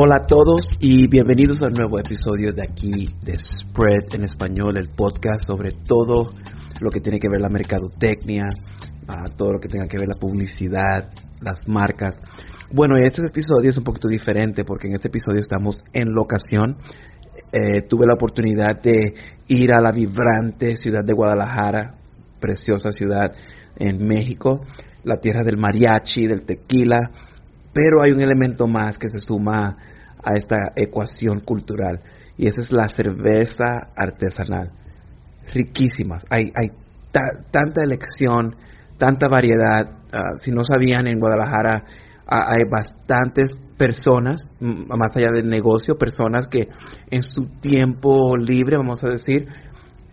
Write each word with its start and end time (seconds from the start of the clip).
Hola 0.00 0.18
a 0.18 0.26
todos 0.28 0.76
y 0.78 1.08
bienvenidos 1.08 1.60
a 1.60 1.66
un 1.66 1.72
nuevo 1.72 1.98
episodio 1.98 2.52
de 2.52 2.62
aquí 2.62 3.08
de 3.26 3.36
Spread 3.36 4.14
en 4.14 4.22
español, 4.22 4.76
el 4.76 4.90
podcast 4.90 5.44
sobre 5.44 5.72
todo 5.72 6.30
lo 6.80 6.88
que 6.88 7.00
tiene 7.00 7.18
que 7.18 7.28
ver 7.28 7.40
la 7.40 7.48
mercadotecnia, 7.48 8.44
todo 9.36 9.54
lo 9.54 9.58
que 9.58 9.66
tenga 9.66 9.88
que 9.88 9.98
ver 9.98 10.06
la 10.06 10.14
publicidad, 10.14 11.10
las 11.40 11.66
marcas. 11.66 12.22
Bueno, 12.72 12.94
este 12.96 13.26
episodio 13.26 13.70
es 13.70 13.78
un 13.78 13.82
poquito 13.82 14.06
diferente 14.06 14.62
porque 14.64 14.86
en 14.86 14.94
este 14.94 15.08
episodio 15.08 15.40
estamos 15.40 15.82
en 15.92 16.12
locación. 16.12 16.76
Eh, 17.50 17.82
tuve 17.82 18.06
la 18.06 18.14
oportunidad 18.14 18.80
de 18.80 19.14
ir 19.48 19.74
a 19.74 19.80
la 19.80 19.90
vibrante 19.90 20.76
ciudad 20.76 21.04
de 21.04 21.12
Guadalajara, 21.12 21.96
preciosa 22.38 22.92
ciudad 22.92 23.32
en 23.74 24.06
México, 24.06 24.60
la 25.02 25.16
tierra 25.16 25.42
del 25.42 25.56
mariachi, 25.56 26.28
del 26.28 26.44
tequila, 26.44 27.00
pero 27.72 28.00
hay 28.00 28.12
un 28.12 28.20
elemento 28.20 28.68
más 28.68 28.96
que 28.96 29.08
se 29.08 29.18
suma 29.18 29.76
a 30.28 30.36
esta 30.36 30.72
ecuación 30.76 31.40
cultural 31.40 32.00
y 32.36 32.46
esa 32.46 32.60
es 32.60 32.72
la 32.72 32.86
cerveza 32.88 33.90
artesanal. 33.96 34.70
Riquísimas. 35.52 36.24
Hay, 36.30 36.52
hay 36.54 36.70
tanta 37.50 37.82
elección, 37.82 38.54
tanta 38.98 39.28
variedad. 39.28 39.88
Ah, 40.12 40.36
si 40.36 40.50
no 40.50 40.62
sabían, 40.62 41.06
en 41.06 41.18
Guadalajara 41.18 41.84
ah, 42.26 42.50
hay 42.50 42.68
bastantes 42.70 43.56
personas, 43.78 44.40
más 44.60 45.16
allá 45.16 45.30
del 45.32 45.48
negocio, 45.48 45.96
personas 45.96 46.46
que 46.48 46.68
en 47.10 47.22
su 47.22 47.46
tiempo 47.60 48.36
libre, 48.36 48.76
vamos 48.76 49.02
a 49.04 49.08
decir, 49.08 49.46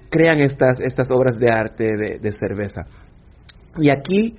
crean 0.10 0.40
estas, 0.40 0.80
estas 0.80 1.12
obras 1.12 1.38
de 1.40 1.50
arte 1.52 1.86
de 2.20 2.32
cerveza. 2.32 2.84
Y 3.78 3.90
aquí 3.90 4.36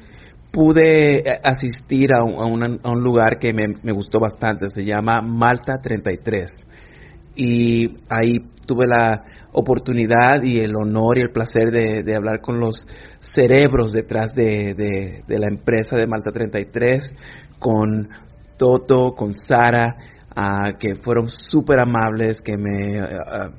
pude 0.56 1.18
eh, 1.18 1.40
asistir 1.44 2.08
a 2.18 2.24
un, 2.24 3.02
lugar 3.02 3.38
que 3.38 3.52
me, 3.52 3.92
gustó 3.92 4.18
bastante, 4.18 4.70
se 4.70 4.86
llama 4.86 5.20
Malta 5.20 5.74
33. 5.82 6.64
Y 7.36 7.88
ahí 8.08 8.38
tuve 8.66 8.86
la 8.86 9.22
oportunidad 9.52 10.42
y 10.42 10.60
el 10.60 10.74
honor 10.74 11.18
y 11.18 11.20
el 11.20 11.30
placer 11.30 11.70
de, 11.70 12.14
hablar 12.14 12.40
con 12.40 12.58
los 12.58 12.86
cerebros 13.20 13.92
detrás 13.92 14.32
de, 14.32 15.22
la 15.28 15.46
empresa 15.46 15.94
de 15.98 16.06
Malta 16.06 16.30
33, 16.32 17.14
con 17.58 18.08
Toto, 18.56 19.10
con 19.10 19.34
Sara, 19.34 19.94
ah, 20.34 20.72
que 20.80 20.94
fueron 20.94 21.28
súper 21.28 21.80
amables, 21.80 22.40
que 22.40 22.56
me... 22.56 22.98
Ah, 22.98 23.50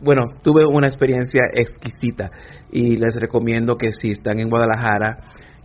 bueno, 0.00 0.22
tuve 0.42 0.64
una 0.66 0.86
experiencia 0.86 1.42
exquisita 1.54 2.30
y 2.70 2.96
les 2.96 3.16
recomiendo 3.20 3.76
que 3.76 3.92
si 3.92 4.10
están 4.10 4.40
en 4.40 4.48
Guadalajara, 4.48 5.18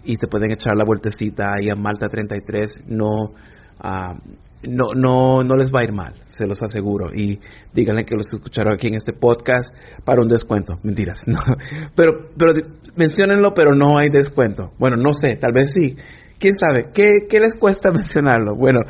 y 0.07 0.15
se 0.15 0.27
pueden 0.27 0.51
echar 0.51 0.75
la 0.75 0.85
vueltecita 0.85 1.51
ahí 1.53 1.69
a 1.69 1.75
Malta 1.75 2.07
33. 2.07 2.85
No, 2.87 3.33
ah, 3.79 4.15
no, 4.63 4.85
no, 4.95 5.43
no 5.43 5.55
les 5.55 5.73
va 5.73 5.81
a 5.81 5.83
ir 5.83 5.93
mal, 5.93 6.13
se 6.25 6.47
los 6.47 6.61
aseguro. 6.61 7.13
Y 7.13 7.39
díganle 7.73 8.05
que 8.05 8.15
los 8.15 8.27
escucharon 8.33 8.73
aquí 8.73 8.87
en 8.87 8.95
este 8.95 9.13
podcast 9.13 9.69
para 10.05 10.21
un 10.21 10.27
descuento. 10.27 10.75
Mentiras. 10.83 11.23
Pero, 11.95 12.29
pero 12.37 12.53
pero 13.53 13.75
no 13.75 13.97
hay 13.97 14.09
descuento. 14.09 14.71
Bueno, 14.79 14.95
no 14.97 15.13
sé, 15.13 15.35
tal 15.35 15.51
vez 15.53 15.71
sí. 15.73 15.95
¿Quién 16.39 16.53
sabe? 16.53 16.89
¿Qué, 16.93 17.27
qué 17.29 17.39
les 17.39 17.55
cuesta 17.55 17.91
mencionarlo? 17.93 18.55
Bueno, 18.55 18.81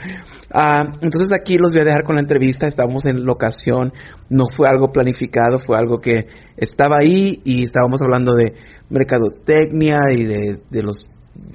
uh, 0.54 0.98
entonces 1.02 1.32
aquí 1.34 1.58
los 1.58 1.72
voy 1.72 1.82
a 1.82 1.86
dejar 1.86 2.04
con 2.04 2.16
la 2.16 2.22
entrevista. 2.22 2.68
Estamos 2.68 3.06
en 3.06 3.24
locación. 3.24 3.94
No 4.30 4.46
fue 4.54 4.68
algo 4.70 4.92
planificado, 4.92 5.60
fue 5.60 5.78
algo 5.78 6.00
que 6.00 6.28
estaba 6.58 6.98
ahí 7.02 7.42
y 7.44 7.64
estábamos 7.64 8.02
hablando 8.02 8.34
de 8.34 8.54
mercadotecnia 8.90 9.98
y 10.16 10.24
de, 10.24 10.60
de 10.70 10.82
los 10.82 11.08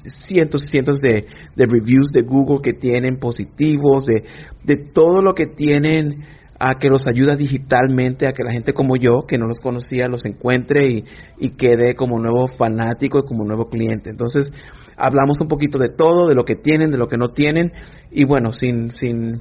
cientos 0.05 0.65
y 0.65 0.71
cientos 0.71 1.01
de, 1.01 1.27
de, 1.57 1.67
reviews 1.67 2.13
de 2.13 2.23
Google 2.23 2.61
que 2.63 2.73
tienen 2.73 3.17
positivos, 3.17 4.07
de, 4.07 4.25
de 4.65 4.77
todo 4.77 5.23
lo 5.23 5.35
que 5.35 5.47
tienen 5.47 6.25
a 6.65 6.79
que 6.79 6.89
los 6.89 7.09
ayuda 7.09 7.35
digitalmente 7.35 8.29
a 8.29 8.33
que 8.33 8.45
la 8.45 8.53
gente 8.53 8.73
como 8.73 8.95
yo, 8.97 9.23
que 9.27 9.37
no 9.37 9.49
los 9.49 9.61
conocía, 9.61 10.07
los 10.07 10.25
encuentre 10.25 11.05
y, 11.39 11.51
quede 11.51 11.97
como 11.97 12.21
nuevo 12.21 12.47
fanático 12.47 13.19
y 13.19 13.27
como 13.27 13.45
nuevo 13.45 13.69
cliente. 13.69 14.11
Entonces, 14.11 14.53
hablamos 14.97 15.41
un 15.41 15.49
poquito 15.49 15.77
de 15.79 15.89
todo, 15.89 16.29
de 16.29 16.37
lo 16.37 16.45
que 16.45 16.55
tienen, 16.55 16.93
de 16.93 16.99
lo 16.99 17.09
que 17.09 17.17
no 17.17 17.31
tienen, 17.31 17.73
y 18.13 18.25
bueno, 18.25 18.53
sin, 18.53 18.91
sin 18.93 19.41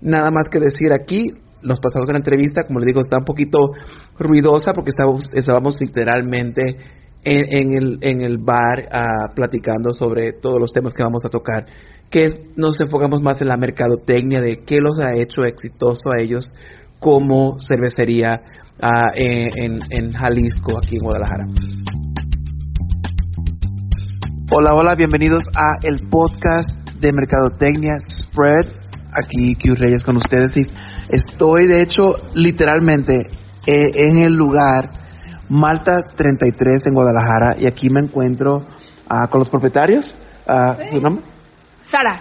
nada 0.00 0.30
más 0.30 0.48
que 0.48 0.60
decir 0.60 0.92
aquí, 0.92 1.32
nos 1.60 1.80
pasamos 1.80 2.08
a 2.08 2.12
la 2.12 2.18
entrevista, 2.18 2.62
como 2.62 2.78
les 2.78 2.86
digo, 2.86 3.00
está 3.00 3.18
un 3.18 3.24
poquito 3.24 3.58
ruidosa 4.16 4.72
porque 4.72 4.90
estábamos, 4.90 5.28
estábamos 5.34 5.80
literalmente 5.80 6.76
en, 7.24 7.74
el, 7.74 7.98
en 8.02 8.22
el 8.22 8.38
bar 8.38 8.88
uh, 8.92 9.34
platicando 9.34 9.92
sobre 9.92 10.32
todos 10.32 10.58
los 10.58 10.72
temas 10.72 10.92
que 10.92 11.02
vamos 11.02 11.24
a 11.24 11.28
tocar, 11.28 11.66
que 12.08 12.52
nos 12.56 12.80
enfocamos 12.80 13.20
más 13.22 13.40
en 13.40 13.48
la 13.48 13.56
mercadotecnia 13.56 14.40
de 14.40 14.62
qué 14.64 14.80
los 14.80 15.00
ha 15.00 15.12
hecho 15.14 15.42
exitoso 15.42 16.10
a 16.10 16.22
ellos 16.22 16.52
como 16.98 17.58
cervecería 17.60 18.42
uh, 18.82 19.12
en, 19.14 19.78
en 19.90 20.10
Jalisco, 20.10 20.78
aquí 20.78 20.96
en 20.96 21.02
Guadalajara. 21.02 21.44
Hola, 24.52 24.72
hola, 24.74 24.94
bienvenidos 24.96 25.44
a 25.56 25.78
el 25.82 26.08
podcast 26.08 26.90
de 26.98 27.12
Mercadotecnia 27.12 27.98
Spread. 28.00 28.66
Aquí 29.12 29.54
Q 29.54 29.74
Reyes 29.76 30.02
con 30.02 30.16
ustedes. 30.16 30.72
Estoy, 31.08 31.66
de 31.66 31.82
hecho, 31.82 32.16
literalmente 32.34 33.28
eh, 33.66 33.90
en 33.94 34.18
el 34.18 34.34
lugar 34.34 34.99
Malta 35.50 36.02
33 36.14 36.86
en 36.86 36.94
Guadalajara 36.94 37.56
y 37.58 37.66
aquí 37.66 37.90
me 37.90 38.00
encuentro 38.00 38.58
uh, 39.10 39.28
con 39.28 39.40
los 39.40 39.50
propietarios. 39.50 40.14
Uh, 40.46 40.86
¿Su 40.88 41.00
nombre? 41.00 41.24
Sara. 41.86 42.20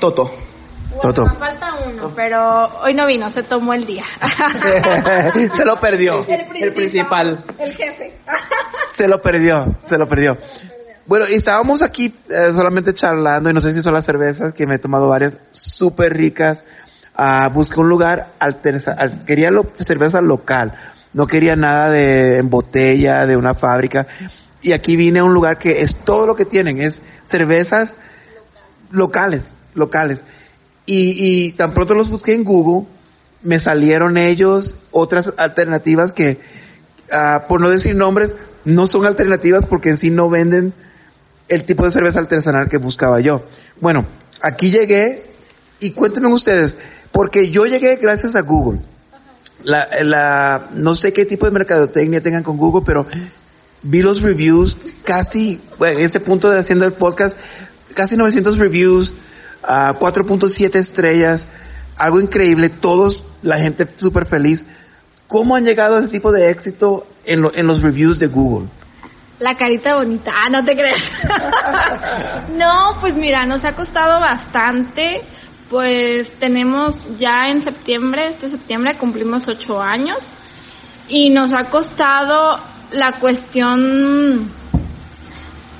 Toto. 0.00 0.30
Toto. 1.00 1.24
Me 1.26 1.34
falta 1.34 1.74
uno, 1.86 2.12
pero 2.14 2.64
hoy 2.82 2.92
no 2.94 3.06
vino, 3.06 3.30
se 3.30 3.44
tomó 3.44 3.72
el 3.72 3.86
día. 3.86 4.04
se 5.56 5.64
lo 5.64 5.78
perdió. 5.78 6.20
El 6.26 6.72
principal. 6.72 7.44
El, 7.56 7.72
jefe. 7.72 8.18
se 8.88 9.06
lo 9.06 9.22
perdió, 9.22 9.76
se 9.84 9.96
lo 9.96 10.06
perdió. 10.06 10.36
Bueno, 11.06 11.26
y 11.28 11.34
estábamos 11.34 11.82
aquí 11.82 12.14
eh, 12.28 12.52
solamente 12.52 12.92
charlando, 12.92 13.48
y 13.48 13.52
no 13.52 13.60
sé 13.60 13.72
si 13.74 13.80
son 13.80 13.94
las 13.94 14.04
cervezas, 14.04 14.52
que 14.52 14.66
me 14.66 14.74
he 14.74 14.78
tomado 14.78 15.08
varias 15.08 15.38
súper 15.52 16.14
ricas. 16.14 16.64
Uh, 17.16 17.50
busqué 17.52 17.78
un 17.78 17.88
lugar, 17.88 18.32
quería 19.26 19.50
lo, 19.50 19.66
cerveza 19.78 20.20
local 20.20 20.74
no 21.12 21.26
quería 21.26 21.56
nada 21.56 21.90
de 21.90 22.38
en 22.38 22.50
botella, 22.50 23.26
de 23.26 23.36
una 23.36 23.54
fábrica. 23.54 24.06
Y 24.62 24.72
aquí 24.72 24.96
vine 24.96 25.20
a 25.20 25.24
un 25.24 25.34
lugar 25.34 25.58
que 25.58 25.80
es 25.80 25.96
todo 25.96 26.26
lo 26.26 26.36
que 26.36 26.44
tienen, 26.44 26.80
es 26.80 27.02
cervezas 27.24 27.96
locales, 28.90 29.56
locales. 29.74 30.24
Y, 30.84 31.52
tan 31.52 31.74
pronto 31.74 31.94
los 31.94 32.08
busqué 32.08 32.34
en 32.34 32.44
Google, 32.44 32.86
me 33.42 33.58
salieron 33.58 34.16
ellos 34.16 34.74
otras 34.90 35.34
alternativas 35.38 36.12
que, 36.12 36.38
ah, 37.10 37.44
por 37.48 37.60
no 37.60 37.70
decir 37.70 37.96
nombres, 37.96 38.36
no 38.64 38.86
son 38.86 39.06
alternativas 39.06 39.66
porque 39.66 39.90
en 39.90 39.96
sí 39.96 40.10
no 40.10 40.28
venden 40.28 40.74
el 41.48 41.64
tipo 41.64 41.84
de 41.84 41.92
cerveza 41.92 42.20
artesanal 42.20 42.68
que 42.68 42.78
buscaba 42.78 43.20
yo. 43.20 43.44
Bueno, 43.80 44.06
aquí 44.42 44.70
llegué 44.70 45.24
y 45.80 45.92
cuéntenme 45.92 46.32
ustedes, 46.32 46.76
porque 47.10 47.50
yo 47.50 47.66
llegué 47.66 47.96
gracias 47.96 48.36
a 48.36 48.42
Google 48.42 48.80
la, 49.64 50.68
no 50.74 50.94
sé 50.94 51.12
qué 51.12 51.24
tipo 51.24 51.46
de 51.46 51.52
mercadotecnia 51.52 52.20
tengan 52.20 52.42
con 52.42 52.56
Google, 52.56 52.82
pero 52.84 53.06
vi 53.82 54.02
los 54.02 54.22
reviews 54.22 54.76
casi, 55.04 55.60
en 55.80 56.00
ese 56.00 56.20
punto 56.20 56.50
de 56.50 56.58
haciendo 56.58 56.84
el 56.84 56.92
podcast, 56.92 57.36
casi 57.94 58.16
900 58.16 58.58
reviews, 58.58 59.12
uh, 59.64 59.94
4.7 59.98 60.76
estrellas, 60.76 61.46
algo 61.96 62.20
increíble, 62.20 62.68
todos, 62.68 63.24
la 63.42 63.58
gente 63.58 63.86
súper 63.96 64.26
feliz. 64.26 64.64
¿Cómo 65.26 65.56
han 65.56 65.64
llegado 65.64 65.96
a 65.96 66.00
ese 66.00 66.08
tipo 66.08 66.30
de 66.32 66.50
éxito 66.50 67.06
en, 67.24 67.46
en 67.54 67.66
los 67.66 67.82
reviews 67.82 68.18
de 68.18 68.26
Google? 68.26 68.68
La 69.38 69.56
carita 69.56 69.96
bonita, 69.96 70.32
ah, 70.34 70.50
no 70.50 70.64
te 70.64 70.76
creas. 70.76 71.10
no, 72.56 72.96
pues 73.00 73.16
mira, 73.16 73.44
nos 73.44 73.64
ha 73.64 73.74
costado 73.74 74.20
bastante 74.20 75.22
pues 75.72 76.30
tenemos 76.38 77.16
ya 77.16 77.48
en 77.48 77.62
septiembre, 77.62 78.26
este 78.26 78.50
septiembre 78.50 78.98
cumplimos 78.98 79.48
ocho 79.48 79.80
años 79.80 80.18
y 81.08 81.30
nos 81.30 81.54
ha 81.54 81.70
costado 81.70 82.60
la 82.90 83.12
cuestión, 83.12 84.50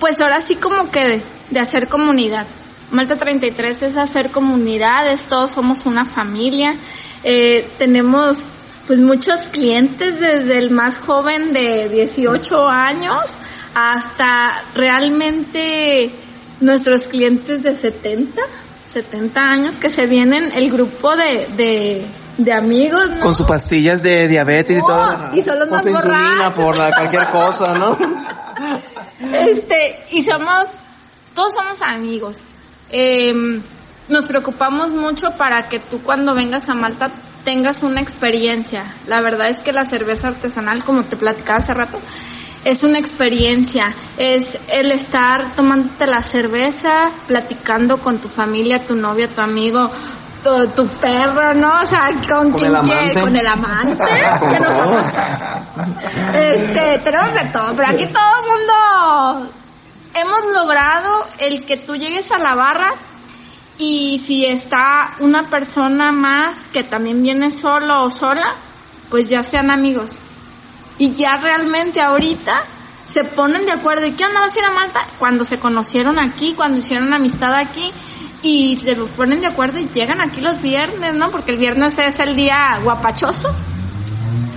pues 0.01 0.19
ahora 0.23 0.41
sí 0.41 0.55
como 0.55 0.91
que 0.91 1.23
de, 1.51 1.61
hacer 1.61 1.89
comunidad. 1.89 2.47
Malta 2.91 3.17
33 3.17 3.83
es 3.83 3.97
hacer 3.99 4.31
comunidades, 4.31 5.25
todos 5.25 5.51
somos 5.51 5.85
una 5.85 6.07
familia, 6.07 6.75
eh, 7.23 7.69
tenemos 7.77 8.47
pues 8.87 8.99
muchos 8.99 9.51
clientes 9.51 10.19
desde 10.19 10.57
el 10.57 10.71
más 10.71 11.01
joven 11.01 11.53
de 11.53 11.91
18 11.91 12.67
años 12.67 13.35
hasta 13.75 14.63
realmente 14.75 16.11
nuestros 16.61 17.09
clientes 17.09 17.63
de 17.63 17.77
70 17.77 18.41
70 18.93 19.41
años 19.41 19.77
que 19.77 19.91
se 19.91 20.07
vienen 20.07 20.53
el 20.53 20.71
grupo 20.71 21.17
de, 21.17 22.07
de, 22.37 22.53
amigos, 22.53 23.07
Con 23.21 23.35
sus 23.35 23.47
pastillas 23.47 24.03
de 24.03 24.29
diabetes 24.29 24.79
y 24.79 24.81
todo. 24.81 25.35
Y 25.35 25.43
son 25.43 25.59
los 25.59 25.71
más 25.71 25.85
borrachos. 25.85 26.53
por 26.55 26.77
cualquier 26.77 27.29
cosa, 27.31 27.79
¿no? 27.79 27.97
este, 29.21 30.05
y 30.11 30.23
somos, 30.23 30.67
todos 31.35 31.55
somos 31.55 31.81
amigos. 31.83 32.43
Em, 32.91 33.63
nos 34.09 34.27
preocupamos 34.27 34.91
mucho 34.91 35.31
para 35.33 35.69
que 35.69 35.79
tú 35.79 36.03
cuando 36.03 36.35
vengas 36.35 36.69
a 36.69 36.75
Malta 36.75 37.11
tengas 37.45 37.83
una 37.83 38.01
experiencia. 38.01 38.85
La 39.07 39.21
verdad 39.21 39.49
es 39.49 39.61
que 39.61 39.73
la 39.73 39.85
cerveza 39.85 40.29
artesanal, 40.29 40.85
como 40.85 41.05
te 41.05 41.17
platicaba 41.17 41.59
hace 41.59 41.75
rato, 41.75 41.99
es 42.65 42.83
una 42.83 42.99
experiencia, 42.99 43.93
es 44.17 44.59
el 44.69 44.93
estar 44.93 45.55
tomándote 45.57 46.07
la 46.07 46.23
cerveza, 46.23 47.11
platicando 47.27 47.99
con 47.99 48.19
tu 48.19 48.29
familia, 48.29 48.85
tu 48.85 48.95
novia, 48.95 49.29
tu 49.29 49.41
amigo, 49.41 49.91
tu, 50.75 50.87
perro, 51.01 51.55
¿no? 51.55 51.81
O 51.81 51.87
sea, 51.87 52.11
con, 52.29 52.53
quien 52.53 52.75
el 52.75 53.21
con 53.21 53.37
el 53.37 53.47
amante. 53.47 54.05
este, 56.35 56.99
tenemos 56.99 57.35
de 57.35 57.45
todo, 57.53 57.75
pero 57.77 57.89
aquí 57.89 58.07
todo 58.07 58.25
el 58.25 58.49
mundo 58.51 59.53
hemos 60.15 60.45
logrado 60.55 61.27
el 61.39 61.65
que 61.65 61.77
tú 61.77 61.97
llegues 61.97 62.31
a 62.33 62.39
la 62.39 62.55
barra 62.55 62.95
y 63.79 64.19
si 64.19 64.45
está 64.45 65.15
una 65.21 65.45
persona 65.45 66.13
más 66.13 66.69
que 66.69 66.85
también 66.85 67.23
viene 67.23 67.51
solo 67.51 68.05
o 68.05 68.11
sola, 68.11 68.55
pues 69.11 69.29
ya 69.29 69.43
sean 69.43 69.71
amigos. 69.71 70.19
Y 70.99 71.13
ya 71.15 71.37
realmente 71.37 72.01
ahorita 72.01 72.63
se 73.05 73.25
ponen 73.25 73.67
de 73.67 73.73
acuerdo. 73.73 74.07
¿Y 74.07 74.13
qué 74.13 74.25
andabas 74.25 74.55
a 74.55 74.59
ir 74.59 74.65
a 74.65 74.73
Malta? 74.73 75.07
Cuando 75.19 75.45
se 75.45 75.59
conocieron 75.59 76.19
aquí, 76.19 76.55
cuando 76.55 76.79
hicieron 76.79 77.13
amistad 77.13 77.55
aquí 77.55 77.93
y 78.43 78.77
se 78.77 78.97
ponen 78.97 79.41
de 79.41 79.47
acuerdo 79.47 79.79
y 79.79 79.89
llegan 79.89 80.21
aquí 80.21 80.41
los 80.41 80.61
viernes, 80.61 81.15
¿no? 81.15 81.31
Porque 81.31 81.53
el 81.53 81.59
viernes 81.59 81.99
es 81.99 82.19
el 82.19 82.35
día 82.35 82.81
guapachoso. 82.83 83.55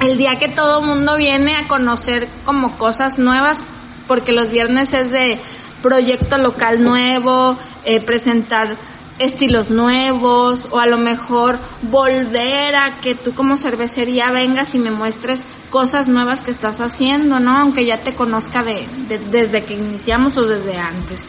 El 0.02 0.18
día 0.18 0.38
que 0.38 0.50
todo 0.50 0.82
mundo 0.82 1.16
viene 1.16 1.56
a 1.56 1.68
conocer 1.68 2.28
como 2.44 2.78
cosas 2.78 3.18
nuevas, 3.18 3.64
porque 4.08 4.32
los 4.32 4.50
viernes 4.50 4.94
es 4.94 5.12
de 5.12 5.40
proyecto 5.82 6.38
local 6.38 6.84
nuevo, 6.84 7.58
eh, 7.84 8.02
presentar 8.02 8.76
estilos 9.20 9.70
nuevos 9.70 10.68
o 10.72 10.80
a 10.80 10.88
lo 10.88 10.98
mejor 10.98 11.58
volver 11.84 12.76
a 12.76 13.00
que 13.02 13.16
tú 13.16 13.34
como 13.34 13.56
cervecería 13.56 14.32
vengas 14.32 14.76
y 14.76 14.80
me 14.80 14.92
muestres 14.92 15.46
cosas 15.76 16.08
nuevas 16.08 16.42
que 16.42 16.52
estás 16.52 16.80
haciendo, 16.80 17.42
¿no? 17.42 17.52
Aunque 17.58 17.86
ya 17.86 17.98
te 17.98 18.14
conozca 18.14 18.64
de, 18.64 18.88
desde 19.30 19.66
que 19.66 19.74
iniciamos 19.74 20.38
o 20.38 20.46
desde 20.46 20.78
antes. 20.78 21.28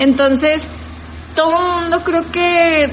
Entonces, 0.00 0.66
todo 1.36 1.56
el 1.56 1.82
mundo 1.82 2.02
creo 2.02 2.28
que 2.32 2.90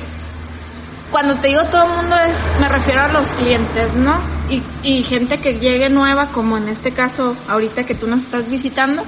cuando 1.09 1.33
te 1.37 1.47
digo 1.47 1.63
todo 1.71 1.85
el 1.85 1.89
mundo 1.89 2.15
es, 2.17 2.37
me 2.61 2.69
refiero 2.69 3.01
a 3.01 3.07
los 3.07 3.29
clientes, 3.29 3.95
¿no? 3.95 4.13
Y, 4.47 4.61
y 4.83 5.01
gente 5.01 5.39
que 5.39 5.57
llegue 5.57 5.89
nueva, 5.89 6.27
como 6.27 6.55
en 6.57 6.67
este 6.67 6.91
caso 6.91 7.35
ahorita 7.47 7.83
que 7.83 7.95
tú 7.95 8.05
nos 8.05 8.21
estás 8.21 8.47
visitando, 8.47 9.01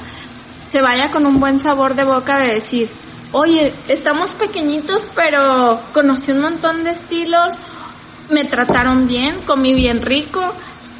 se 0.66 0.82
vaya 0.82 1.12
con 1.12 1.28
un 1.28 1.40
buen 1.40 1.60
sabor 1.60 1.94
de 1.94 2.06
boca 2.06 2.40
de 2.40 2.56
decir, 2.56 2.90
oye, 3.34 3.72
estamos 3.88 4.32
pequeñitos, 4.32 5.06
pero 5.14 5.80
conocí 5.94 6.32
un 6.32 6.42
montón 6.42 6.84
de 6.84 6.90
estilos, 6.90 7.60
me 8.32 8.46
trataron 8.46 9.08
bien, 9.08 9.38
comí 9.46 9.76
bien 9.76 10.02
rico, 10.02 10.42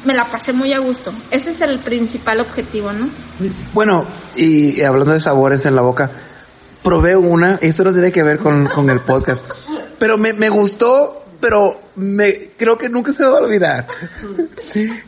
me 0.04 0.14
la 0.14 0.24
pasé 0.26 0.52
muy 0.52 0.72
a 0.72 0.78
gusto. 0.78 1.12
Ese 1.30 1.50
es 1.50 1.60
el 1.60 1.78
principal 1.78 2.40
objetivo, 2.40 2.92
¿no? 2.92 3.08
Bueno, 3.74 4.04
y 4.36 4.82
hablando 4.82 5.12
de 5.12 5.20
sabores 5.20 5.66
en 5.66 5.74
la 5.74 5.82
boca, 5.82 6.10
probé 6.82 7.16
una, 7.16 7.56
esto 7.60 7.84
no 7.84 7.92
tiene 7.92 8.12
que 8.12 8.22
ver 8.22 8.38
con, 8.38 8.90
el 8.90 9.00
podcast, 9.00 9.46
pero 9.98 10.18
me, 10.18 10.32
me 10.32 10.48
gustó, 10.48 11.24
pero 11.40 11.80
me 11.96 12.50
creo 12.56 12.78
que 12.78 12.88
nunca 12.88 13.12
se 13.12 13.24
va 13.24 13.38
a 13.38 13.42
olvidar. 13.42 13.86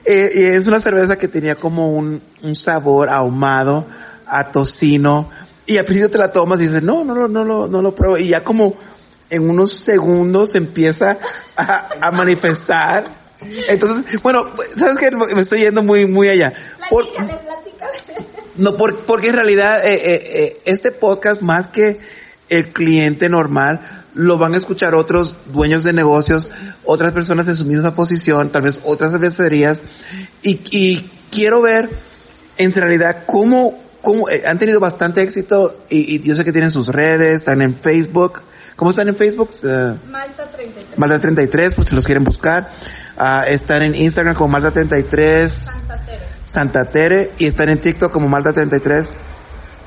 Eh, 0.06 0.30
y 0.34 0.42
es 0.42 0.66
una 0.66 0.80
cerveza 0.80 1.16
que 1.16 1.28
tenía 1.28 1.54
como 1.54 1.92
un, 1.92 2.22
un 2.42 2.56
sabor 2.56 3.10
ahumado 3.10 3.84
a 4.26 4.50
tocino, 4.50 5.28
y 5.70 5.78
al 5.78 5.84
principio 5.84 6.10
te 6.10 6.18
la 6.18 6.32
tomas 6.32 6.58
y 6.58 6.64
dices, 6.64 6.82
no, 6.82 7.04
no, 7.04 7.14
no, 7.14 7.28
no, 7.28 7.44
no, 7.44 7.68
no 7.68 7.80
lo 7.80 7.94
pruebo. 7.94 8.16
Y 8.16 8.26
ya 8.26 8.42
como 8.42 8.74
en 9.30 9.48
unos 9.48 9.72
segundos 9.72 10.56
empieza 10.56 11.16
a, 11.56 12.10
manifestar. 12.10 13.19
Entonces, 13.68 14.20
bueno, 14.22 14.50
sabes 14.76 14.96
que 14.98 15.10
me 15.10 15.42
estoy 15.42 15.60
yendo 15.60 15.82
muy, 15.82 16.06
muy 16.06 16.28
allá. 16.28 16.52
Platícale, 16.88 18.26
No, 18.56 18.76
porque 18.76 19.28
en 19.28 19.34
realidad 19.34 19.84
eh, 19.84 19.94
eh, 19.94 20.30
eh, 20.32 20.62
este 20.64 20.92
podcast 20.92 21.40
más 21.40 21.68
que 21.68 21.98
el 22.48 22.68
cliente 22.70 23.28
normal 23.28 23.80
lo 24.14 24.38
van 24.38 24.54
a 24.54 24.56
escuchar 24.56 24.94
otros 24.94 25.36
dueños 25.46 25.84
de 25.84 25.92
negocios, 25.92 26.50
otras 26.84 27.12
personas 27.12 27.46
en 27.48 27.54
su 27.54 27.64
misma 27.64 27.94
posición, 27.94 28.50
tal 28.50 28.62
vez 28.62 28.80
otras 28.84 29.12
cervecerías 29.12 29.82
y, 30.42 30.60
y 30.72 31.08
quiero 31.30 31.62
ver 31.62 31.88
en 32.58 32.72
realidad 32.72 33.22
cómo 33.26 33.78
eh, 34.30 34.42
han 34.46 34.58
tenido 34.58 34.80
bastante 34.80 35.22
éxito 35.22 35.84
y, 35.88 36.20
yo 36.20 36.34
sé 36.34 36.44
que 36.44 36.52
tienen 36.52 36.70
sus 36.70 36.88
redes, 36.88 37.36
están 37.36 37.62
en 37.62 37.74
Facebook. 37.74 38.42
¿Cómo 38.76 38.90
están 38.90 39.08
en 39.08 39.16
Facebook? 39.16 39.50
Uh, 39.62 40.08
Malta 40.10 40.46
33. 40.48 40.98
Malta 40.98 41.20
33, 41.20 41.74
pues 41.74 41.88
si 41.88 41.94
los 41.94 42.04
quieren 42.04 42.24
buscar. 42.24 42.70
Uh, 43.20 43.42
están 43.48 43.82
en 43.82 43.94
Instagram 43.94 44.34
como 44.34 44.48
Malta 44.48 44.70
33. 44.70 45.52
Santa 45.52 45.98
Tere. 45.98 46.26
Santa 46.42 46.84
Tere. 46.86 47.30
Y 47.36 47.44
están 47.44 47.68
en 47.68 47.78
TikTok 47.78 48.10
como 48.10 48.28
Malta 48.28 48.54
33. 48.54 49.18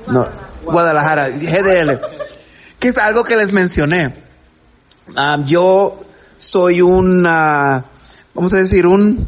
No, 0.07 0.27
Guadalajara, 0.63 1.30
GDL. 1.30 2.00
que 2.77 2.89
es 2.89 2.97
algo 2.97 3.24
que 3.24 3.35
les 3.35 3.51
mencioné. 3.51 4.13
Um, 5.07 5.45
yo 5.45 6.03
soy 6.38 6.81
un, 6.81 7.24
vamos 7.24 8.53
a 8.53 8.57
decir, 8.57 8.85
un, 8.85 9.27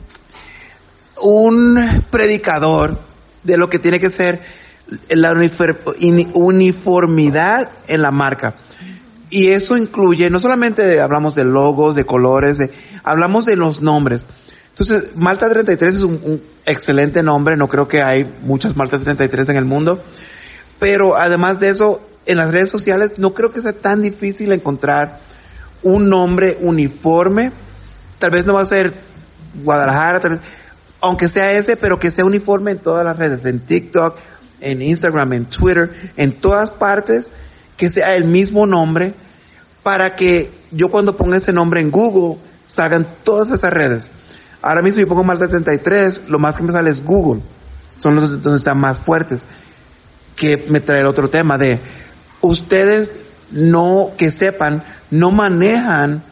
un 1.23 2.03
predicador 2.11 2.99
de 3.43 3.57
lo 3.57 3.69
que 3.69 3.79
tiene 3.79 3.99
que 3.99 4.11
ser 4.11 4.39
la 5.09 5.33
uniformidad 6.33 7.71
en 7.87 8.01
la 8.03 8.11
marca. 8.11 8.53
Y 9.35 9.49
eso 9.49 9.75
incluye, 9.75 10.29
no 10.29 10.39
solamente 10.39 11.01
hablamos 11.01 11.35
de 11.35 11.43
logos, 11.43 11.93
de 11.93 12.05
colores, 12.05 12.57
de, 12.57 12.71
hablamos 13.03 13.45
de 13.45 13.57
los 13.57 13.81
nombres. 13.81 14.25
Entonces, 14.69 15.17
Malta 15.17 15.49
33 15.49 15.93
es 15.93 16.01
un, 16.03 16.41
excelente 16.65 17.21
nombre, 17.21 17.57
no 17.57 17.67
creo 17.67 17.85
que 17.85 18.01
hay 18.01 18.25
muchas 18.43 18.77
Malta 18.77 18.97
33 18.97 19.49
en 19.49 19.57
el 19.57 19.65
mundo, 19.65 20.01
pero 20.79 21.17
además 21.17 21.59
de 21.59 21.67
eso, 21.67 21.99
en 22.25 22.37
las 22.37 22.49
redes 22.49 22.69
sociales 22.69 23.15
no 23.17 23.33
creo 23.33 23.51
que 23.51 23.59
sea 23.59 23.73
tan 23.73 24.01
difícil 24.01 24.53
encontrar 24.53 25.19
un 25.83 26.07
nombre 26.07 26.57
uniforme, 26.61 27.51
tal 28.19 28.31
vez 28.31 28.45
no 28.45 28.53
va 28.53 28.61
a 28.61 28.65
ser 28.65 28.93
Guadalajara, 29.65 30.39
aunque 31.01 31.27
sea 31.27 31.51
ese, 31.51 31.75
pero 31.75 31.99
que 31.99 32.09
sea 32.09 32.23
uniforme 32.23 32.71
en 32.71 32.77
todas 32.77 33.03
las 33.03 33.17
redes, 33.17 33.43
en 33.43 33.59
TikTok, 33.59 34.15
en 34.61 34.81
Instagram, 34.81 35.33
en 35.33 35.45
Twitter, 35.47 36.13
en 36.15 36.31
todas 36.31 36.71
partes, 36.71 37.31
que 37.75 37.89
sea 37.89 38.15
el 38.15 38.23
mismo 38.23 38.65
nombre, 38.65 39.13
para 39.85 40.15
que 40.15 40.51
yo 40.71 40.89
cuando 40.89 41.15
ponga 41.15 41.37
ese 41.37 41.53
nombre 41.53 41.79
en 41.79 41.91
Google, 41.91 42.41
salgan 42.65 43.05
todas 43.23 43.51
esas 43.51 43.71
redes. 43.71 44.11
Ahora 44.63 44.81
mismo 44.81 44.99
si 44.99 45.05
pongo 45.05 45.23
Malta 45.23 45.47
33, 45.47 46.23
lo 46.27 46.39
más 46.39 46.55
que 46.55 46.63
me 46.63 46.71
sale 46.71 46.89
es 46.89 47.03
Google. 47.03 47.43
Son 47.95 48.15
los 48.15 48.41
donde 48.41 48.57
están 48.57 48.79
más 48.79 48.99
fuertes. 48.99 49.45
Que 50.35 50.65
me 50.69 50.79
trae 50.79 51.01
el 51.01 51.05
otro 51.05 51.29
tema 51.29 51.59
de 51.59 51.79
ustedes 52.41 53.13
no, 53.51 54.09
que 54.17 54.31
sepan, 54.31 54.83
no 55.11 55.29
manejan 55.29 56.23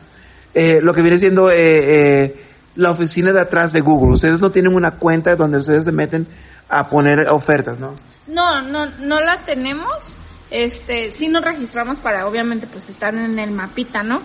eh, 0.55 0.79
lo 0.81 0.95
que 0.95 1.03
viene 1.03 1.17
siendo 1.17 1.51
eh, 1.51 1.55
eh, 1.59 2.43
la 2.75 2.89
oficina 2.89 3.33
de 3.33 3.41
atrás 3.41 3.71
de 3.71 3.81
Google. 3.81 4.15
Ustedes 4.15 4.41
no 4.41 4.49
tienen 4.49 4.73
una 4.73 4.97
cuenta 4.97 5.35
donde 5.35 5.59
ustedes 5.59 5.85
se 5.85 5.91
meten 5.91 6.25
a 6.69 6.89
poner 6.89 7.27
ofertas, 7.29 7.79
¿no? 7.79 7.93
No, 8.25 8.63
no, 8.63 8.87
no 8.99 9.21
la 9.21 9.45
tenemos. 9.45 10.17
Este, 10.53 11.09
sí 11.09 11.29
nos 11.29 11.43
registramos 11.43 11.97
para, 11.97 12.27
obviamente, 12.27 12.67
pues 12.67 12.87
estar 12.87 13.15
en 13.15 13.39
el 13.39 13.49
mapita, 13.49 14.03
¿no? 14.03 14.21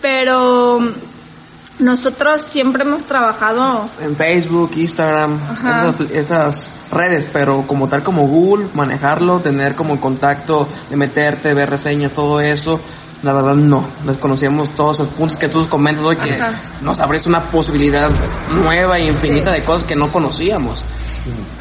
Pero 0.00 0.80
nosotros 1.78 2.40
siempre 2.40 2.82
hemos 2.82 3.02
trabajado 3.02 3.86
en 4.00 4.16
Facebook, 4.16 4.70
Instagram, 4.74 5.38
esas, 6.14 6.70
redes, 6.90 7.26
pero 7.30 7.66
como 7.66 7.88
tal 7.88 8.02
como 8.02 8.26
Google, 8.26 8.68
manejarlo, 8.72 9.40
tener 9.40 9.74
como 9.74 10.00
contacto 10.00 10.66
de 10.88 10.96
meterte, 10.96 11.52
ver 11.52 11.68
reseñas, 11.68 12.12
todo 12.12 12.40
eso, 12.40 12.80
la 13.22 13.34
verdad 13.34 13.54
no. 13.54 13.86
Desconocíamos 14.06 14.70
todos 14.70 15.00
esos 15.00 15.08
puntos 15.08 15.36
que 15.36 15.48
tú 15.48 15.68
comentas 15.68 16.06
hoy 16.06 16.16
que 16.16 16.38
nos 16.80 16.98
abriste 17.00 17.28
una 17.28 17.42
posibilidad 17.42 18.10
nueva 18.50 18.96
e 18.96 19.08
infinita 19.08 19.52
de 19.52 19.62
cosas 19.62 19.86
que 19.86 19.94
no 19.94 20.10
conocíamos. 20.10 20.82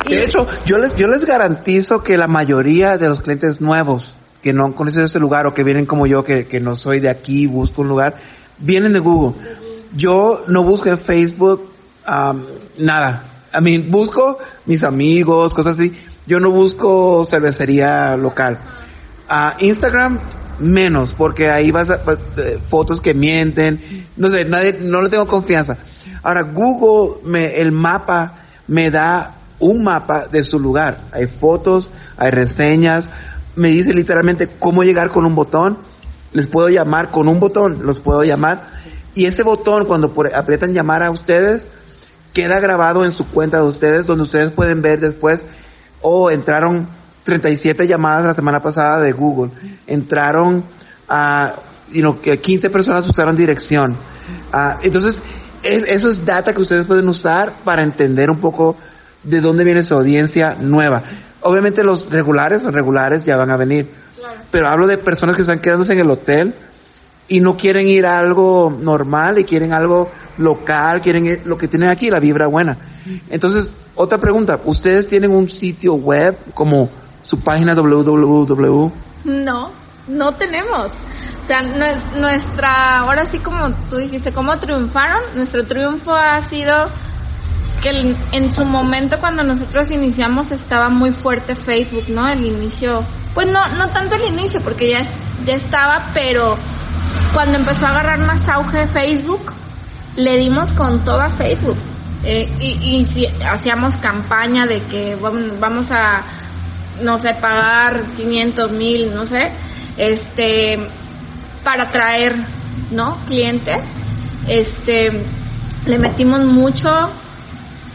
De 0.08 0.24
hecho, 0.24 0.48
yo 0.66 0.78
les, 0.78 0.96
yo 0.96 1.08
les 1.08 1.25
garantizo 1.25 2.04
que 2.04 2.18
la 2.18 2.28
mayoría 2.28 2.98
de 2.98 3.10
los 3.10 3.22
clientes 3.22 3.62
nuevos 3.62 4.18
que 4.42 4.54
no 4.54 4.66
han 4.66 4.74
conocido 4.74 5.04
este 5.06 5.20
lugar 5.20 5.48
o 5.48 5.54
que 5.54 5.63
vienen 5.63 5.86
como 5.86 6.08
yo, 6.08 6.24
que, 6.24 6.46
que 6.46 6.60
no 6.60 6.75
soy 6.75 7.00
de 7.00 7.10
aquí, 7.10 7.46
busco 7.46 7.82
un 7.82 7.89
lugar, 7.89 8.16
vienen 8.58 8.94
de 8.94 9.00
Google. 9.00 9.36
Yo 9.96 10.44
no 10.48 10.63
busco 10.63 10.89
en 10.89 10.98
Facebook 10.98 11.70
nada. 12.78 13.24
A 13.51 13.62
mí 13.62 13.80
busco 13.80 14.38
mis 14.66 14.84
amigos, 14.84 15.54
cosas 15.54 15.75
así. 15.75 15.94
Yo 16.28 16.39
no 16.39 16.51
busco 16.51 17.25
cervecería 17.25 18.16
local. 18.16 18.60
A 19.28 19.56
Instagram 19.60 20.20
menos, 20.60 21.13
porque 21.13 21.50
ahí 21.50 21.72
vas 21.72 21.89
a 21.89 22.01
eh, 22.38 22.60
fotos 22.68 23.01
que 23.01 23.13
mienten. 23.13 24.08
No 24.18 24.30
sé, 24.30 24.46
nadie, 24.46 24.78
no 24.82 25.01
le 25.01 25.10
tengo 25.10 25.25
confianza. 25.25 25.78
Ahora 26.22 26.44
Google 26.44 27.22
me, 27.24 27.60
el 27.60 27.72
mapa 27.72 28.36
me 28.68 28.92
da 28.92 29.38
un 29.60 29.84
mapa 29.84 30.28
de 30.28 30.44
su 30.44 30.60
lugar. 30.60 31.01
Hay 31.12 31.28
fotos, 31.28 31.92
hay 32.18 32.32
reseñas, 32.32 33.10
me 33.56 33.70
dice 33.70 33.94
literalmente 33.94 34.48
cómo 34.48 34.84
llegar 34.84 35.10
con 35.10 35.25
un 35.25 35.36
botón 35.36 35.78
les 36.32 36.48
puedo 36.48 36.70
llamar 36.70 37.12
con 37.12 37.28
un 37.28 37.39
botón, 37.39 37.80
los 37.84 38.00
puedo 38.00 38.24
llamar. 38.24 38.68
Y 39.16 39.25
ese 39.25 39.44
botón, 39.44 39.86
cuando 39.86 40.13
aprietan 40.36 40.74
llamar 40.74 41.04
a 41.04 41.12
ustedes, 41.12 41.68
queda 42.34 42.60
grabado 42.60 43.04
en 43.04 43.12
su 43.12 43.28
cuenta 43.28 43.58
de 43.58 43.63
ustedes, 43.63 44.06
donde 44.06 44.24
ustedes 44.24 44.51
pueden 44.51 44.82
ver 44.82 45.00
después, 45.00 45.42
oh, 46.01 46.30
entraron 46.30 46.88
37 47.24 47.88
llamadas 47.88 48.25
la 48.25 48.34
semana 48.34 48.62
pasada 48.62 49.00
de 49.00 49.12
Google, 49.12 49.51
entraron 49.88 50.63
a, 51.08 51.56
you 51.92 52.01
know, 52.01 52.22
que 52.22 52.39
15 52.39 52.70
personas 52.70 53.10
usaron 53.10 53.36
dirección. 53.36 53.96
Ah, 54.54 54.78
entonces, 54.84 55.24
es, 55.63 55.84
eso 55.84 56.10
es 56.10 56.25
data 56.25 56.54
que 56.54 56.62
ustedes 56.62 56.86
pueden 56.86 57.10
usar 57.10 57.51
para 57.63 57.84
entender 57.84 58.30
un 58.30 58.38
poco 58.38 58.75
de 59.24 59.42
dónde 59.42 59.64
viene 59.64 59.84
su 59.84 59.96
audiencia 59.96 60.56
nueva. 60.60 61.04
Obviamente 61.42 61.84
los 61.84 62.10
regulares, 62.10 62.64
los 62.66 62.74
regulares 62.74 63.26
ya 63.26 63.38
van 63.38 63.52
a 63.52 63.58
venir. 63.58 63.90
Pero 64.52 64.68
hablo 64.68 64.88
de 64.88 64.98
personas 64.98 65.36
que 65.36 65.42
están 65.42 65.60
quedándose 65.60 65.94
en 65.94 66.00
el 66.00 66.10
hotel 66.10 66.54
y 67.28 67.40
no 67.40 67.56
quieren 67.56 67.88
ir 67.88 68.06
a 68.06 68.20
algo 68.20 68.76
normal 68.82 69.38
y 69.38 69.44
quieren 69.44 69.72
algo 69.72 70.10
local, 70.38 71.02
quieren 71.02 71.42
lo 71.46 71.58
que 71.58 71.68
tienen 71.68 71.90
aquí, 71.90 72.10
la 72.10 72.20
vibra 72.20 72.48
buena. 72.48 72.78
Entonces, 73.30 73.72
otra 73.96 74.18
pregunta, 74.18 74.60
¿ustedes 74.66 75.08
tienen 75.08 75.32
un 75.32 75.50
sitio 75.50 75.94
web 75.94 76.36
como 76.54 76.90
su 77.24 77.40
página 77.40 77.76
www? 77.76 78.92
No, 79.26 79.72
no 80.08 80.34
tenemos. 80.36 80.88
O 81.44 81.46
sea, 81.46 81.62
nuestra, 81.62 83.00
ahora 83.00 83.26
sí 83.26 83.40
como 83.40 83.72
tú 83.90 83.98
dijiste, 83.98 84.32
¿cómo 84.32 84.58
triunfaron? 84.58 85.20
Nuestro 85.36 85.66
triunfo 85.66 86.16
ha 86.16 86.42
sido 86.42 86.90
que 87.81 88.15
en 88.31 88.53
su 88.53 88.65
momento 88.65 89.19
cuando 89.19 89.43
nosotros 89.43 89.91
iniciamos 89.91 90.51
estaba 90.51 90.89
muy 90.89 91.12
fuerte 91.12 91.55
Facebook, 91.55 92.05
¿no? 92.09 92.27
El 92.27 92.45
inicio, 92.45 93.03
pues 93.33 93.48
no, 93.48 93.67
no 93.75 93.89
tanto 93.89 94.15
el 94.15 94.33
inicio 94.33 94.62
porque 94.62 94.89
ya, 94.89 95.01
ya 95.45 95.55
estaba, 95.55 96.12
pero 96.13 96.57
cuando 97.33 97.57
empezó 97.57 97.86
a 97.86 97.89
agarrar 97.89 98.19
más 98.19 98.48
auge 98.50 98.88
Facebook, 98.88 99.53
le 100.15 100.38
dimos 100.38 100.74
con 100.74 101.00
toda 101.05 101.29
Facebook. 101.29 101.77
Eh, 102.24 102.50
y, 102.59 103.05
si 103.05 103.25
hacíamos 103.25 103.95
campaña 103.95 104.65
de 104.65 104.81
que 104.81 105.15
vamos 105.15 105.91
a, 105.91 106.21
no 107.01 107.17
sé, 107.17 107.33
pagar 107.36 108.03
500 108.17 108.71
mil, 108.74 109.15
no 109.15 109.25
sé, 109.25 109.51
este, 109.98 110.79
para 111.63 111.89
traer, 111.91 112.36
¿no? 112.91 113.17
Clientes, 113.25 113.86
este, 114.48 115.12
le 115.86 115.98
metimos 115.98 116.41
mucho 116.41 117.09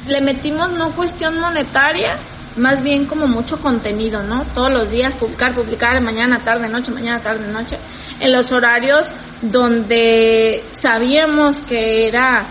le 0.06 0.20
metimos 0.20 0.70
no 0.72 0.90
cuestión 0.92 1.38
monetaria, 1.38 2.16
más 2.56 2.82
bien 2.82 3.06
como 3.06 3.26
mucho 3.26 3.60
contenido, 3.60 4.22
¿no? 4.22 4.44
Todos 4.54 4.72
los 4.72 4.90
días 4.90 5.14
publicar, 5.14 5.52
publicar, 5.52 6.00
mañana, 6.02 6.40
tarde, 6.40 6.68
noche, 6.68 6.92
mañana, 6.92 7.20
tarde, 7.20 7.46
noche, 7.48 7.78
en 8.20 8.32
los 8.32 8.52
horarios 8.52 9.06
donde 9.42 10.62
sabíamos 10.72 11.60
que 11.60 12.06
era 12.06 12.44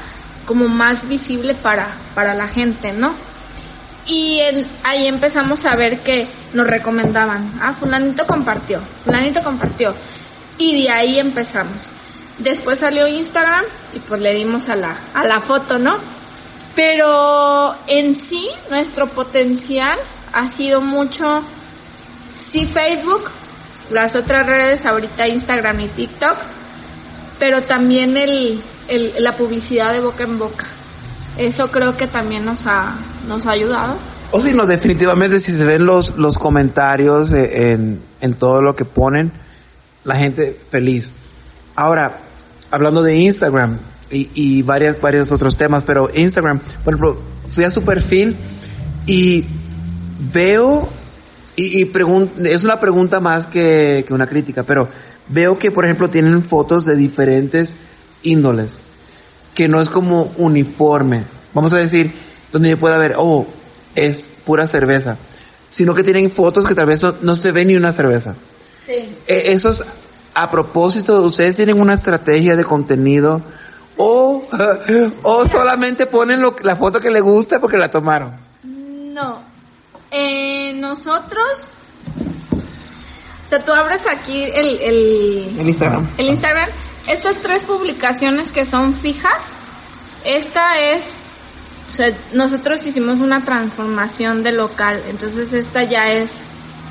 como 0.45 0.67
más 0.67 1.07
visible 1.07 1.53
para, 1.53 1.87
para 2.15 2.33
la 2.33 2.47
gente, 2.47 2.91
¿no? 2.91 3.13
Y 4.05 4.41
ahí 4.83 5.07
empezamos 5.07 5.65
a 5.65 5.75
ver 5.75 5.99
que 5.99 6.27
nos 6.53 6.67
recomendaban, 6.67 7.59
ah, 7.61 7.73
fulanito 7.73 8.27
compartió, 8.27 8.81
fulanito 9.05 9.41
compartió. 9.41 9.93
Y 10.57 10.83
de 10.83 10.89
ahí 10.91 11.19
empezamos. 11.19 11.83
Después 12.39 12.79
salió 12.79 13.07
Instagram 13.07 13.63
y 13.93 13.99
pues 13.99 14.19
le 14.19 14.33
dimos 14.33 14.67
a 14.67 14.75
la, 14.75 14.95
a 15.13 15.23
la 15.23 15.39
foto, 15.39 15.79
¿no? 15.79 15.97
Pero 16.75 17.75
en 17.87 18.15
sí, 18.15 18.49
nuestro 18.69 19.07
potencial 19.07 19.97
ha 20.33 20.47
sido 20.47 20.81
mucho, 20.81 21.43
sí 22.31 22.65
Facebook, 22.65 23.29
las 23.91 24.15
otras 24.15 24.47
redes, 24.47 24.85
ahorita 24.85 25.27
Instagram 25.27 25.81
y 25.81 25.87
TikTok, 25.87 26.37
pero 27.37 27.61
también 27.61 28.17
el, 28.17 28.61
la 29.19 29.35
publicidad 29.35 29.93
de 29.93 29.99
boca 29.99 30.23
en 30.23 30.39
boca. 30.39 30.65
Eso 31.37 31.69
creo 31.69 31.95
que 31.95 32.07
también 32.07 32.45
nos 32.45 32.65
ha, 32.65 32.95
nos 33.27 33.45
ha 33.45 33.51
ayudado. 33.51 33.95
O 34.31 34.41
si 34.41 34.53
no, 34.53 34.65
definitivamente 34.65 35.37
si 35.39 35.51
se 35.51 35.65
ven 35.65 35.85
los, 35.85 36.17
los 36.17 36.39
comentarios 36.39 37.33
en, 37.33 38.01
en 38.19 38.33
todo 38.33 38.63
lo 38.63 38.75
que 38.75 38.85
ponen, 38.85 39.31
la 40.03 40.15
gente 40.15 40.59
feliz. 40.69 41.13
Ahora, 41.75 42.19
hablando 42.71 43.03
de 43.03 43.15
Instagram, 43.15 43.77
y, 44.13 44.29
y 44.33 44.61
varias, 44.61 44.99
varios 45.01 45.31
otros 45.31 45.57
temas, 45.57 45.83
pero 45.83 46.09
Instagram, 46.13 46.59
por 46.83 46.93
ejemplo, 46.93 47.21
fui 47.49 47.63
a 47.63 47.69
su 47.69 47.83
perfil 47.83 48.35
y 49.05 49.45
veo, 50.31 50.87
y, 51.55 51.83
y 51.83 51.91
es 52.45 52.63
una 52.63 52.79
pregunta 52.79 53.19
más 53.19 53.47
que, 53.47 54.05
que 54.07 54.13
una 54.13 54.27
crítica, 54.27 54.63
pero 54.63 54.87
veo 55.27 55.57
que, 55.57 55.71
por 55.71 55.85
ejemplo, 55.85 56.09
tienen 56.09 56.41
fotos 56.43 56.85
de 56.85 56.95
diferentes 56.95 57.75
índoles, 58.23 58.79
que 59.53 59.67
no 59.67 59.81
es 59.81 59.89
como 59.89 60.31
uniforme. 60.37 61.23
Vamos 61.53 61.73
a 61.73 61.77
decir, 61.77 62.11
donde 62.51 62.69
yo 62.69 62.79
pueda 62.79 62.97
ver, 62.97 63.15
oh, 63.17 63.47
es 63.95 64.27
pura 64.45 64.67
cerveza, 64.67 65.17
sino 65.69 65.93
que 65.93 66.03
tienen 66.03 66.31
fotos 66.31 66.65
que 66.65 66.75
tal 66.75 66.85
vez 66.85 67.01
no, 67.21 67.33
se 67.33 67.51
ve 67.51 67.65
ni 67.65 67.75
una 67.75 67.91
cerveza. 67.91 68.35
Sí. 68.85 69.15
E, 69.27 69.53
esos, 69.53 69.83
a 70.33 70.49
propósito, 70.49 71.21
ustedes 71.21 71.55
tienen 71.55 71.79
una 71.79 71.93
estrategia 71.93 72.55
de 72.55 72.63
contenido 72.63 73.41
o, 73.97 74.43
o 75.23 75.47
solamente 75.47 76.05
ponen 76.05 76.41
lo, 76.41 76.55
la 76.61 76.75
foto 76.75 76.99
que 76.99 77.09
le 77.09 77.21
gusta 77.21 77.59
porque 77.59 77.77
la 77.77 77.89
tomaron. 77.89 78.35
No. 78.63 79.39
Eh, 80.11 80.73
nosotros, 80.73 81.69
o 83.45 83.47
sea, 83.47 83.63
tú 83.63 83.71
abres 83.71 84.05
aquí 84.07 84.43
el, 84.43 84.79
el, 84.79 85.67
Instagram. 85.67 86.07
El 86.17 86.27
Instagram. 86.27 86.69
Estas 87.07 87.35
tres 87.37 87.63
publicaciones 87.63 88.51
que 88.51 88.65
son 88.65 88.93
fijas, 88.93 89.41
esta 90.23 90.79
es, 90.79 91.15
o 91.87 91.91
sea, 91.91 92.15
nosotros 92.33 92.85
hicimos 92.85 93.19
una 93.19 93.43
transformación 93.43 94.43
de 94.43 94.53
local, 94.53 95.03
entonces 95.09 95.51
esta 95.53 95.83
ya 95.83 96.11
es 96.11 96.29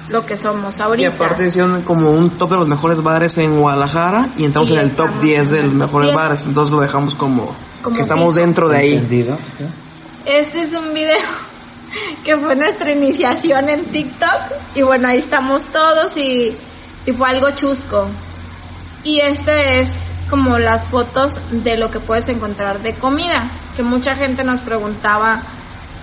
lo 0.08 0.24
que 0.26 0.36
somos 0.36 0.80
ahorita. 0.80 1.08
Y 1.08 1.12
aparte 1.12 1.46
hicieron 1.46 1.82
como 1.82 2.10
un 2.10 2.30
top 2.30 2.50
de 2.50 2.56
los 2.56 2.68
mejores 2.68 3.02
bares 3.02 3.38
en 3.38 3.58
Guadalajara 3.58 4.28
y 4.36 4.44
entramos 4.44 4.70
en 4.70 4.78
el 4.78 4.92
top 4.92 5.10
10 5.20 5.50
de 5.50 5.62
los 5.64 5.72
mejores 5.72 6.14
bares, 6.14 6.44
entonces 6.46 6.72
lo 6.72 6.80
dejamos 6.80 7.14
como, 7.14 7.54
que 7.94 8.00
estamos 8.00 8.34
dentro 8.34 8.68
de 8.68 8.76
ahí. 8.76 9.36
Este 10.24 10.62
es 10.62 10.72
un 10.72 10.94
video 10.94 11.18
que 12.24 12.36
fue 12.36 12.54
nuestra 12.56 12.90
iniciación 12.92 13.68
en 13.68 13.84
TikTok 13.86 14.40
y 14.74 14.82
bueno, 14.82 15.08
ahí 15.08 15.18
estamos 15.18 15.64
todos 15.64 16.16
y, 16.16 16.56
y 17.06 17.12
fue 17.12 17.28
algo 17.28 17.50
chusco. 17.52 18.06
Y 19.04 19.18
este 19.18 19.80
es 19.80 20.12
como 20.30 20.58
las 20.58 20.84
fotos 20.84 21.40
de 21.50 21.76
lo 21.76 21.90
que 21.90 22.00
puedes 22.00 22.28
encontrar 22.28 22.80
de 22.80 22.94
comida, 22.94 23.50
que 23.76 23.82
mucha 23.82 24.14
gente 24.14 24.44
nos 24.44 24.60
preguntaba 24.60 25.42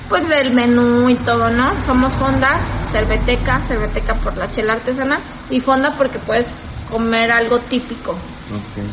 pues 0.09 0.27
del 0.27 0.51
menú 0.51 1.07
y 1.07 1.15
todo, 1.15 1.49
¿no? 1.49 1.71
Somos 1.85 2.11
Fonda, 2.13 2.59
Cerveteca, 2.91 3.61
Cerveteca 3.61 4.15
por 4.15 4.35
la 4.35 4.51
chela 4.51 4.73
artesanal 4.73 5.19
y 5.49 5.59
Fonda 5.59 5.93
porque 5.97 6.17
puedes 6.19 6.51
comer 6.89 7.31
algo 7.31 7.59
típico. 7.59 8.15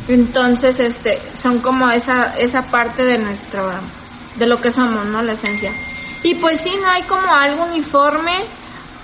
Entonces, 0.09 0.79
este, 0.81 1.19
son 1.41 1.61
como 1.61 1.91
esa, 1.91 2.39
esa 2.39 2.63
parte 2.63 3.05
de 3.05 3.19
nuestro, 3.19 3.71
de 4.39 4.47
lo 4.47 4.61
que 4.61 4.71
somos, 4.71 5.07
¿no? 5.07 5.23
La 5.23 5.33
esencia. 5.33 5.73
Y 6.23 6.35
pues 6.35 6.61
sí, 6.61 6.73
no 6.81 6.89
hay 6.89 7.03
como 7.05 7.33
algo 7.33 7.65
uniforme 7.65 8.33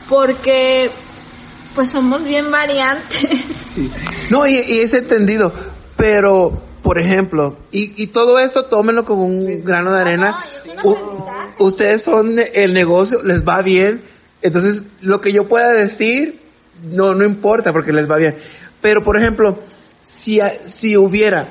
porque 0.08 0.90
pues 1.74 1.90
somos 1.90 2.22
bien 2.22 2.50
variantes. 2.50 3.46
No, 4.28 4.46
y, 4.46 4.56
es 4.56 4.94
entendido, 4.94 5.52
pero 5.96 6.62
por 6.82 6.98
ejemplo, 6.98 7.56
y, 7.70 8.02
y 8.02 8.06
todo 8.08 8.38
eso 8.38 8.64
tómenlo 8.64 9.04
como 9.04 9.24
un 9.24 9.62
grano 9.64 9.92
de 9.92 10.00
arena. 10.00 10.38
Ustedes 11.58 12.02
son 12.02 12.36
el 12.54 12.74
negocio, 12.74 13.22
les 13.22 13.46
va 13.46 13.62
bien, 13.62 14.02
entonces 14.42 14.84
lo 15.00 15.20
que 15.20 15.32
yo 15.32 15.48
pueda 15.48 15.72
decir 15.72 16.40
no 16.82 17.14
no 17.14 17.24
importa 17.24 17.72
porque 17.72 17.92
les 17.92 18.10
va 18.10 18.16
bien. 18.16 18.36
Pero 18.80 19.02
por 19.04 19.16
ejemplo, 19.16 19.58
si 20.00 20.40
si 20.64 20.96
hubiera 20.96 21.46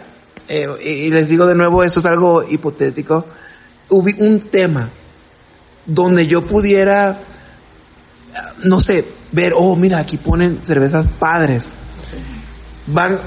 eh, 0.48 0.68
y 0.84 1.10
les 1.10 1.30
digo 1.30 1.48
de 1.48 1.56
nuevo, 1.56 1.84
eso 1.84 2.00
es 2.00 2.06
algo 2.06 2.44
hipotético, 2.44 3.26
un 3.90 4.40
tema 4.50 4.90
donde 5.86 6.28
yo 6.28 6.46
pudiera 6.46 7.20
no 8.64 8.80
sé, 8.80 9.06
ver, 9.32 9.54
oh, 9.56 9.76
mira, 9.76 10.00
aquí 10.00 10.18
ponen 10.18 10.64
cervezas 10.64 11.08
padres. 11.08 11.70
Van 12.88 13.20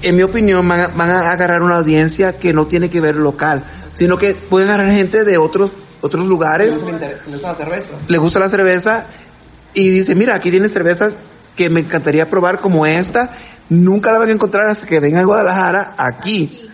en 0.00 0.16
mi 0.16 0.22
opinión, 0.22 0.66
van 0.68 1.10
a, 1.10 1.32
agarrar 1.32 1.62
una 1.62 1.78
audiencia 1.78 2.34
que 2.36 2.52
no 2.52 2.66
tiene 2.66 2.88
que 2.88 3.00
ver 3.00 3.16
local, 3.16 3.64
sino 3.92 4.16
que 4.16 4.34
pueden 4.34 4.68
agarrar 4.68 4.92
gente 4.92 5.24
de 5.24 5.38
otros 5.38 5.72
otros 6.00 6.26
lugares. 6.26 6.82
Le 6.82 6.92
gusta 7.32 7.48
la 7.48 7.54
cerveza. 7.54 7.94
Le 8.06 8.18
gusta 8.18 8.40
la 8.40 8.48
cerveza 8.48 9.06
y 9.74 9.88
dice, 9.90 10.14
mira, 10.14 10.34
aquí 10.34 10.50
tienen 10.50 10.70
cervezas 10.70 11.18
que 11.56 11.70
me 11.70 11.80
encantaría 11.80 12.30
probar 12.30 12.60
como 12.60 12.86
esta. 12.86 13.30
Nunca 13.68 14.12
la 14.12 14.18
van 14.18 14.28
a 14.28 14.32
encontrar 14.32 14.66
hasta 14.68 14.86
que 14.86 15.00
venga 15.00 15.20
a 15.20 15.24
Guadalajara 15.24 15.94
aquí. 15.98 16.68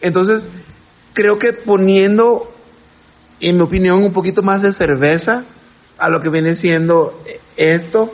Entonces, 0.00 0.48
creo 1.12 1.38
que 1.38 1.52
poniendo, 1.52 2.52
en 3.40 3.56
mi 3.56 3.62
opinión, 3.62 4.04
un 4.04 4.12
poquito 4.12 4.42
más 4.42 4.62
de 4.62 4.72
cerveza 4.72 5.44
a 5.98 6.08
lo 6.08 6.20
que 6.20 6.28
viene 6.28 6.54
siendo 6.54 7.20
esto, 7.56 8.12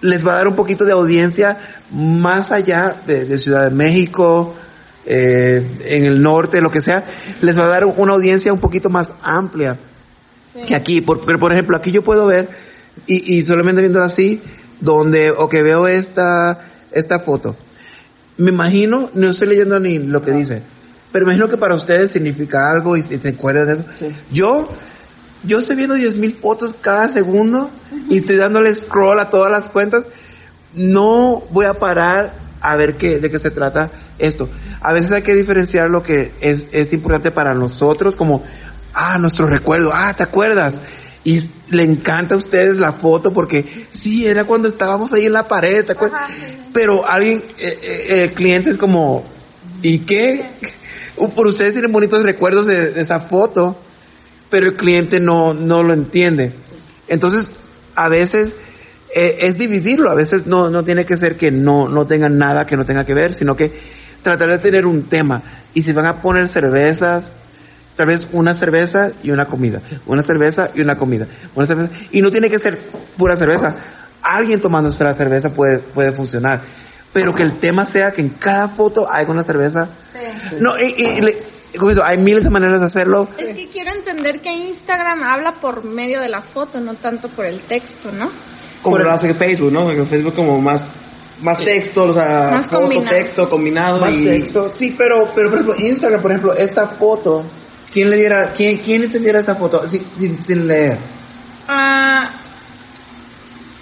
les 0.00 0.26
va 0.26 0.32
a 0.32 0.36
dar 0.36 0.48
un 0.48 0.54
poquito 0.54 0.84
de 0.84 0.92
audiencia 0.92 1.56
más 1.90 2.52
allá 2.52 2.96
de, 3.06 3.38
Ciudad 3.38 3.64
de 3.64 3.70
México, 3.70 4.54
eh, 5.06 5.66
en 5.84 6.06
el 6.06 6.22
norte, 6.22 6.60
lo 6.60 6.70
que 6.70 6.80
sea, 6.80 7.04
les 7.40 7.58
va 7.58 7.64
a 7.64 7.68
dar 7.68 7.84
una 7.84 8.12
audiencia 8.12 8.52
un 8.52 8.60
poquito 8.60 8.90
más 8.90 9.14
amplia 9.22 9.78
que 10.66 10.74
aquí. 10.74 11.00
Por, 11.00 11.38
por 11.38 11.52
ejemplo, 11.52 11.76
aquí 11.76 11.90
yo 11.90 12.02
puedo 12.02 12.26
ver, 12.26 12.48
y, 13.06 13.36
y 13.36 13.42
solamente 13.42 13.80
viendo 13.80 14.02
así, 14.02 14.40
donde, 14.80 15.30
o 15.30 15.48
que 15.48 15.62
veo 15.62 15.86
esta, 15.88 16.64
esta 16.92 17.18
foto. 17.18 17.56
Me 18.36 18.50
imagino, 18.50 19.10
no 19.14 19.30
estoy 19.30 19.48
leyendo 19.48 19.78
ni 19.78 19.98
lo 19.98 20.20
que 20.22 20.32
dice, 20.32 20.62
pero 21.12 21.24
imagino 21.24 21.48
que 21.48 21.56
para 21.56 21.74
ustedes 21.74 22.10
significa 22.10 22.70
algo 22.70 22.96
y, 22.96 23.02
se 23.02 23.28
acuerdan 23.28 23.66
de 23.66 23.72
eso. 23.74 23.84
Yo, 24.32 24.68
yo 25.44 25.58
estoy 25.58 25.76
viendo 25.76 25.94
10.000 25.94 26.34
fotos 26.34 26.74
cada 26.74 27.08
segundo 27.08 27.70
y 28.10 28.16
estoy 28.16 28.36
dándole 28.36 28.74
scroll 28.74 29.20
a 29.20 29.30
todas 29.30 29.52
las 29.52 29.68
cuentas. 29.68 30.06
No 30.74 31.44
voy 31.50 31.66
a 31.66 31.74
parar 31.74 32.34
a 32.60 32.74
ver 32.74 32.96
qué, 32.96 33.20
de 33.20 33.30
qué 33.30 33.38
se 33.38 33.52
trata 33.52 33.92
esto. 34.18 34.48
A 34.80 34.92
veces 34.92 35.12
hay 35.12 35.22
que 35.22 35.34
diferenciar 35.34 35.90
lo 35.90 36.02
que 36.02 36.32
es, 36.40 36.70
es 36.72 36.92
importante 36.92 37.30
para 37.30 37.54
nosotros, 37.54 38.16
como, 38.16 38.44
ah, 38.94 39.18
nuestro 39.18 39.46
recuerdo, 39.46 39.90
ah, 39.92 40.14
¿te 40.14 40.22
acuerdas? 40.22 40.80
Y 41.24 41.42
le 41.70 41.84
encanta 41.84 42.34
a 42.34 42.38
ustedes 42.38 42.78
la 42.78 42.92
foto 42.92 43.32
porque 43.32 43.64
sí, 43.88 44.26
era 44.26 44.44
cuando 44.44 44.68
estábamos 44.68 45.12
ahí 45.12 45.26
en 45.26 45.32
la 45.32 45.48
pared, 45.48 45.84
¿te 45.84 45.92
acuerdas? 45.92 46.30
Pero 46.72 47.08
alguien, 47.08 47.42
eh, 47.58 47.78
eh, 47.82 48.22
el 48.24 48.32
cliente 48.32 48.70
es 48.70 48.76
como, 48.76 49.24
¿y 49.82 50.00
qué? 50.00 50.44
Por 51.34 51.46
ustedes 51.46 51.72
tienen 51.72 51.92
bonitos 51.92 52.24
recuerdos 52.24 52.66
de, 52.66 53.00
esa 53.00 53.20
foto, 53.20 53.78
pero 54.50 54.66
el 54.66 54.74
cliente 54.74 55.18
no, 55.18 55.54
no 55.54 55.82
lo 55.82 55.94
entiende. 55.94 56.52
Entonces, 57.08 57.52
a 57.94 58.08
veces 58.08 58.56
eh, 59.14 59.38
es 59.40 59.56
dividirlo, 59.56 60.10
a 60.10 60.14
veces 60.14 60.46
no, 60.46 60.68
no 60.70 60.84
tiene 60.84 61.06
que 61.06 61.16
ser 61.16 61.36
que 61.36 61.50
no, 61.50 61.88
no 61.88 62.06
tengan 62.06 62.36
nada 62.36 62.66
que 62.66 62.76
no 62.76 62.84
tenga 62.84 63.04
que 63.04 63.14
ver, 63.14 63.32
sino 63.32 63.56
que 63.56 63.72
tratar 64.24 64.48
de 64.48 64.58
tener 64.58 64.86
un 64.86 65.02
tema. 65.02 65.42
Y 65.74 65.82
si 65.82 65.92
van 65.92 66.06
a 66.06 66.20
poner 66.20 66.48
cervezas, 66.48 67.30
tal 67.94 68.06
vez 68.06 68.26
una 68.32 68.54
cerveza 68.54 69.12
y 69.22 69.30
una 69.30 69.44
comida, 69.44 69.80
una 70.06 70.22
cerveza 70.22 70.70
y 70.74 70.80
una 70.80 70.96
comida, 70.96 71.28
una 71.54 71.66
cerveza, 71.66 71.92
y 72.10 72.22
no 72.22 72.30
tiene 72.30 72.50
que 72.50 72.58
ser 72.58 72.78
pura 73.16 73.36
cerveza. 73.36 73.76
Alguien 74.22 74.60
tomándose 74.60 75.04
la 75.04 75.12
cerveza 75.12 75.52
puede, 75.52 75.78
puede 75.78 76.10
funcionar, 76.10 76.62
pero 77.12 77.34
que 77.34 77.42
el 77.42 77.58
tema 77.58 77.84
sea 77.84 78.10
que 78.10 78.22
en 78.22 78.30
cada 78.30 78.68
foto 78.68 79.06
hay 79.08 79.26
una 79.28 79.42
cerveza. 79.42 79.88
Sí. 80.12 80.56
No, 80.58 80.72
y, 80.80 80.86
y 80.86 81.20
hay 82.02 82.18
miles 82.18 82.44
de 82.44 82.50
maneras 82.50 82.80
de 82.80 82.86
hacerlo. 82.86 83.28
Es 83.36 83.54
que 83.54 83.68
quiero 83.68 83.92
entender 83.92 84.40
que 84.40 84.52
Instagram 84.52 85.22
habla 85.22 85.52
por 85.52 85.84
medio 85.84 86.20
de 86.20 86.30
la 86.30 86.40
foto, 86.40 86.80
no 86.80 86.94
tanto 86.94 87.28
por 87.28 87.44
el 87.44 87.60
texto, 87.60 88.10
¿no? 88.10 88.30
Como 88.82 88.98
lo 88.98 89.10
hace 89.10 89.34
Facebook, 89.34 89.72
¿no? 89.72 89.90
En 89.90 90.06
Facebook 90.06 90.34
como 90.34 90.60
más 90.60 90.84
más 91.40 91.58
texto, 91.58 92.04
o 92.04 92.12
sea, 92.12 92.62
foto, 92.62 93.02
texto 93.02 93.48
combinado 93.50 94.00
más 94.00 94.14
texto. 94.14 94.70
Sí, 94.70 94.94
pero, 94.96 95.30
pero 95.34 95.50
por 95.50 95.60
ejemplo, 95.60 95.86
Instagram, 95.86 96.22
por 96.22 96.30
ejemplo, 96.30 96.54
esta 96.54 96.86
foto 96.86 97.44
¿Quién 97.94 98.10
le 98.10 98.16
diera, 98.16 98.52
quién, 98.52 98.78
quién 98.78 99.04
entendiera 99.04 99.38
esa 99.38 99.54
foto 99.54 99.86
sin, 99.86 100.42
sin, 100.42 100.66
leer? 100.66 100.98
Ah. 101.68 102.28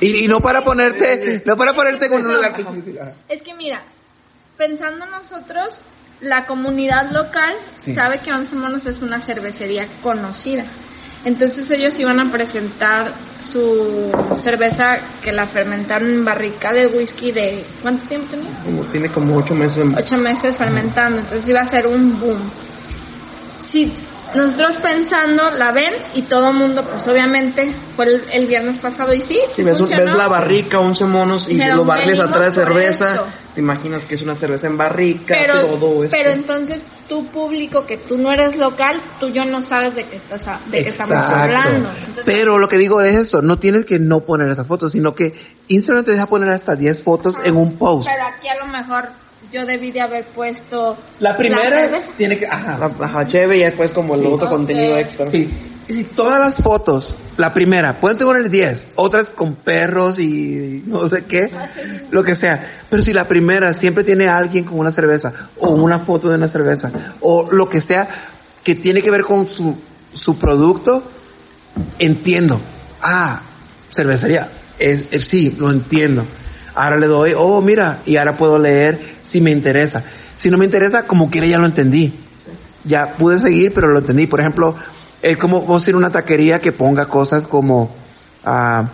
Y, 0.02 0.26
y, 0.26 0.28
no 0.28 0.38
para 0.40 0.62
ponerte, 0.62 1.42
no 1.46 1.56
para 1.56 1.72
ponerte 1.72 2.10
con 2.10 2.26
una 2.26 2.52
Es 3.30 3.42
que 3.42 3.54
mira, 3.54 3.82
pensando 4.58 5.06
nosotros, 5.06 5.80
la 6.20 6.44
comunidad 6.44 7.10
local 7.10 7.54
sabe 7.74 8.18
que 8.18 8.34
Once 8.34 8.54
Monos 8.54 8.84
es 8.84 9.00
una 9.00 9.18
cervecería 9.18 9.88
conocida. 10.02 10.64
Entonces 11.24 11.70
ellos 11.70 11.98
iban 11.98 12.20
a 12.20 12.30
presentar 12.32 13.12
su 13.50 14.10
cerveza 14.36 14.98
que 15.22 15.32
la 15.32 15.46
fermentaron 15.46 16.08
en 16.08 16.24
barrica 16.24 16.72
de 16.72 16.86
whisky 16.86 17.32
de... 17.32 17.64
¿Cuánto 17.82 18.08
tiempo 18.08 18.28
tenía? 18.30 18.82
tiene 18.90 19.08
como 19.08 19.36
ocho 19.36 19.54
meses. 19.54 19.84
Ocho 19.96 20.16
meses 20.16 20.56
fermentando, 20.56 21.18
entonces 21.18 21.48
iba 21.48 21.60
a 21.60 21.66
ser 21.66 21.86
un 21.86 22.18
boom 22.18 22.38
si 23.72 23.90
nosotros 24.34 24.76
pensando 24.82 25.50
la 25.50 25.72
ven 25.72 25.94
y 26.14 26.22
todo 26.22 26.50
el 26.50 26.54
mundo, 26.54 26.84
pues 26.84 27.06
obviamente 27.08 27.74
fue 27.96 28.20
el, 28.32 28.46
viernes 28.46 28.78
pasado 28.78 29.14
y 29.14 29.20
sí. 29.20 29.40
Si 29.50 29.62
ves, 29.62 29.80
ves, 29.80 30.14
la 30.14 30.28
barrica, 30.28 30.78
11 30.78 31.04
monos 31.06 31.48
y 31.48 31.56
los 31.56 31.86
barriles 31.86 32.20
atrás 32.20 32.54
de 32.54 32.64
cerveza, 32.64 33.24
te 33.54 33.60
imaginas 33.60 34.04
que 34.04 34.14
es 34.14 34.22
una 34.22 34.34
cerveza 34.34 34.66
en 34.66 34.78
barrica, 34.78 35.34
todo 35.46 36.04
eso. 36.04 36.14
Pero 36.16 36.30
entonces 36.30 36.82
tu 37.08 37.26
público, 37.26 37.84
que 37.86 37.98
tú 37.98 38.16
no 38.18 38.32
eres 38.32 38.56
local, 38.56 39.00
tú 39.20 39.28
yo 39.28 39.44
no 39.44 39.64
sabes 39.64 39.94
de 39.94 40.04
qué, 40.04 40.16
estás, 40.16 40.46
de 40.70 40.82
qué 40.82 40.88
estamos 40.88 41.24
hablando. 41.28 41.90
pero 42.24 42.58
lo 42.58 42.68
que 42.68 42.78
digo 42.78 43.00
es 43.02 43.14
eso, 43.14 43.42
no 43.42 43.58
tienes 43.58 43.84
que 43.84 43.98
no 43.98 44.20
poner 44.20 44.48
esa 44.48 44.64
foto, 44.64 44.88
sino 44.88 45.14
que 45.14 45.34
Instagram 45.68 46.04
te 46.04 46.12
deja 46.12 46.26
poner 46.26 46.48
hasta 46.50 46.76
10 46.76 47.02
fotos 47.02 47.36
en 47.44 47.56
un 47.56 47.76
post. 47.76 48.08
Pero 48.10 48.26
aquí 48.26 48.48
a 48.48 48.64
lo 48.64 48.72
mejor 48.72 49.08
yo 49.52 49.66
debí 49.66 49.90
de 49.90 50.00
haber 50.00 50.24
puesto 50.24 50.96
la 51.20 51.36
primera 51.36 51.90
tiene 52.16 52.38
que 52.38 52.46
ajá 52.46 52.90
la, 52.98 53.26
chévere 53.26 53.58
y 53.58 53.62
después 53.64 53.92
como 53.92 54.14
el 54.14 54.24
otro 54.24 54.48
contenido 54.48 54.96
extra. 54.96 55.28
Sí 55.28 55.50
y 55.88 55.92
si 55.92 56.04
todas 56.04 56.38
las 56.38 56.56
fotos 56.56 57.16
la 57.36 57.52
primera 57.52 58.00
pueden 58.00 58.18
tener 58.18 58.48
10 58.48 58.88
otras 58.96 59.30
con 59.30 59.54
perros 59.54 60.18
y 60.18 60.82
no 60.86 61.08
sé 61.08 61.24
qué 61.24 61.50
lo 62.10 62.22
que 62.22 62.34
sea 62.34 62.64
pero 62.88 63.02
si 63.02 63.12
la 63.12 63.26
primera 63.26 63.72
siempre 63.72 64.04
tiene 64.04 64.28
alguien 64.28 64.64
con 64.64 64.78
una 64.78 64.90
cerveza 64.90 65.32
o 65.58 65.70
una 65.70 65.98
foto 65.98 66.28
de 66.28 66.36
una 66.36 66.48
cerveza 66.48 66.90
o 67.20 67.50
lo 67.50 67.68
que 67.68 67.80
sea 67.80 68.08
que 68.62 68.74
tiene 68.74 69.02
que 69.02 69.10
ver 69.10 69.22
con 69.22 69.48
su 69.48 69.76
su 70.12 70.38
producto 70.38 71.02
entiendo 71.98 72.60
ah 73.00 73.42
cervecería 73.90 74.50
es 74.78 75.06
sí 75.24 75.54
lo 75.58 75.70
entiendo 75.70 76.26
Ahora 76.74 76.96
le 76.96 77.06
doy, 77.06 77.32
oh, 77.36 77.60
mira, 77.60 78.00
y 78.06 78.16
ahora 78.16 78.36
puedo 78.36 78.58
leer 78.58 78.98
si 79.22 79.40
me 79.40 79.50
interesa. 79.50 80.02
Si 80.36 80.50
no 80.50 80.56
me 80.56 80.64
interesa, 80.64 81.06
como 81.06 81.30
quiera 81.30 81.46
ya 81.46 81.58
lo 81.58 81.66
entendí. 81.66 82.14
Ya 82.84 83.14
pude 83.14 83.38
seguir, 83.38 83.72
pero 83.74 83.88
lo 83.88 83.98
entendí. 83.98 84.26
Por 84.26 84.40
ejemplo, 84.40 84.74
es 85.22 85.36
como 85.36 85.62
vos 85.62 85.86
ir 85.88 85.94
a 85.94 85.98
una 85.98 86.10
taquería 86.10 86.60
que 86.60 86.72
ponga 86.72 87.06
cosas 87.06 87.46
como, 87.46 87.94
ah, 88.44 88.88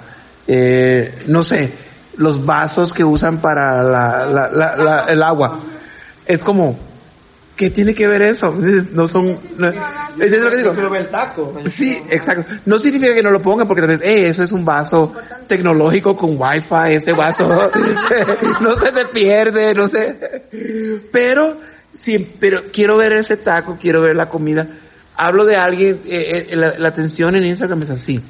eh, 0.46 1.24
no 1.26 1.42
sé, 1.42 1.72
los 2.16 2.44
vasos 2.44 2.92
que 2.92 3.04
usan 3.04 3.38
para 3.38 3.82
la, 3.82 5.06
el 5.08 5.22
agua. 5.22 5.58
Es 6.26 6.44
como, 6.44 6.76
¿Qué 7.58 7.70
tiene 7.70 7.92
que 7.92 8.06
ver 8.06 8.22
eso? 8.22 8.54
No 8.92 9.08
son. 9.08 9.36
No, 9.56 9.66
es 9.66 10.38
lo 10.38 10.48
que 10.48 10.56
digo. 10.58 10.94
el 10.94 11.08
taco. 11.08 11.54
Sí, 11.68 12.00
exacto. 12.08 12.54
No 12.66 12.78
significa 12.78 13.12
que 13.12 13.22
no 13.22 13.32
lo 13.32 13.42
pongan 13.42 13.66
porque 13.66 13.82
tal 13.82 14.00
eh, 14.00 14.28
eso 14.28 14.44
es 14.44 14.52
un 14.52 14.64
vaso 14.64 15.12
tecnológico 15.48 16.16
con 16.16 16.36
wifi, 16.40 16.92
ese 16.94 17.14
vaso 17.14 17.48
no 18.60 18.72
se 18.74 18.92
te 18.92 19.06
pierde, 19.06 19.74
no 19.74 19.88
sé. 19.88 20.44
Pero, 21.10 21.56
sí, 21.92 22.32
pero 22.38 22.62
quiero 22.72 22.96
ver 22.96 23.14
ese 23.14 23.36
taco, 23.36 23.76
quiero 23.80 24.02
ver 24.02 24.14
la 24.14 24.28
comida. 24.28 24.68
Hablo 25.18 25.44
de 25.44 25.56
alguien, 25.56 26.00
eh, 26.06 26.46
eh, 26.48 26.56
la, 26.56 26.78
la 26.78 26.88
atención 26.88 27.36
en 27.36 27.44
Instagram 27.44 27.82
es 27.82 27.90
así. 27.90 28.22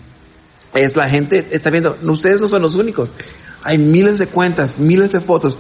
Es 0.75 0.97
la 0.97 1.09
gente, 1.09 1.47
está 1.53 1.71
viendo, 1.71 1.97
ustedes 2.03 2.41
no 2.41 2.49
son 2.49 2.63
los 2.63 2.75
únicos. 2.75 3.11
Hay 3.63 3.79
miles 3.79 4.19
de 4.19 4.27
cuentas, 4.27 4.79
miles 4.79 5.13
de 5.13 5.21
fotos. 5.21 5.59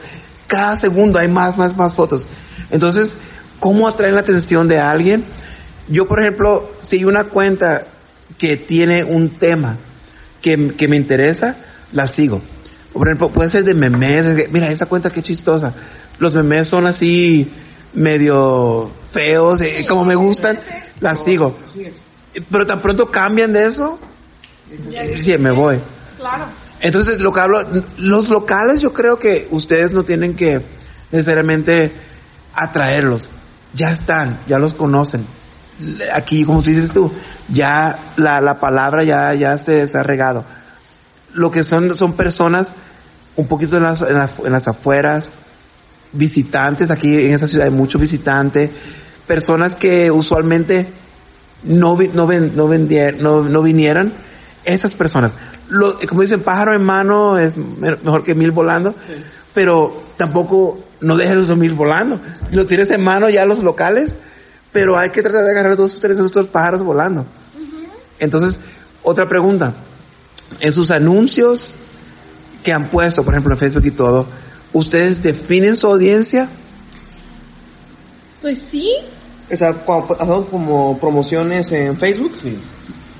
Cada 0.48 0.74
segundo 0.74 1.20
hay 1.20 1.28
más, 1.28 1.56
más, 1.56 1.76
más 1.76 1.94
fotos. 1.94 2.26
Entonces, 2.70 3.16
¿Cómo 3.60 3.88
atraer 3.88 4.14
la 4.14 4.20
atención 4.20 4.68
de 4.68 4.78
alguien? 4.78 5.24
Yo, 5.88 6.06
por 6.06 6.20
ejemplo, 6.20 6.70
si 6.78 6.98
hay 6.98 7.04
una 7.04 7.24
cuenta 7.24 7.86
que 8.36 8.56
tiene 8.56 9.02
un 9.02 9.30
tema 9.30 9.76
que, 10.40 10.56
me 10.56 10.96
interesa, 10.96 11.56
la 11.92 12.06
sigo. 12.06 12.40
Por 12.92 13.08
ejemplo, 13.08 13.30
puede 13.30 13.50
ser 13.50 13.64
de 13.64 13.74
memes. 13.74 14.50
Mira, 14.50 14.70
esa 14.70 14.86
cuenta 14.86 15.10
qué 15.10 15.22
chistosa. 15.22 15.74
Los 16.18 16.34
memes 16.34 16.68
son 16.68 16.86
así 16.86 17.50
medio 17.94 18.90
feos, 19.10 19.60
eh, 19.60 19.84
como 19.88 20.04
me 20.04 20.14
gustan, 20.14 20.58
la 21.00 21.14
sigo. 21.14 21.56
Pero 22.50 22.66
tan 22.66 22.80
pronto 22.80 23.10
cambian 23.10 23.52
de 23.52 23.66
eso, 23.66 23.98
sí, 25.18 25.36
me 25.38 25.50
voy. 25.50 25.80
Claro. 26.18 26.44
Entonces, 26.80 27.20
lo 27.20 27.32
que 27.32 27.40
hablo, 27.40 27.66
los 27.96 28.28
locales 28.28 28.80
yo 28.80 28.92
creo 28.92 29.18
que 29.18 29.48
ustedes 29.50 29.92
no 29.92 30.04
tienen 30.04 30.34
que 30.34 30.62
necesariamente 31.10 31.92
atraerlos 32.54 33.28
ya 33.74 33.90
están, 33.90 34.38
ya 34.46 34.58
los 34.58 34.74
conocen. 34.74 35.24
Aquí, 36.12 36.44
como 36.44 36.60
dices 36.60 36.92
tú, 36.92 37.12
ya 37.48 37.98
la, 38.16 38.40
la 38.40 38.60
palabra 38.60 39.04
ya, 39.04 39.32
ya 39.34 39.56
se, 39.58 39.84
ha 39.94 40.02
regado. 40.02 40.44
Lo 41.34 41.50
que 41.50 41.62
son, 41.62 41.94
son 41.94 42.14
personas 42.14 42.74
un 43.36 43.46
poquito 43.46 43.76
en 43.76 43.84
las, 43.84 44.02
en, 44.02 44.18
las, 44.52 44.68
afueras, 44.68 45.32
visitantes, 46.12 46.90
aquí 46.90 47.26
en 47.26 47.34
esta 47.34 47.46
ciudad 47.46 47.66
hay 47.66 47.72
muchos 47.72 48.00
visitantes, 48.00 48.70
personas 49.28 49.76
que 49.76 50.10
usualmente 50.10 50.88
no, 51.62 51.96
no, 52.14 52.26
ven, 52.26 52.56
no, 52.56 52.68
no, 52.68 53.42
no 53.42 53.62
vinieran, 53.62 54.12
esas 54.64 54.96
personas. 54.96 55.34
Lo, 55.68 55.98
como 56.08 56.22
dicen, 56.22 56.40
pájaro 56.40 56.74
en 56.74 56.82
mano 56.82 57.38
es 57.38 57.56
mejor 57.56 58.24
que 58.24 58.34
mil 58.34 58.50
volando, 58.50 58.94
pero 59.54 60.02
tampoco 60.16 60.80
no 61.00 61.16
dejes 61.16 61.36
los 61.36 61.56
mil 61.56 61.74
volando. 61.74 62.20
Lo 62.52 62.66
tienes 62.66 62.90
en 62.90 63.04
mano 63.04 63.28
ya 63.28 63.44
los 63.44 63.62
locales, 63.62 64.18
pero 64.72 64.98
hay 64.98 65.10
que 65.10 65.22
tratar 65.22 65.44
de 65.44 65.50
agarrar 65.52 65.76
dos 65.76 65.94
o 65.94 66.00
tres 66.00 66.16
de 66.16 66.26
esos 66.26 66.48
pájaros 66.48 66.82
volando. 66.82 67.26
Entonces, 68.18 68.58
otra 69.02 69.28
pregunta. 69.28 69.74
En 70.60 70.72
sus 70.72 70.90
anuncios, 70.90 71.74
que 72.64 72.72
han 72.72 72.88
puesto, 72.88 73.22
por 73.22 73.34
ejemplo, 73.34 73.54
en 73.54 73.58
Facebook 73.58 73.84
y 73.84 73.90
todo, 73.90 74.26
¿ustedes 74.72 75.22
definen 75.22 75.76
su 75.76 75.86
audiencia? 75.86 76.48
Pues 78.40 78.58
sí. 78.58 78.94
O 79.50 79.56
sea, 79.56 79.72
cuando 79.72 80.14
hacemos 80.14 80.48
como 80.48 80.98
promociones 80.98 81.72
en 81.72 81.96
Facebook, 81.96 82.32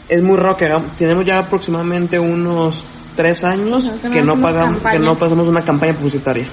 es 0.08 0.22
muy 0.22 0.36
raro 0.36 0.56
que 0.56 0.66
hagamos, 0.66 0.92
tenemos 0.92 1.24
ya 1.24 1.38
aproximadamente 1.38 2.18
unos 2.18 2.84
tres 3.16 3.44
años 3.44 3.90
que 4.12 4.22
no 4.22 4.40
pagamos, 4.40 4.82
que 4.82 4.98
no 4.98 5.18
pasamos 5.18 5.48
una 5.48 5.64
campaña 5.64 5.94
publicitaria. 5.94 6.46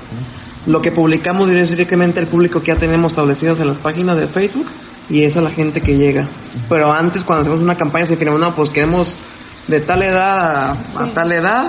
Lo 0.66 0.82
que 0.82 0.92
publicamos 0.92 1.50
es 1.52 1.70
directamente 1.70 2.20
el 2.20 2.28
público 2.28 2.60
que 2.60 2.68
ya 2.68 2.76
tenemos 2.76 3.12
establecidos 3.12 3.60
en 3.60 3.68
las 3.68 3.78
páginas 3.78 4.18
de 4.18 4.28
Facebook 4.28 4.68
y 5.10 5.24
esa 5.24 5.40
es 5.40 5.44
la 5.44 5.52
gente 5.52 5.82
que 5.82 5.96
llega. 5.96 6.28
Pero 6.68 6.92
antes 6.92 7.24
cuando 7.24 7.42
hacemos 7.42 7.60
una 7.60 7.78
campaña 7.78 8.06
se 8.06 8.14
definimos, 8.14 8.40
no, 8.40 8.56
pues 8.56 8.70
queremos 8.70 9.16
de 9.68 9.80
tal 9.80 10.02
edad 10.02 10.76
a, 10.98 11.06
tal 11.14 11.32
edad, 11.32 11.66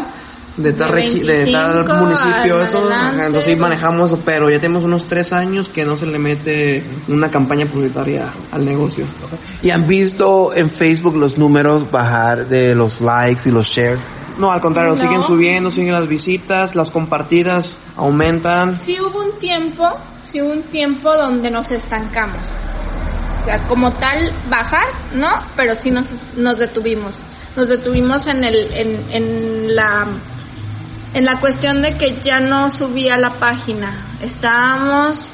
de 0.57 0.73
tal, 0.73 0.95
de, 0.95 1.53
tal 1.53 1.87
municipio, 2.01 2.61
eso, 2.63 2.89
entonces 3.13 3.53
sí 3.53 3.57
manejamos, 3.57 4.15
pero 4.25 4.49
ya 4.49 4.59
tenemos 4.59 4.85
unos 4.85 5.05
tres 5.05 5.33
años 5.33 5.69
que 5.69 5.85
no 5.85 5.97
se 5.97 6.07
le 6.07 6.19
mete 6.19 6.83
una 7.09 7.31
campaña 7.31 7.67
publicitaria 7.67 8.33
al 8.53 8.65
negocio. 8.65 9.05
¿Y 9.63 9.71
han 9.71 9.87
visto 9.87 10.55
en 10.55 10.71
Facebook 10.71 11.17
los 11.17 11.37
números 11.37 11.91
bajar 11.91 12.49
de 12.49 12.75
los 12.75 13.03
likes 13.03 13.49
y 13.49 13.53
los 13.53 13.67
shares? 13.67 14.01
No, 14.39 14.51
al 14.51 14.61
contrario, 14.61 14.97
siguen 14.97 15.23
subiendo, 15.23 15.71
siguen 15.71 15.93
las 15.93 16.09
visitas, 16.09 16.75
las 16.75 16.91
compartidas 16.91 17.75
aumentan. 17.97 18.79
Sí 18.79 18.99
hubo 19.01 19.25
un 19.25 19.39
tiempo, 19.39 19.89
sí 20.25 20.41
hubo 20.41 20.53
un 20.53 20.63
tiempo 20.63 21.15
donde 21.15 21.51
nos 21.51 21.71
estancamos. 21.71 22.43
O 23.41 23.45
sea, 23.45 23.59
como 23.67 23.93
tal 23.93 24.33
bajar, 24.51 24.87
¿no? 25.15 25.29
Pero 25.55 25.75
sí 25.75 25.91
nos, 25.91 26.07
nos 26.37 26.59
detuvimos. 26.59 27.15
Nos 27.57 27.69
detuvimos 27.69 28.27
en 28.27 28.45
el 28.45 28.73
en, 28.73 29.05
en 29.11 29.75
la 29.75 30.07
en 31.15 31.25
la 31.25 31.41
cuestión 31.41 31.83
de 31.83 31.97
que 31.97 32.21
ya 32.21 32.41
no 32.41 32.71
subía 32.71 33.17
la 33.17 33.31
página. 33.31 33.93
Estábamos 34.21 35.27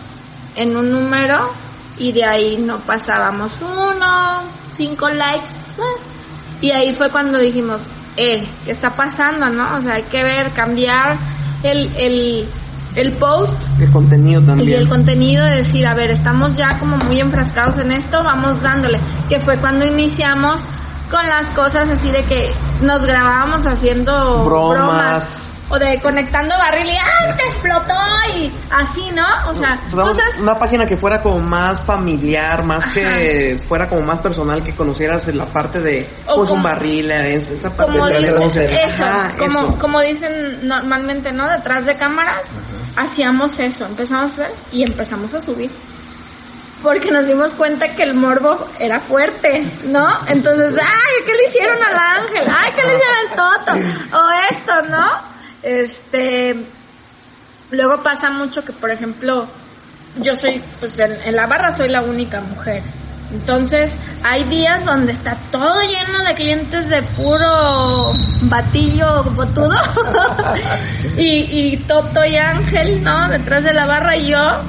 en 0.57 0.77
un 0.77 0.91
número 0.91 1.51
y 1.99 2.13
de 2.13 2.25
ahí 2.25 2.57
no 2.57 2.79
pasábamos 2.81 3.59
uno, 3.61 4.43
cinco 4.69 5.09
likes. 5.09 5.51
Y 6.61 6.71
ahí 6.71 6.93
fue 6.93 7.11
cuando 7.11 7.39
dijimos, 7.39 7.89
eh, 8.17 8.47
¿qué 8.65 8.73
está 8.73 8.91
pasando, 8.91 9.49
no? 9.49 9.77
O 9.77 9.83
sea, 9.83 9.95
hay 9.95 10.05
que 10.05 10.23
ver, 10.23 10.53
cambiar 10.53 11.17
el, 11.63 11.91
el, 11.97 12.49
el 12.95 13.13
post. 13.13 13.55
El 13.81 13.91
contenido 13.91 14.41
también. 14.43 14.71
Y 14.71 14.73
el 14.75 14.89
contenido 14.89 15.45
de 15.45 15.57
decir, 15.57 15.87
a 15.87 15.95
ver, 15.95 16.11
estamos 16.11 16.57
ya 16.57 16.79
como 16.79 16.97
muy 16.99 17.21
enfrascados 17.21 17.79
en 17.79 17.91
esto, 17.91 18.23
vamos 18.23 18.63
dándole. 18.63 19.01
Que 19.29 19.41
fue 19.41 19.57
cuando 19.57 19.85
iniciamos 19.85 20.63
con 21.11 21.27
las 21.27 21.53
cosas 21.53 21.91
así 21.91 22.11
de 22.11 22.23
que 22.25 22.51
nos 22.83 23.05
grabábamos 23.05 23.67
haciendo 23.67 24.45
bromas 24.45 25.27
o 25.73 25.79
de 25.79 25.99
conectando 26.01 26.57
barril 26.59 26.87
y 26.87 26.97
¡ah! 26.97 27.35
te 27.35 27.45
explotó 27.45 27.95
y 28.37 28.53
así, 28.71 29.11
¿no? 29.13 29.27
O 29.51 29.55
sea, 29.55 29.81
cosas... 29.91 30.39
Una 30.41 30.59
página 30.59 30.87
que 30.87 30.97
fuera 30.97 31.23
como 31.23 31.41
más 31.41 31.81
familiar, 31.81 32.63
más 32.65 32.87
que 32.89 33.61
fuera 33.67 33.89
como 33.89 34.03
más 34.03 34.19
personal, 34.19 34.63
que 34.63 34.75
conocieras 34.75 35.27
la 35.29 35.47
parte 35.47 35.81
de, 35.81 36.07
pues 36.35 36.51
un 36.51 36.63
barril, 36.63 37.11
esa 37.11 37.71
parte 37.75 37.93
como 37.93 38.07
de 38.07 38.19
eso, 38.19 39.05
como, 39.39 39.79
como 39.79 40.01
dicen 40.03 40.69
normalmente, 40.69 41.33
¿no? 41.33 41.49
Detrás 41.49 41.87
de 41.87 41.97
cámaras, 41.97 42.43
hacíamos 42.97 43.59
eso, 43.59 43.87
empezamos 43.87 44.39
a 44.39 44.45
hacer 44.45 44.55
y 44.73 44.83
empezamos 44.83 45.33
a 45.35 45.41
subir 45.41 45.71
porque 46.83 47.13
nos 47.13 47.27
dimos 47.27 47.55
cuenta 47.55 47.95
que 47.95 48.03
el 48.03 48.15
morbo 48.15 48.67
era 48.81 48.99
fuerte, 48.99 49.65
¿no? 49.87 50.05
Entonces, 50.27 50.75
ay, 50.83 51.25
¿qué 51.25 51.33
le 51.33 51.45
hicieron 51.45 51.79
al 51.81 51.97
ángel? 51.97 52.45
Ay, 52.49 52.73
¿qué 52.75 52.83
le 52.83 52.95
hicieron 52.97 53.17
al 53.21 53.37
toto? 53.37 54.19
O 54.19 54.31
esto, 54.51 54.83
¿no? 54.91 55.32
Este, 55.63 56.57
luego 57.71 58.03
pasa 58.03 58.31
mucho 58.31 58.65
que, 58.65 58.73
por 58.73 58.91
ejemplo, 58.91 59.47
yo 60.21 60.37
soy, 60.37 60.63
pues 60.81 60.99
en, 60.99 61.35
la 61.35 61.47
barra 61.47 61.73
soy 61.75 61.89
la 61.89 62.03
única 62.03 62.41
mujer. 62.41 62.83
Entonces, 63.33 63.97
hay 64.23 64.45
días 64.45 64.85
donde 64.85 65.13
está 65.13 65.37
todo 65.51 65.81
lleno 65.81 66.23
de 66.25 66.35
clientes 66.35 66.91
de 66.91 67.03
puro 67.03 68.13
batillo 68.43 69.23
botudo. 69.35 69.75
y, 71.17 71.73
y 71.73 71.77
Toto 71.89 72.25
y 72.25 72.37
Ángel, 72.37 73.03
¿no? 73.03 73.29
Detrás 73.29 73.63
de 73.65 73.73
la 73.73 73.87
barra 73.87 74.17
y 74.17 74.27
yo. 74.29 74.61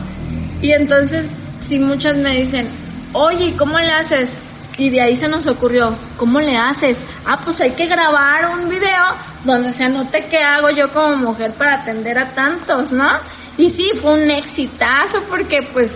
Y 0.62 0.72
entonces, 0.72 1.32
si 1.68 1.80
muchas 1.80 2.16
me 2.16 2.38
dicen, 2.38 2.70
oye, 3.12 3.54
¿cómo 3.58 3.78
le 3.80 3.92
haces? 3.92 4.38
Y 4.78 4.90
de 4.90 5.02
ahí 5.02 5.18
se 5.18 5.28
nos 5.28 5.46
ocurrió, 5.46 5.96
¿cómo 6.18 6.40
le 6.40 6.56
haces? 6.56 6.98
Ah, 7.26 7.40
pues 7.44 7.60
hay 7.60 7.72
que 7.72 7.88
grabar 7.88 8.58
un 8.58 8.70
video 8.70 9.33
donde 9.44 9.72
se 9.72 9.90
note 9.90 10.28
qué 10.30 10.38
hago 10.38 10.70
yo 10.70 10.92
como 10.92 11.18
mujer 11.18 11.54
para 11.54 11.76
atender 11.76 12.18
a 12.18 12.30
tantos, 12.30 12.92
¿no? 12.92 13.10
Y 13.58 13.70
sí, 13.70 13.92
fue 14.02 14.14
un 14.14 14.32
exitazo 14.32 15.24
porque 15.30 15.62
pues, 15.74 15.92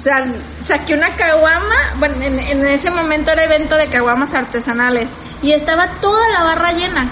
o 0.00 0.02
sea, 0.02 0.26
saqué 0.66 0.94
una 0.94 1.16
caguama, 1.16 1.94
bueno, 1.98 2.22
en, 2.22 2.66
ese 2.66 2.90
momento 2.90 3.32
era 3.32 3.44
evento 3.44 3.76
de 3.76 3.88
caguamas 3.88 4.34
artesanales 4.34 5.08
y 5.42 5.52
estaba 5.52 5.86
toda 6.00 6.28
la 6.30 6.44
barra 6.44 6.72
llena. 6.72 7.10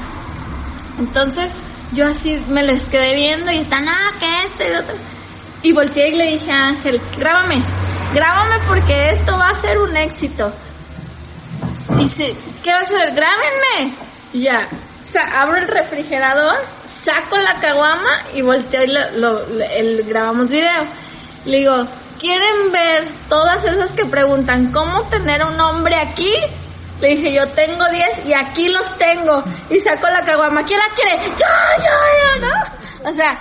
Entonces, 0.98 1.56
yo 1.92 2.06
así 2.06 2.42
me 2.48 2.62
les 2.62 2.86
quedé 2.86 3.14
viendo 3.14 3.50
y 3.50 3.58
están, 3.58 3.88
ah, 3.88 4.12
que 4.20 4.26
esto 4.44 4.64
y 4.72 4.76
otro. 4.76 4.94
Y 5.62 5.72
volteé 5.72 6.10
y 6.10 6.16
le 6.16 6.26
dije 6.32 6.50
a 6.50 6.68
Ángel, 6.68 7.00
grábame, 7.16 7.56
grábame 8.14 8.56
porque 8.68 9.10
esto 9.10 9.36
va 9.38 9.48
a 9.48 9.56
ser 9.56 9.78
un 9.78 9.96
éxito. 9.96 10.52
Dice, 11.96 12.34
¿qué 12.62 12.72
vas 12.72 12.90
a 12.90 12.94
hacer? 12.94 13.14
Grábenme. 13.14 13.94
ya, 14.32 14.68
abro 15.20 15.58
el 15.58 15.68
refrigerador, 15.68 16.56
saco 17.04 17.38
la 17.38 17.60
caguama 17.60 18.24
y 18.34 18.42
volteo 18.42 18.84
y 18.84 18.96
el, 19.76 20.04
grabamos 20.04 20.48
video. 20.48 20.84
Le 21.44 21.58
digo, 21.58 21.86
¿quieren 22.18 22.72
ver 22.72 23.04
todas 23.28 23.64
esas 23.64 23.90
que 23.92 24.04
preguntan 24.04 24.72
cómo 24.72 25.02
tener 25.04 25.44
un 25.44 25.60
hombre 25.60 25.96
aquí? 25.96 26.32
Le 27.00 27.16
dije, 27.16 27.32
yo 27.32 27.48
tengo 27.48 27.84
10 27.90 28.26
y 28.26 28.32
aquí 28.32 28.68
los 28.68 28.96
tengo. 28.96 29.42
Y 29.70 29.80
saco 29.80 30.06
la 30.06 30.24
caguama. 30.24 30.64
¿Quién 30.64 30.78
la 30.78 30.94
quiere? 30.94 31.24
Yo, 31.30 31.46
yo, 31.78 32.40
yo, 32.40 32.46
¿no? 32.46 33.10
O 33.10 33.12
sea, 33.12 33.40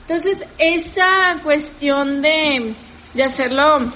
entonces 0.00 0.46
esa 0.58 1.36
cuestión 1.42 2.22
de, 2.22 2.74
de 3.12 3.22
hacerlo 3.22 3.92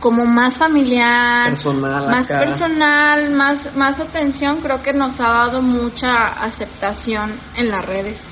como 0.00 0.24
más 0.24 0.56
familiar, 0.56 1.52
más 1.52 2.28
personal, 2.28 3.30
más, 3.30 3.74
más 3.76 4.00
atención, 4.00 4.58
creo 4.62 4.82
que 4.82 4.92
nos 4.92 5.20
ha 5.20 5.30
dado 5.30 5.62
mucha 5.62 6.26
aceptación 6.26 7.32
en 7.56 7.70
las 7.70 7.84
redes. 7.84 8.24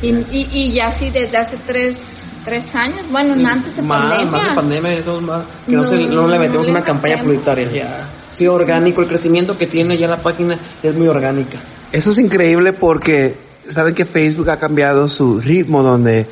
Y, 0.00 0.14
y, 0.30 0.72
ya 0.72 0.92
sí, 0.92 1.10
desde 1.10 1.38
hace 1.38 1.56
tres, 1.66 2.22
tres 2.44 2.74
años, 2.76 3.04
bueno, 3.10 3.34
antes 3.48 3.76
de 3.76 3.82
pandemia. 3.82 4.30
Más 4.30 4.48
de 4.48 4.54
pandemia, 4.54 5.02
que 5.02 6.06
no, 6.06 6.28
le 6.28 6.38
metemos 6.38 6.68
una 6.68 6.84
campaña 6.84 7.20
publicitaria. 7.20 7.68
Ya. 7.72 8.06
Sí, 8.30 8.46
orgánico, 8.46 9.02
el 9.02 9.08
crecimiento 9.08 9.58
que 9.58 9.66
tiene 9.66 9.98
ya 9.98 10.06
la 10.06 10.18
página 10.18 10.56
es 10.82 10.94
muy 10.94 11.08
orgánica. 11.08 11.58
Eso 11.90 12.12
es 12.12 12.18
increíble 12.18 12.72
porque 12.72 13.34
saben 13.68 13.94
que 13.94 14.04
Facebook 14.04 14.50
ha 14.50 14.58
cambiado 14.58 15.08
su 15.08 15.40
ritmo 15.40 15.82
donde 15.82 16.26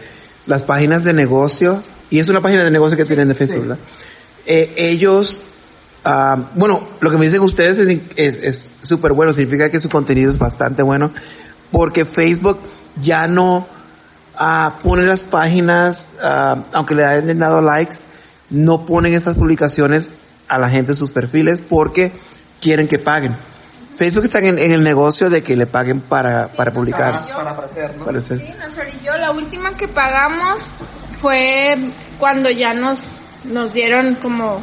las 0.47 0.63
páginas 0.63 1.05
de 1.05 1.13
negocios, 1.13 1.91
y 2.09 2.19
es 2.19 2.29
una 2.29 2.41
página 2.41 2.65
de 2.65 2.71
negocio 2.71 2.97
que 2.97 3.05
tienen 3.05 3.29
de 3.29 3.35
Facebook, 3.35 3.69
¿verdad? 3.69 3.79
Eh, 4.47 4.73
ellos, 4.77 5.41
ah, 6.05 6.37
bueno, 6.55 6.87
lo 7.01 7.11
que 7.11 7.19
me 7.19 7.27
dicen 7.27 7.41
ustedes 7.43 7.79
es 8.17 8.73
súper 8.81 9.13
bueno, 9.13 9.33
significa 9.33 9.71
que 9.71 9.81
su 9.81 9.89
contenido 9.89 10.31
es 10.31 10.39
bastante 10.39 10.83
bueno, 10.83 11.11
porque 11.71 12.05
Facebook 12.05 12.59
ya 13.01 13.27
no 13.27 13.67
ah, 14.37 14.79
pone 14.83 15.05
las 15.05 15.25
páginas, 15.25 16.09
ah, 16.23 16.65
aunque 16.73 16.95
le 16.95 17.05
hayan 17.05 17.39
dado 17.39 17.61
likes, 17.63 17.97
no 18.51 18.87
ponen 18.87 19.15
esas 19.15 19.37
publicaciones 19.37 20.15
a 20.49 20.59
la 20.59 20.69
gente 20.69 20.93
en 20.93 20.97
sus 20.97 21.13
perfiles 21.13 21.61
porque 21.61 22.13
quieren 22.61 22.89
que 22.89 22.99
paguen. 22.99 23.37
Facebook 23.97 24.25
está 24.25 24.39
en, 24.39 24.59
el 24.59 24.83
negocio 24.83 25.29
de 25.29 25.43
que 25.43 25.55
le 25.57 25.67
paguen 25.67 26.01
para, 26.01 26.49
para 26.49 26.73
publicar. 26.73 27.21
Para, 27.35 27.51
aparecer, 27.51 27.95
¿no? 27.99 28.21
Sí, 28.21 28.41
yo 29.05 29.15
la 29.19 29.31
última 29.31 29.77
que 29.77 29.89
pagamos 29.89 30.67
fue 31.13 31.77
cuando 32.19 32.51
ya 32.51 32.73
nos 32.73 33.11
nos 33.45 33.73
dieron 33.73 34.15
como 34.17 34.63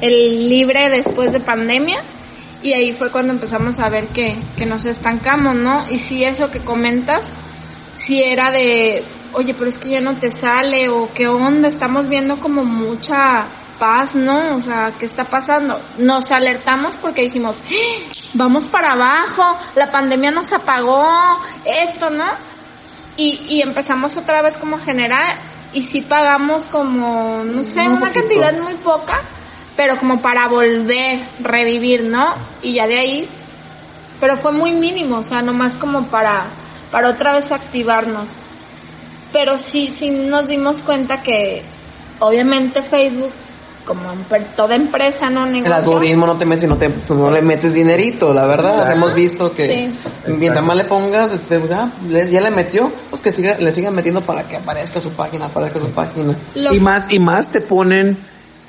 el 0.00 0.48
libre 0.48 0.90
después 0.90 1.32
de 1.32 1.40
pandemia 1.40 2.00
y 2.62 2.72
ahí 2.72 2.92
fue 2.92 3.10
cuando 3.10 3.32
empezamos 3.32 3.78
a 3.78 3.88
ver 3.88 4.08
que, 4.08 4.34
que 4.56 4.66
nos 4.66 4.84
estancamos, 4.84 5.54
¿no? 5.54 5.84
Y 5.90 5.98
si 5.98 6.24
eso 6.24 6.50
que 6.50 6.60
comentas, 6.60 7.30
si 7.94 8.22
era 8.22 8.50
de, 8.50 9.04
oye, 9.32 9.54
pero 9.54 9.70
es 9.70 9.78
que 9.78 9.90
ya 9.90 10.00
no 10.00 10.14
te 10.14 10.30
sale 10.30 10.88
o 10.88 11.08
qué 11.14 11.28
onda, 11.28 11.68
estamos 11.68 12.08
viendo 12.08 12.38
como 12.40 12.64
mucha 12.64 13.46
paz, 13.78 14.16
¿no? 14.16 14.56
O 14.56 14.60
sea, 14.60 14.92
¿qué 14.98 15.06
está 15.06 15.24
pasando? 15.24 15.80
Nos 15.98 16.32
alertamos 16.32 16.94
porque 17.00 17.22
dijimos, 17.22 17.56
¡Ah! 17.70 18.18
vamos 18.34 18.66
para 18.66 18.92
abajo, 18.92 19.56
la 19.76 19.90
pandemia 19.90 20.32
nos 20.32 20.52
apagó, 20.52 21.40
esto, 21.64 22.10
¿no? 22.10 22.26
Y, 23.16 23.40
y 23.48 23.62
empezamos 23.62 24.16
otra 24.16 24.42
vez 24.42 24.56
como 24.56 24.76
a 24.76 24.80
generar 24.80 25.36
y 25.72 25.82
sí 25.82 26.02
pagamos 26.02 26.64
como, 26.64 27.42
no 27.44 27.62
sé, 27.62 27.88
una 27.88 28.12
cantidad 28.12 28.58
muy 28.58 28.74
poca, 28.74 29.20
pero 29.76 29.96
como 29.98 30.20
para 30.20 30.48
volver, 30.48 31.20
revivir, 31.40 32.04
¿no? 32.04 32.34
Y 32.62 32.74
ya 32.74 32.86
de 32.86 32.98
ahí, 32.98 33.28
pero 34.20 34.36
fue 34.36 34.52
muy 34.52 34.72
mínimo, 34.72 35.18
o 35.18 35.22
sea, 35.22 35.42
nomás 35.42 35.74
como 35.74 36.06
para 36.06 36.46
para 36.90 37.08
otra 37.08 37.32
vez 37.32 37.52
activarnos. 37.52 38.28
Pero 39.32 39.58
sí, 39.58 39.92
sí 39.94 40.10
nos 40.10 40.48
dimos 40.48 40.78
cuenta 40.78 41.22
que 41.22 41.62
obviamente 42.18 42.82
Facebook 42.82 43.32
como 43.88 44.02
toda 44.54 44.76
empresa, 44.76 45.30
¿no? 45.30 45.46
El 45.46 45.72
algoritmo 45.72 46.26
no 46.26 46.36
te 46.36 46.44
mete, 46.44 46.66
no, 46.66 46.76
te, 46.76 46.90
pues, 46.90 47.18
no 47.18 47.30
le 47.30 47.40
metes 47.40 47.72
dinerito, 47.72 48.34
la 48.34 48.44
verdad. 48.44 48.92
Hemos 48.92 49.14
visto 49.14 49.54
que 49.54 49.90
mientras 50.26 50.62
más 50.62 50.76
le 50.76 50.84
pongas, 50.84 51.32
este, 51.32 51.58
ya, 51.66 51.90
ya, 52.26 52.40
le 52.42 52.50
metió, 52.50 52.92
pues 53.08 53.22
que 53.22 53.32
siga, 53.32 53.56
le 53.58 53.72
sigan 53.72 53.94
metiendo 53.94 54.20
para 54.20 54.46
que 54.46 54.56
aparezca 54.56 55.00
su 55.00 55.12
página, 55.12 55.46
aparezca 55.46 55.80
su 55.80 55.88
página. 55.90 56.36
y 56.54 56.78
más, 56.80 57.10
y 57.10 57.18
más 57.18 57.50
te 57.50 57.62
ponen 57.62 58.18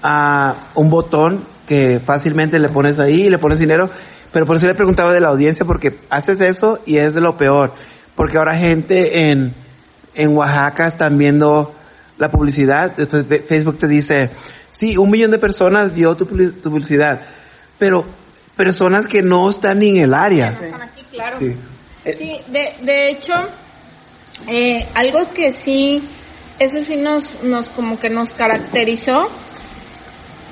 a 0.01 0.55
un 0.75 0.89
botón 0.89 1.43
que 1.67 1.99
fácilmente 1.99 2.57
le 2.57 2.69
pones 2.69 2.97
ahí 2.99 3.23
y 3.23 3.29
le 3.29 3.37
pones 3.37 3.59
dinero. 3.59 3.89
Pero 4.31 4.45
por 4.45 4.55
eso 4.55 4.67
le 4.67 4.75
preguntaba 4.75 5.11
de 5.11 5.19
la 5.19 5.27
audiencia, 5.27 5.65
porque 5.65 5.99
haces 6.09 6.39
eso 6.39 6.79
y 6.85 6.97
es 6.97 7.13
de 7.13 7.19
lo 7.19 7.35
peor. 7.35 7.73
Porque 8.15 8.37
ahora 8.37 8.55
gente 8.55 9.29
en, 9.29 9.53
en 10.15 10.37
Oaxaca 10.37 10.87
están 10.87 11.17
viendo 11.17 11.73
la 12.19 12.29
publicidad, 12.29 12.91
después 12.95 13.25
Facebook 13.47 13.79
te 13.79 13.87
dice, 13.87 14.29
sí, 14.69 14.97
un 14.97 15.09
millón 15.09 15.31
de 15.31 15.39
personas 15.39 15.93
vio 15.95 16.15
tu, 16.15 16.27
publicidad, 16.27 17.21
pero 17.79 18.05
personas 18.55 19.07
que 19.07 19.21
no 19.21 19.49
están 19.49 19.79
ni 19.79 19.89
en 19.89 20.03
el 20.03 20.13
área. 20.13 20.49
aquí, 20.49 21.03
claro. 21.09 21.39
Sí, 21.39 21.55
de, 22.47 22.73
de 22.81 23.09
hecho, 23.09 23.33
eh, 24.47 24.85
algo 24.95 25.31
que 25.31 25.53
sí, 25.53 26.03
eso 26.59 26.83
sí 26.83 26.97
nos, 26.97 27.43
nos 27.43 27.69
como 27.69 27.97
que 27.97 28.09
nos 28.09 28.33
caracterizó, 28.33 29.29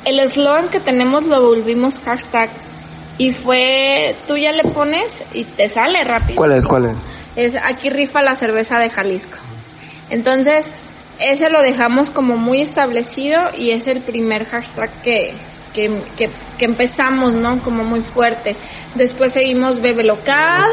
el 0.05 0.19
eslogan 0.19 0.69
que 0.69 0.79
tenemos 0.79 1.25
lo 1.25 1.41
volvimos 1.41 1.99
hashtag 1.99 2.49
y 3.17 3.33
fue, 3.33 4.15
tú 4.25 4.37
ya 4.37 4.53
le 4.53 4.63
pones 4.63 5.21
y 5.33 5.43
te 5.43 5.67
sale 5.67 6.01
rápido. 6.05 6.37
¿Cuál 6.37 6.53
es? 6.53 6.65
¿Cuál 6.65 6.85
es? 6.85 7.03
Es 7.35 7.55
aquí 7.61 7.89
rifa 7.89 8.21
la 8.21 8.35
cerveza 8.35 8.79
de 8.79 8.89
Jalisco. 8.89 9.37
Entonces, 10.09 10.65
ese 11.19 11.49
lo 11.49 11.61
dejamos 11.61 12.09
como 12.09 12.37
muy 12.37 12.61
establecido 12.61 13.41
y 13.55 13.71
es 13.71 13.87
el 13.87 14.01
primer 14.01 14.45
hashtag 14.45 14.89
que, 15.03 15.33
que, 15.73 15.91
que, 16.57 16.65
empezamos, 16.65 17.33
¿no? 17.33 17.59
Como 17.59 17.83
muy 17.83 18.01
fuerte. 18.01 18.55
Después 18.95 19.33
seguimos 19.33 19.81
Bebe 19.81 20.03
Local, 20.03 20.65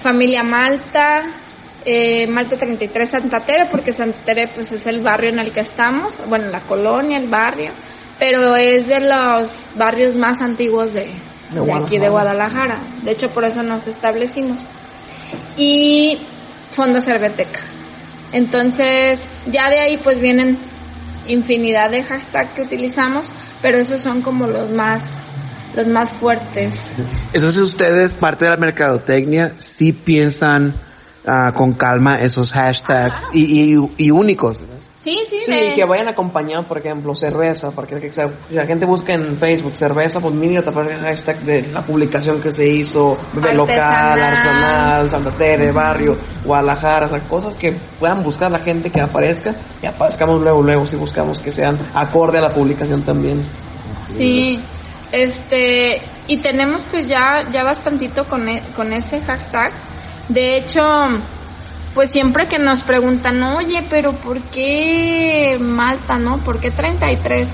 Familia 0.00 0.42
Malta, 0.42 1.24
eh, 1.84 2.26
Malta 2.26 2.56
33 2.56 3.08
Santa 3.08 3.40
Tere, 3.40 3.66
porque 3.70 3.92
Santa 3.92 4.18
Tere 4.24 4.48
pues 4.48 4.72
es 4.72 4.86
el 4.86 5.00
barrio 5.00 5.30
en 5.30 5.38
el 5.38 5.50
que 5.52 5.60
estamos, 5.60 6.14
bueno, 6.28 6.48
la 6.50 6.60
colonia, 6.60 7.18
el 7.18 7.28
barrio, 7.28 7.70
pero 8.18 8.56
es 8.56 8.86
de 8.86 9.00
los 9.00 9.66
barrios 9.76 10.14
más 10.14 10.42
antiguos 10.42 10.92
de, 10.92 11.08
de 11.50 11.72
aquí 11.72 11.98
de 11.98 12.08
Guadalajara. 12.08 12.78
De 13.02 13.12
hecho, 13.12 13.30
por 13.30 13.44
eso 13.44 13.62
nos 13.62 13.86
establecimos. 13.86 14.60
Y 15.56 16.18
Fonda 16.70 17.00
Cerveteca. 17.00 17.60
Entonces, 18.32 19.24
ya 19.50 19.70
de 19.70 19.80
ahí 19.80 19.96
pues 20.02 20.20
vienen 20.20 20.58
infinidad 21.26 21.90
de 21.90 22.02
hashtags 22.02 22.50
que 22.54 22.62
utilizamos, 22.62 23.30
pero 23.62 23.78
esos 23.78 24.00
son 24.00 24.22
como 24.22 24.46
los 24.46 24.70
más 24.70 25.24
los 25.76 25.86
más 25.86 26.10
fuertes. 26.10 26.94
Entonces 27.32 27.62
ustedes, 27.62 28.12
parte 28.14 28.44
de 28.44 28.50
la 28.50 28.56
mercadotecnia, 28.56 29.54
sí 29.56 29.92
piensan 29.92 30.74
uh, 31.26 31.52
con 31.52 31.74
calma 31.74 32.20
esos 32.20 32.52
hashtags 32.52 33.28
y, 33.32 33.74
y, 33.74 33.90
y, 33.96 34.10
únicos. 34.10 34.64
Sí, 35.02 35.18
sí, 35.26 35.38
sí. 35.46 35.72
que 35.74 35.84
vayan 35.84 36.08
acompañados, 36.08 36.66
por 36.66 36.76
ejemplo, 36.76 37.14
cerveza, 37.16 37.70
porque 37.70 37.98
si 37.98 38.54
la 38.54 38.66
gente 38.66 38.84
busca 38.84 39.14
en 39.14 39.38
Facebook 39.38 39.74
cerveza, 39.74 40.20
pues 40.20 40.34
mínimo 40.34 40.62
te 40.62 40.68
aparece 40.68 40.96
el 40.96 41.00
hashtag 41.00 41.40
de 41.40 41.62
la 41.72 41.80
publicación 41.82 42.42
que 42.42 42.52
se 42.52 42.68
hizo, 42.68 43.16
bebé 43.32 43.54
local, 43.54 44.22
arsenal, 44.22 45.08
Santa 45.08 45.30
Tere, 45.30 45.72
barrio, 45.72 46.18
Guadalajara, 46.44 47.06
o 47.06 47.08
sea, 47.08 47.20
cosas 47.20 47.56
que 47.56 47.72
puedan 47.98 48.22
buscar 48.22 48.50
la 48.50 48.58
gente 48.58 48.90
que 48.90 49.00
aparezca 49.00 49.54
y 49.82 49.86
aparezcamos 49.86 50.38
luego, 50.42 50.62
luego, 50.62 50.84
si 50.84 50.96
buscamos 50.96 51.38
que 51.38 51.50
sean 51.50 51.78
acorde 51.94 52.36
a 52.36 52.42
la 52.42 52.52
publicación 52.52 53.00
también. 53.02 53.42
Sí, 54.14 54.60
este, 55.12 56.02
y 56.26 56.36
tenemos 56.38 56.82
pues 56.90 57.08
ya, 57.08 57.48
ya 57.50 57.64
bastantito 57.64 58.24
con, 58.24 58.46
e, 58.50 58.62
con 58.76 58.92
ese 58.92 59.22
hashtag. 59.22 59.72
De 60.28 60.58
hecho, 60.58 60.82
pues 61.94 62.10
siempre 62.10 62.46
que 62.46 62.58
nos 62.58 62.82
preguntan, 62.82 63.42
oye, 63.42 63.84
pero 63.90 64.12
¿por 64.12 64.40
qué 64.40 65.58
Malta, 65.60 66.18
no? 66.18 66.38
¿Por 66.38 66.60
qué 66.60 66.70
33? 66.70 67.52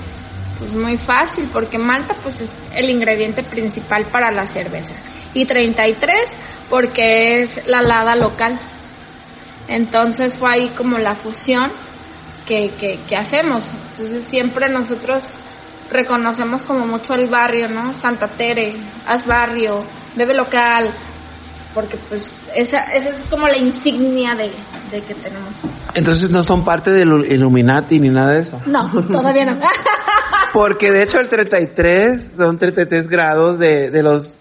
Pues 0.59 0.73
muy 0.73 0.97
fácil, 0.97 1.49
porque 1.53 1.79
Malta 1.79 2.15
pues 2.23 2.41
es 2.41 2.55
el 2.75 2.91
ingrediente 2.91 3.43
principal 3.43 4.05
para 4.05 4.31
la 4.31 4.47
cerveza. 4.47 4.95
Y 5.33 5.45
33 5.45 6.15
porque 6.69 7.43
es 7.43 7.67
la 7.67 7.83
lada 7.83 8.17
local. 8.17 8.59
Entonces 9.69 10.39
fue 10.39 10.51
ahí 10.51 10.69
como 10.77 10.99
la 10.99 11.15
fusión 11.15 11.71
que, 12.47 12.71
que, 12.79 12.99
que 13.09 13.17
hacemos. 13.17 13.65
Entonces 13.93 14.25
siempre 14.25 14.69
nosotros 14.69 15.25
reconocemos 15.91 16.63
como 16.63 16.87
mucho 16.87 17.15
el 17.15 17.27
barrio, 17.27 17.69
¿no? 17.69 17.95
Santa 17.95 18.29
Tere, 18.29 18.75
Haz 19.07 19.27
Barrio, 19.27 19.85
Bebe 20.15 20.35
Local, 20.35 20.91
porque 21.77 21.99
pues 22.09 22.31
esa, 22.55 22.79
esa 22.95 23.11
es 23.11 23.25
como 23.29 23.47
la 23.47 23.59
insignia 23.59 24.35
de, 24.35 24.51
que 25.03 25.15
tenemos. 25.15 25.57
Entonces 25.93 26.31
no 26.31 26.43
son 26.43 26.65
parte 26.65 26.91
del 26.91 27.31
Illuminati 27.31 28.01
ni 28.01 28.09
nada 28.09 28.33
de 28.33 28.41
eso. 28.41 28.59
No, 28.65 28.89
todavía 29.03 29.45
no. 29.45 29.61
porque 30.55 30.91
de 30.91 31.03
hecho 31.03 31.21
el 31.21 31.29
33 31.29 32.33
son 32.35 32.57
33 32.57 33.07
grados 33.09 33.59
de, 33.59 33.91
de 33.91 34.03
los 34.03 34.39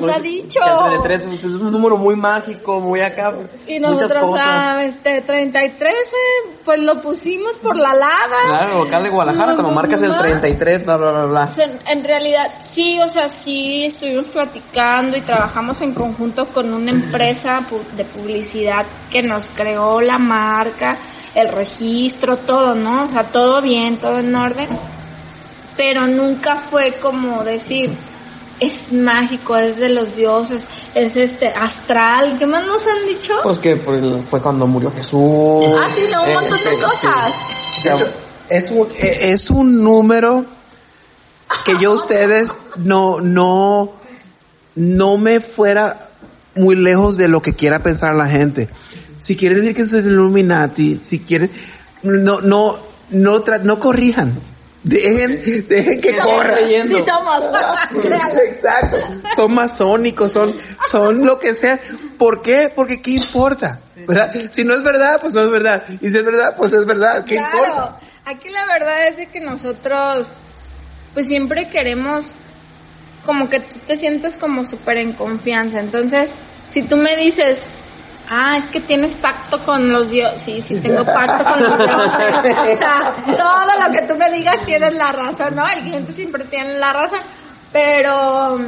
nos 0.00 0.10
pues, 0.10 0.16
ha 0.16 0.20
dicho. 0.20 0.60
Que 0.60 0.98
33 0.98 1.44
es 1.44 1.44
un 1.54 1.72
número 1.72 1.96
muy 1.96 2.16
mágico, 2.16 2.80
muy 2.80 3.00
acá. 3.00 3.34
Y 3.66 3.78
nosotros, 3.78 4.30
muchas 4.30 4.44
cosas. 4.44 4.84
este, 4.84 5.20
33, 5.20 5.92
eh, 5.92 6.50
pues 6.64 6.80
lo 6.80 7.00
pusimos 7.00 7.56
por 7.56 7.76
la 7.76 7.94
lada. 7.94 8.36
Claro, 8.46 8.84
local 8.84 9.02
de 9.02 9.10
Guadalajara, 9.10 9.54
cuando 9.54 9.72
marcas 9.72 10.02
el 10.02 10.16
33, 10.16 10.84
bla, 10.84 10.96
bla, 10.96 11.10
bla, 11.12 11.24
bla. 11.26 11.48
en 11.86 12.04
realidad, 12.04 12.50
sí, 12.60 12.98
o 13.00 13.08
sea, 13.08 13.28
sí, 13.28 13.84
estuvimos 13.84 14.26
platicando 14.26 15.16
y 15.16 15.20
trabajamos 15.20 15.80
en 15.82 15.94
conjunto 15.94 16.46
con 16.46 16.72
una 16.72 16.90
empresa 16.90 17.60
de 17.96 18.04
publicidad 18.04 18.86
que 19.10 19.22
nos 19.22 19.50
creó 19.50 20.00
la 20.00 20.18
marca, 20.18 20.96
el 21.34 21.48
registro, 21.48 22.36
todo, 22.36 22.74
¿no? 22.74 23.04
O 23.04 23.08
sea, 23.08 23.24
todo 23.24 23.60
bien, 23.62 23.96
todo 23.96 24.18
en 24.18 24.34
orden. 24.34 24.68
Pero 25.76 26.06
nunca 26.06 26.56
fue 26.56 26.92
como 27.00 27.42
decir 27.42 27.90
es 28.60 28.92
mágico, 28.92 29.56
es 29.56 29.76
de 29.76 29.88
los 29.88 30.14
dioses, 30.14 30.66
es 30.94 31.16
este 31.16 31.48
astral, 31.48 32.36
¿qué 32.38 32.46
más 32.46 32.66
nos 32.66 32.82
han 32.86 33.06
dicho? 33.06 33.34
Pues 33.42 33.58
que 33.58 33.76
fue 33.76 34.40
cuando 34.40 34.66
murió 34.66 34.92
Jesús. 34.92 35.66
Ah, 35.78 35.88
sí, 35.94 36.02
un 36.02 36.28
eh, 36.28 36.34
montón 36.34 36.50
de 36.50 36.56
este, 36.56 36.76
cosas. 36.76 37.34
es 38.48 38.70
un 38.70 38.88
eh, 38.98 39.30
es 39.32 39.50
un 39.50 39.82
número 39.82 40.44
que 41.64 41.78
yo 41.80 41.92
ustedes 41.92 42.54
no 42.76 43.20
no 43.20 43.92
no 44.74 45.18
me 45.18 45.40
fuera 45.40 46.08
muy 46.54 46.76
lejos 46.76 47.16
de 47.16 47.28
lo 47.28 47.40
que 47.40 47.54
quiera 47.54 47.82
pensar 47.82 48.14
la 48.14 48.28
gente. 48.28 48.68
Si 49.16 49.36
quieren 49.36 49.58
decir 49.58 49.74
que 49.74 49.82
es 49.82 49.92
el 49.92 50.06
Illuminati, 50.06 51.00
si 51.02 51.20
quieren 51.20 51.50
no 52.02 52.40
no 52.40 52.78
no 53.10 53.44
no 53.62 53.80
corrijan 53.80 54.49
Dejen, 54.82 55.68
dejen 55.68 56.00
que 56.00 56.16
corra. 56.16 56.56
Sí 56.58 56.98
somos. 57.06 57.48
Exacto. 58.44 58.96
Son 59.36 59.54
masónicos, 59.54 60.32
son, 60.32 60.54
son 60.90 61.26
lo 61.26 61.38
que 61.38 61.54
sea. 61.54 61.78
¿Por 62.16 62.40
qué? 62.40 62.72
Porque 62.74 63.02
¿qué 63.02 63.12
importa? 63.12 63.80
¿verdad? 64.06 64.32
Si 64.50 64.64
no 64.64 64.74
es 64.74 64.82
verdad, 64.82 65.20
pues 65.20 65.34
no 65.34 65.42
es 65.42 65.50
verdad. 65.50 65.84
Y 66.00 66.08
si 66.08 66.16
es 66.16 66.24
verdad, 66.24 66.54
pues 66.56 66.72
es 66.72 66.86
verdad. 66.86 67.24
¿Qué 67.24 67.36
claro. 67.36 67.58
importa? 67.58 68.00
Aquí 68.24 68.48
la 68.48 68.66
verdad 68.66 69.08
es 69.08 69.16
de 69.16 69.26
que 69.26 69.40
nosotros, 69.40 70.36
pues 71.14 71.28
siempre 71.28 71.68
queremos 71.68 72.32
como 73.24 73.48
que 73.50 73.60
tú 73.60 73.78
te 73.86 73.96
sientas 73.96 74.34
como 74.34 74.64
súper 74.64 74.98
en 74.98 75.12
confianza. 75.12 75.80
Entonces, 75.80 76.30
si 76.68 76.82
tú 76.82 76.96
me 76.96 77.16
dices, 77.16 77.66
ah, 78.30 78.56
es 78.56 78.66
que 78.66 78.80
tienes 78.80 79.12
pacto 79.12 79.62
con 79.64 79.92
los 79.92 80.10
dioses. 80.10 80.40
Sí, 80.42 80.62
sí, 80.62 80.76
tengo 80.76 81.04
pacto 81.04 81.44
con 81.44 81.62
los 81.62 81.78
dioses. 81.78 82.58
o 82.74 82.78
sea, 82.78 83.14
todo 83.26 83.86
lo 83.86 83.92
que 83.92 84.02
tú 84.02 84.14
me 84.16 84.30
digas 84.30 84.64
tienes 84.64 84.94
la 84.94 85.12
razón, 85.12 85.56
¿no? 85.56 85.66
El 85.68 85.80
cliente 85.82 86.14
siempre 86.14 86.44
tiene 86.44 86.78
la 86.78 86.92
razón. 86.92 87.20
Pero, 87.72 88.58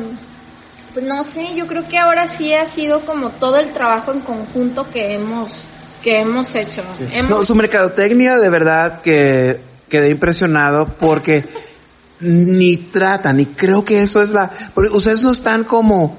pues 0.92 1.06
no 1.06 1.24
sé, 1.24 1.54
yo 1.54 1.66
creo 1.66 1.88
que 1.88 1.98
ahora 1.98 2.26
sí 2.26 2.52
ha 2.52 2.66
sido 2.66 3.00
como 3.06 3.30
todo 3.30 3.58
el 3.58 3.72
trabajo 3.72 4.12
en 4.12 4.20
conjunto 4.20 4.88
que 4.90 5.14
hemos 5.14 5.64
que 6.02 6.18
hemos 6.18 6.54
hecho. 6.56 6.82
No, 7.28 7.42
su 7.42 7.54
mercadotecnia 7.54 8.36
de 8.36 8.50
verdad 8.50 9.00
que 9.02 9.60
quedé 9.88 10.10
impresionado 10.10 10.88
porque 10.88 11.44
ni 12.20 12.76
trata, 12.76 13.32
ni 13.32 13.46
creo 13.46 13.84
que 13.84 14.02
eso 14.02 14.20
es 14.20 14.30
la... 14.30 14.50
Porque 14.74 14.90
ustedes 14.90 15.22
no 15.22 15.30
están 15.30 15.62
como 15.62 16.18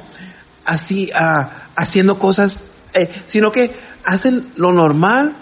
así 0.63 1.11
uh, 1.13 1.45
haciendo 1.75 2.17
cosas 2.17 2.63
eh, 2.93 3.09
sino 3.25 3.51
que 3.51 3.71
hacen 4.03 4.45
lo 4.55 4.71
normal, 4.71 5.33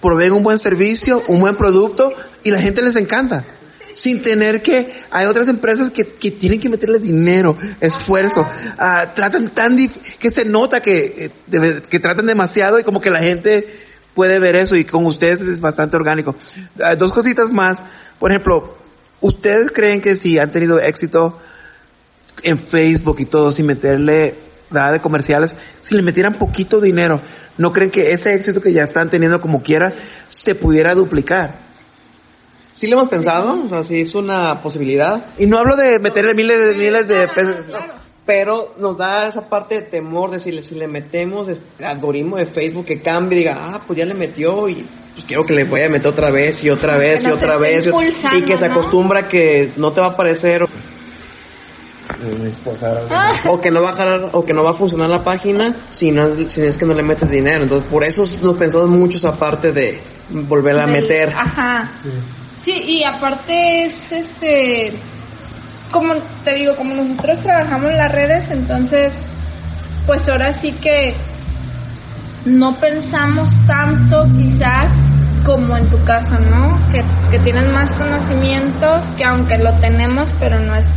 proveen 0.00 0.32
un 0.32 0.42
buen 0.42 0.58
servicio, 0.58 1.22
un 1.28 1.40
buen 1.40 1.56
producto 1.56 2.12
y 2.42 2.50
la 2.50 2.60
gente 2.60 2.82
les 2.82 2.96
encanta. 2.96 3.44
sin 3.94 4.22
tener 4.22 4.60
que, 4.60 4.92
hay 5.12 5.26
otras 5.26 5.46
empresas 5.46 5.88
que, 5.88 6.04
que 6.04 6.32
tienen 6.32 6.60
que 6.60 6.68
meterle 6.68 6.98
dinero, 6.98 7.56
esfuerzo, 7.80 8.44
ah, 8.76 9.12
tratan 9.14 9.50
tan, 9.50 9.76
que 10.18 10.30
se 10.30 10.44
nota 10.44 10.80
que, 10.80 11.30
eh, 11.52 11.80
que 11.88 12.00
tratan 12.00 12.26
demasiado 12.26 12.80
y 12.80 12.82
como 12.82 13.00
que 13.00 13.10
la 13.10 13.20
gente 13.20 13.64
puede 14.12 14.40
ver 14.40 14.56
eso 14.56 14.74
y 14.74 14.84
con 14.84 15.06
ustedes 15.06 15.42
es 15.42 15.60
bastante 15.60 15.96
orgánico. 15.96 16.34
Ah, 16.80 16.96
dos 16.96 17.12
cositas 17.12 17.52
más, 17.52 17.78
por 18.18 18.32
ejemplo, 18.32 18.76
¿ustedes 19.20 19.70
creen 19.70 20.00
que 20.00 20.16
si 20.16 20.40
han 20.40 20.50
tenido 20.50 20.80
éxito 20.80 21.38
en 22.42 22.58
Facebook 22.58 23.20
y 23.20 23.26
todo 23.26 23.52
sin 23.52 23.66
meterle 23.66 24.34
nada 24.70 24.92
de 24.92 25.00
comerciales, 25.00 25.56
si 25.80 25.94
le 25.94 26.02
metieran 26.02 26.34
poquito 26.34 26.80
dinero, 26.80 27.20
¿no 27.58 27.72
creen 27.72 27.90
que 27.90 28.12
ese 28.12 28.34
éxito 28.34 28.60
que 28.60 28.72
ya 28.72 28.82
están 28.82 29.10
teniendo 29.10 29.40
como 29.40 29.62
quiera 29.62 29.92
se 30.28 30.54
pudiera 30.54 30.94
duplicar? 30.94 31.58
Sí 32.76 32.88
lo 32.88 32.98
hemos 32.98 33.08
pensado, 33.08 33.62
o 33.64 33.68
sea, 33.68 33.84
sí 33.84 34.00
es 34.00 34.14
una 34.14 34.60
posibilidad. 34.60 35.24
Y 35.38 35.46
no 35.46 35.58
hablo 35.58 35.76
de 35.76 35.98
meterle 36.00 36.34
miles 36.34 36.58
de 36.58 36.74
miles 36.74 37.08
de 37.08 37.28
pesos. 37.28 37.66
Pero 38.26 38.74
nos 38.78 38.96
da 38.96 39.28
esa 39.28 39.48
parte 39.48 39.76
de 39.76 39.82
temor 39.82 40.30
de 40.30 40.38
si 40.38 40.50
le, 40.50 40.62
si 40.62 40.74
le 40.74 40.88
metemos 40.88 41.46
el 41.46 41.60
algoritmo 41.84 42.36
de 42.36 42.46
Facebook 42.46 42.86
que 42.86 43.00
cambie 43.00 43.38
y 43.38 43.42
diga, 43.42 43.56
ah, 43.58 43.80
pues 43.86 43.98
ya 43.98 44.06
le 44.06 44.14
metió 44.14 44.68
y 44.68 44.86
pues 45.12 45.24
quiero 45.26 45.42
que 45.44 45.52
le 45.52 45.64
voy 45.64 45.82
a 45.82 45.88
meter 45.88 46.08
otra 46.08 46.30
vez 46.30 46.64
y 46.64 46.70
otra 46.70 46.96
vez 46.96 47.24
y 47.24 47.28
otra 47.28 47.56
vez. 47.56 47.86
Y, 47.86 48.42
que 48.42 48.56
se 48.56 48.64
acostumbra 48.64 49.28
que 49.28 49.72
no 49.76 49.92
te 49.92 50.00
va 50.00 50.08
a 50.08 50.10
aparecer 50.10 50.66
o 53.48 53.60
que 53.60 53.70
no 53.70 53.82
va 53.82 53.90
a 53.90 53.94
jalar, 53.94 54.30
o 54.32 54.44
que 54.44 54.52
no 54.52 54.64
va 54.64 54.70
a 54.70 54.74
funcionar 54.74 55.08
la 55.08 55.24
página 55.24 55.74
si 55.90 56.10
no 56.10 56.26
es, 56.26 56.52
si 56.52 56.62
es 56.62 56.76
que 56.76 56.86
no 56.86 56.94
le 56.94 57.02
metes 57.02 57.30
dinero. 57.30 57.62
Entonces 57.62 57.86
por 57.88 58.04
eso 58.04 58.24
nos 58.42 58.56
pensamos 58.56 58.88
mucho 58.88 59.16
esa 59.16 59.36
parte 59.36 59.72
de 59.72 60.00
volverla 60.30 60.84
a 60.84 60.86
meter. 60.86 61.30
ajá. 61.36 61.90
Sí, 62.60 62.72
y 62.72 63.04
aparte 63.04 63.84
es 63.84 64.10
este, 64.10 64.94
como 65.90 66.14
te 66.44 66.54
digo, 66.54 66.74
como 66.76 66.94
nosotros 66.94 67.40
trabajamos 67.40 67.90
en 67.90 67.98
las 67.98 68.10
redes, 68.10 68.50
entonces, 68.50 69.12
pues 70.06 70.26
ahora 70.30 70.50
sí 70.50 70.72
que 70.72 71.14
no 72.46 72.74
pensamos 72.76 73.50
tanto 73.66 74.26
quizás 74.36 74.92
como 75.44 75.76
en 75.76 75.90
tu 75.90 76.02
casa, 76.04 76.38
¿no? 76.38 76.78
Que, 76.90 77.04
que 77.30 77.38
tienes 77.40 77.68
más 77.68 77.90
conocimiento, 77.92 78.86
que 79.16 79.24
aunque 79.24 79.58
lo 79.58 79.72
tenemos, 79.74 80.30
pero 80.40 80.58
no 80.58 80.74
es 80.74 80.90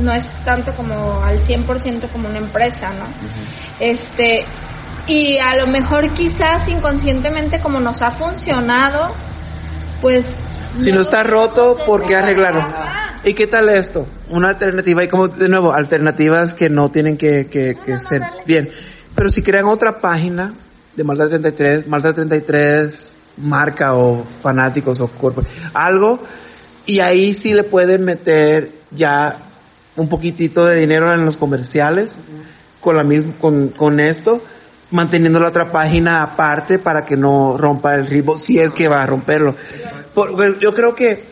no 0.00 0.12
es 0.12 0.28
tanto 0.44 0.74
como 0.74 1.22
al 1.22 1.40
100% 1.40 2.08
como 2.10 2.28
una 2.28 2.38
empresa, 2.38 2.90
¿no? 2.90 3.04
Este, 3.78 4.44
y 5.06 5.38
a 5.38 5.56
lo 5.56 5.66
mejor 5.66 6.10
quizás 6.10 6.68
inconscientemente 6.68 7.60
como 7.60 7.80
nos 7.80 8.02
ha 8.02 8.10
funcionado, 8.10 9.14
pues 10.00 10.26
si 10.78 10.92
no 10.92 11.00
está 11.00 11.22
roto, 11.22 11.76
¿por 11.84 12.06
qué 12.06 12.16
arreglarlo? 12.16 12.64
¿Y 13.24 13.34
qué 13.34 13.46
tal 13.46 13.68
esto? 13.68 14.06
Una 14.28 14.50
alternativa, 14.50 15.04
y 15.04 15.08
como 15.08 15.28
de 15.28 15.48
nuevo, 15.48 15.72
alternativas 15.72 16.54
que 16.54 16.70
no 16.70 16.90
tienen 16.90 17.16
que, 17.16 17.48
que, 17.48 17.98
ser 17.98 18.22
bien. 18.46 18.70
Pero 19.14 19.30
si 19.30 19.42
crean 19.42 19.66
otra 19.66 20.00
página 20.00 20.54
de 20.96 21.04
Malta 21.04 21.28
33, 21.28 21.88
Malta 21.88 22.14
33 22.14 23.16
marca 23.38 23.94
o 23.94 24.24
fanáticos 24.42 25.00
o 25.00 25.08
cuerpo, 25.08 25.42
algo, 25.74 26.20
y 26.86 27.00
ahí 27.00 27.34
sí 27.34 27.52
le 27.52 27.64
pueden 27.64 28.04
meter 28.04 28.70
ya 28.90 29.36
un 30.00 30.08
poquitito 30.08 30.64
de 30.64 30.76
dinero 30.76 31.12
en 31.12 31.24
los 31.24 31.36
comerciales 31.36 32.18
con 32.80 32.96
la 32.96 33.04
misma, 33.04 33.34
con, 33.38 33.68
con 33.68 34.00
esto 34.00 34.42
manteniendo 34.90 35.38
la 35.38 35.48
otra 35.48 35.70
página 35.70 36.22
aparte 36.22 36.78
para 36.78 37.04
que 37.04 37.16
no 37.16 37.56
rompa 37.56 37.94
el 37.94 38.06
ritmo, 38.06 38.36
si 38.36 38.58
es 38.58 38.72
que 38.72 38.88
va 38.88 39.02
a 39.02 39.06
romperlo. 39.06 39.54
Pues, 40.14 40.58
yo 40.60 40.74
creo 40.74 40.94
que 40.94 41.24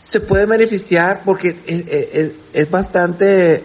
se 0.00 0.20
puede 0.20 0.46
beneficiar 0.46 1.22
porque 1.24 1.56
es, 2.52 2.70
bastante 2.70 3.62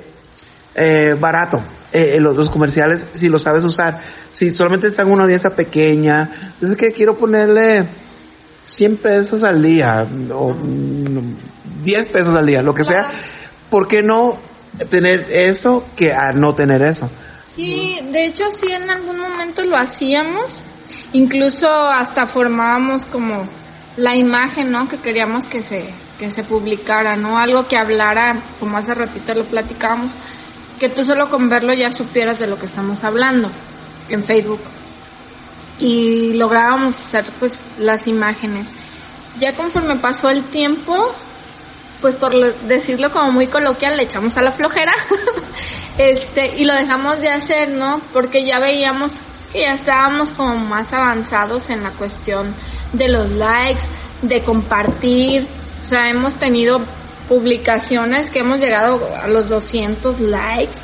eh, 0.75 1.15
barato 1.19 1.61
eh, 1.91 2.19
los, 2.19 2.49
comerciales 2.49 3.05
si 3.13 3.29
lo 3.29 3.39
sabes 3.39 3.63
usar. 3.63 3.99
Si 4.31 4.49
solamente 4.51 4.87
está 4.87 5.03
en 5.03 5.11
una 5.11 5.23
audiencia 5.23 5.55
pequeña, 5.55 6.53
es 6.61 6.75
que 6.75 6.91
quiero 6.91 7.17
ponerle 7.17 7.85
100 8.65 8.97
pesos 8.97 9.43
al 9.43 9.61
día 9.61 10.07
o 10.33 10.55
10 11.83 12.05
pesos 12.07 12.35
al 12.35 12.45
día, 12.45 12.61
lo 12.61 12.73
que 12.73 12.83
sea, 12.83 13.09
¿por 13.73 13.88
qué 13.88 14.03
no 14.03 14.38
tener 14.91 15.25
eso 15.31 15.83
que 15.95 16.13
a 16.13 16.31
no 16.31 16.53
tener 16.53 16.83
eso? 16.83 17.09
Sí, 17.49 17.97
de 18.12 18.27
hecho 18.27 18.43
sí 18.51 18.71
en 18.71 18.88
algún 18.88 19.17
momento 19.17 19.63
lo 19.63 19.75
hacíamos, 19.75 20.59
incluso 21.12 21.67
hasta 21.67 22.27
formábamos 22.27 23.07
como 23.07 23.47
la 23.97 24.15
imagen, 24.15 24.71
¿no? 24.71 24.88
Que 24.88 24.97
queríamos 24.97 25.47
que 25.47 25.63
se, 25.63 25.91
que 26.19 26.29
se 26.29 26.43
publicara, 26.43 27.15
¿no? 27.15 27.39
Algo 27.39 27.67
que 27.67 27.75
hablara, 27.75 28.39
como 28.59 28.77
hace 28.77 28.93
ratito 28.93 29.33
lo 29.33 29.43
platicábamos, 29.45 30.12
que 30.79 30.89
tú 30.89 31.03
solo 31.03 31.31
con 31.31 31.49
verlo 31.49 31.73
ya 31.73 31.91
supieras 31.91 32.38
de 32.38 32.45
lo 32.45 32.59
que 32.59 32.67
estamos 32.67 33.03
hablando 33.03 33.49
en 34.07 34.23
Facebook. 34.23 34.62
Y 35.79 36.33
lográbamos 36.33 36.99
hacer 36.99 37.25
pues 37.39 37.63
las 37.79 38.05
imágenes. 38.05 38.67
Ya 39.39 39.55
conforme 39.55 39.95
pasó 39.95 40.29
el 40.29 40.43
tiempo, 40.43 41.12
pues 42.03 42.15
por 42.15 42.33
decirlo 42.65 43.13
como 43.13 43.31
muy 43.31 43.47
coloquial, 43.47 43.95
le 43.95 44.03
echamos 44.03 44.35
a 44.35 44.41
la 44.41 44.51
flojera 44.51 44.91
este 45.97 46.53
y 46.57 46.65
lo 46.65 46.73
dejamos 46.73 47.21
de 47.21 47.29
hacer, 47.29 47.69
¿no? 47.69 48.01
Porque 48.11 48.43
ya 48.43 48.59
veíamos 48.59 49.13
que 49.53 49.61
ya 49.61 49.71
estábamos 49.71 50.31
como 50.31 50.57
más 50.57 50.91
avanzados 50.91 51.69
en 51.69 51.81
la 51.81 51.91
cuestión 51.91 52.53
de 52.91 53.07
los 53.07 53.31
likes, 53.31 53.83
de 54.21 54.41
compartir, 54.41 55.47
o 55.81 55.85
sea, 55.85 56.09
hemos 56.09 56.33
tenido 56.33 56.81
publicaciones 57.29 58.31
que 58.31 58.39
hemos 58.39 58.59
llegado 58.59 58.99
a 59.21 59.29
los 59.29 59.47
200 59.47 60.19
likes, 60.19 60.79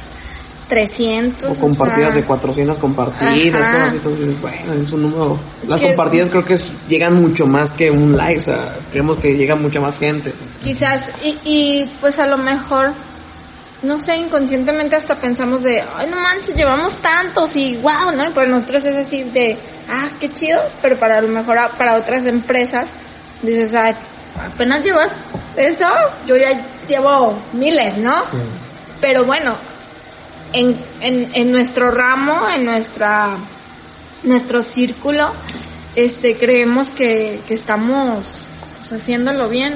300. 0.70 1.50
O 1.50 1.56
compartidas 1.56 2.16
de 2.16 2.24
400 2.24 2.78
compartidas, 2.78 3.94
entonces, 3.94 4.40
bueno, 4.40 4.74
es 4.74 4.94
un 4.94 5.02
número. 5.02 5.38
Las 5.68 5.82
compartidas 5.82 6.30
creo 6.30 6.46
que 6.46 6.58
llegan 6.88 7.22
mucho 7.22 7.46
más 7.46 7.74
que 7.74 7.92
un 7.92 8.16
like, 8.16 8.40
o 8.40 8.44
sea, 8.44 8.78
creemos 8.92 9.20
que 9.20 9.36
llega 9.36 9.56
mucha 9.56 9.82
más 9.82 9.98
gente. 9.98 10.34
Quizás, 10.64 11.12
y, 11.24 11.38
y 11.44 11.92
pues 12.00 12.20
a 12.20 12.28
lo 12.28 12.38
mejor 12.38 12.94
no 13.82 13.98
sé, 13.98 14.18
inconscientemente 14.18 14.96
hasta 14.96 15.16
pensamos 15.16 15.64
de, 15.64 15.82
ay, 15.82 16.10
no 16.10 16.18
manches, 16.18 16.56
llevamos 16.56 16.98
tantos 16.98 17.56
y 17.56 17.78
wow, 17.78 18.12
¿no? 18.16 18.26
Y 18.26 18.30
para 18.30 18.48
nosotros 18.48 18.84
es 18.86 18.96
decir 18.96 19.28
de, 19.32 19.58
ah, 19.90 20.10
qué 20.20 20.30
chido, 20.32 20.62
pero 20.82 20.98
para 20.98 21.22
lo 21.22 21.30
mejor 21.30 21.58
para 21.78 21.96
otras 21.96 22.26
empresas 22.26 22.92
dices, 23.42 23.74
ay, 23.76 23.96
apenas 24.54 24.84
llevas 24.84 25.12
eso, 25.56 25.88
yo 26.28 26.36
ya 26.36 26.62
llevo 26.88 27.38
miles, 27.54 27.98
¿no? 27.98 28.22
Pero 29.00 29.24
bueno, 29.24 29.56
en, 30.54 30.78
en, 31.02 31.30
en 31.34 31.52
nuestro 31.52 31.92
ramo, 31.92 32.48
en 32.56 32.66
nuestra 32.66 33.38
nuestro 34.24 34.64
círculo, 34.64 35.32
este 35.96 36.36
creemos 36.36 36.92
que, 36.92 37.40
que 37.48 37.54
estamos 37.54 38.46
haciéndolo 38.92 39.50
bien. 39.50 39.76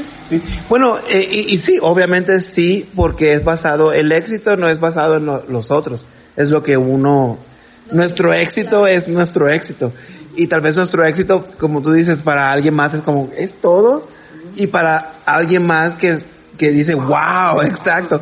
Bueno, 0.69 0.97
eh, 1.09 1.45
y, 1.47 1.57
sí, 1.59 1.77
obviamente 1.81 2.39
sí, 2.39 2.89
porque 2.95 3.33
es 3.33 3.43
basado, 3.43 3.93
el 3.93 4.12
éxito 4.12 4.57
no 4.57 4.67
es 4.67 4.79
basado 4.79 5.17
en 5.17 5.25
los 5.25 5.71
otros, 5.71 6.07
es 6.36 6.49
lo 6.49 6.63
que 6.63 6.77
uno, 6.77 7.38
nuestro 7.91 8.33
éxito 8.33 8.88
es 8.88 9.07
nuestro 9.07 9.49
éxito. 9.49 9.91
Y 10.36 10.47
tal 10.47 10.62
vez 10.62 10.75
nuestro 10.77 11.05
éxito, 11.05 11.45
como 11.59 11.83
tú 11.83 11.91
dices, 11.91 12.23
para 12.23 12.51
alguien 12.51 12.73
más 12.73 12.95
es 12.95 13.03
como, 13.03 13.29
es 13.38 13.53
todo, 13.53 14.07
y 14.55 14.67
para 14.67 15.13
alguien 15.25 15.67
más 15.67 15.95
que, 15.95 16.15
que 16.58 16.72
dice, 16.72 16.96
wow, 16.96 17.62
exacto. 17.63 18.22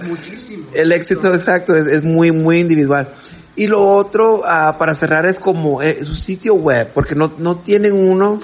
El 0.73 0.91
éxito 0.91 1.33
exacto 1.33 1.75
es, 1.75 1.87
es 1.87 2.03
muy, 2.03 2.31
muy 2.31 2.59
individual. 2.59 3.09
Y 3.55 3.67
lo 3.67 3.85
otro, 3.85 4.43
ah, 4.45 4.75
para 4.77 4.93
cerrar, 4.93 5.25
es 5.25 5.39
como 5.39 5.81
eh, 5.81 6.03
su 6.03 6.15
sitio 6.15 6.55
web, 6.55 6.89
porque 6.93 7.15
no, 7.15 7.33
no 7.37 7.57
tienen 7.57 7.93
uno. 7.93 8.39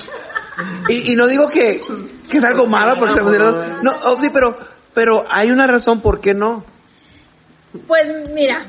Y, 0.89 1.13
y 1.13 1.15
no 1.15 1.27
digo 1.27 1.47
que, 1.49 1.81
que 2.29 2.37
es 2.37 2.43
algo 2.43 2.67
malo 2.67 2.97
porque 2.99 3.21
no, 3.21 3.91
oh, 4.05 4.17
sí, 4.19 4.29
pero 4.33 4.57
pero 4.97 5.27
hay 5.29 5.51
una 5.51 5.67
razón 5.67 6.01
por 6.01 6.19
qué 6.21 6.33
no. 6.33 6.63
Pues 7.85 8.29
mira, 8.31 8.65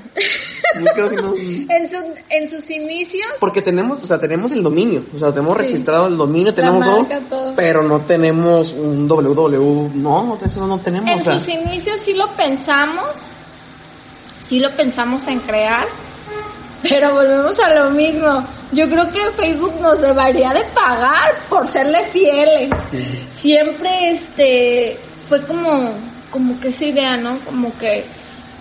en, 0.74 1.89
su, 1.89 1.97
en 2.28 2.49
sus 2.49 2.70
inicios. 2.70 3.26
Porque 3.41 3.62
tenemos, 3.62 4.03
o 4.03 4.07
sea, 4.07 4.18
tenemos 4.18 4.53
el 4.53 4.62
dominio, 4.62 5.05
o 5.14 5.18
sea, 5.18 5.30
tenemos 5.30 5.57
registrado 5.57 6.09
el 6.09 6.16
dominio, 6.16 6.53
tenemos 6.55 6.85
todo, 6.85 7.55
pero 7.57 7.83
no 7.83 8.01
tenemos 8.01 8.72
un 8.72 9.09
www, 9.09 9.91
no, 9.95 10.39
eso 10.45 10.66
no 10.66 10.78
tenemos. 10.78 11.11
En 11.11 11.24
sus 11.24 11.49
inicios 11.49 11.97
sí 11.99 12.14
lo 12.14 12.28
pensamos, 12.33 13.09
sí 14.41 14.61
lo 14.61 14.70
pensamos 14.72 15.26
en 15.26 15.41
crear, 15.41 15.87
pero 16.89 17.14
volvemos 17.14 17.59
a 17.61 17.74
lo 17.74 17.91
mismo. 17.91 18.45
Yo 18.72 18.85
creo 18.87 19.11
que 19.11 19.30
Facebook 19.30 19.80
nos 19.80 20.01
debería 20.01 20.53
de 20.53 20.64
pagar 20.74 21.37
por 21.49 21.66
serle 21.66 22.05
fieles. 22.05 22.70
Siempre 23.33 24.11
este 24.11 24.99
fue 25.24 25.45
como 25.47 25.93
como 26.30 26.61
que 26.61 26.68
esa 26.68 26.85
idea, 26.85 27.16
¿no? 27.16 27.39
Como 27.41 27.76
que 27.78 28.05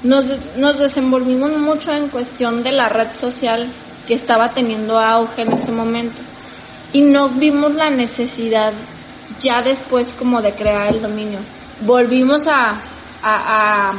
nos, 0.04 0.26
nos 0.58 0.78
desenvolvimos 0.78 1.52
mucho 1.58 1.91
en 1.93 2.10
cuestión 2.10 2.64
de 2.64 2.72
la 2.72 2.88
red 2.89 3.14
social 3.14 3.68
que 4.08 4.14
estaba 4.14 4.50
teniendo 4.50 5.00
auge 5.00 5.41
en 5.41 5.54
ese 5.54 5.72
momento. 5.72 6.22
Y 6.93 7.02
no 7.02 7.30
vimos 7.30 7.74
la 7.74 7.89
necesidad 7.89 8.74
ya 9.39 9.62
después 9.62 10.14
como 10.14 10.41
de 10.41 10.54
crear 10.54 10.88
el 10.88 11.02
dominio. 11.02 11.39
volvimos 11.82 12.48
a, 12.48 12.76
a, 13.22 13.91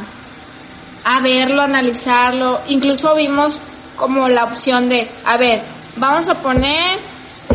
a, 1.03 1.19
verlo, 1.21 1.61
analizarlo, 1.61 2.59
incluso 2.67 3.15
vimos 3.15 3.59
como 3.95 4.27
la 4.27 4.43
opción 4.43 4.89
de, 4.89 5.09
a 5.25 5.37
ver, 5.37 5.61
vamos 5.95 6.29
a 6.29 6.35
poner 6.35 6.99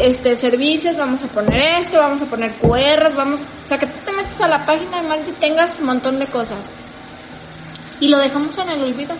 este 0.01 0.37
servicios, 0.37 0.97
vamos 0.97 1.23
a 1.25 1.27
poner 1.27 1.81
esto, 1.81 1.99
vamos 1.99 2.23
a 2.23 2.27
poner 2.27 2.53
QR, 2.53 3.15
vamos, 3.15 3.43
o 3.43 3.67
sea, 3.67 3.79
que 3.79 3.87
tú 3.87 3.99
te 4.05 4.13
metes 4.13 4.41
a 4.41 4.49
la 4.49 4.65
página 4.65 5.03
y 5.29 5.33
tengas 5.33 5.79
un 5.81 5.87
montón 5.87 6.19
de 6.19 6.27
cosas. 6.27 6.71
Y 8.05 8.09
lo 8.09 8.19
dejamos 8.19 8.59
en 8.59 8.69
el 8.69 8.83
olvido. 8.83 9.15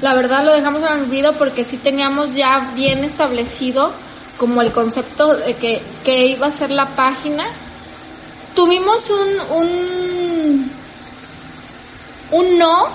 La 0.00 0.14
verdad 0.14 0.42
lo 0.42 0.50
dejamos 0.50 0.82
en 0.82 0.88
el 0.88 1.04
olvido 1.04 1.34
porque 1.34 1.62
sí 1.62 1.76
teníamos 1.76 2.34
ya 2.34 2.72
bien 2.74 3.04
establecido 3.04 3.92
como 4.38 4.60
el 4.60 4.72
concepto 4.72 5.36
de 5.36 5.54
que, 5.54 5.80
que 6.02 6.26
iba 6.26 6.48
a 6.48 6.50
ser 6.50 6.72
la 6.72 6.86
página. 6.86 7.44
Tuvimos 8.56 9.08
un, 9.08 9.56
un, 9.56 10.72
un 12.32 12.58
no 12.58 12.88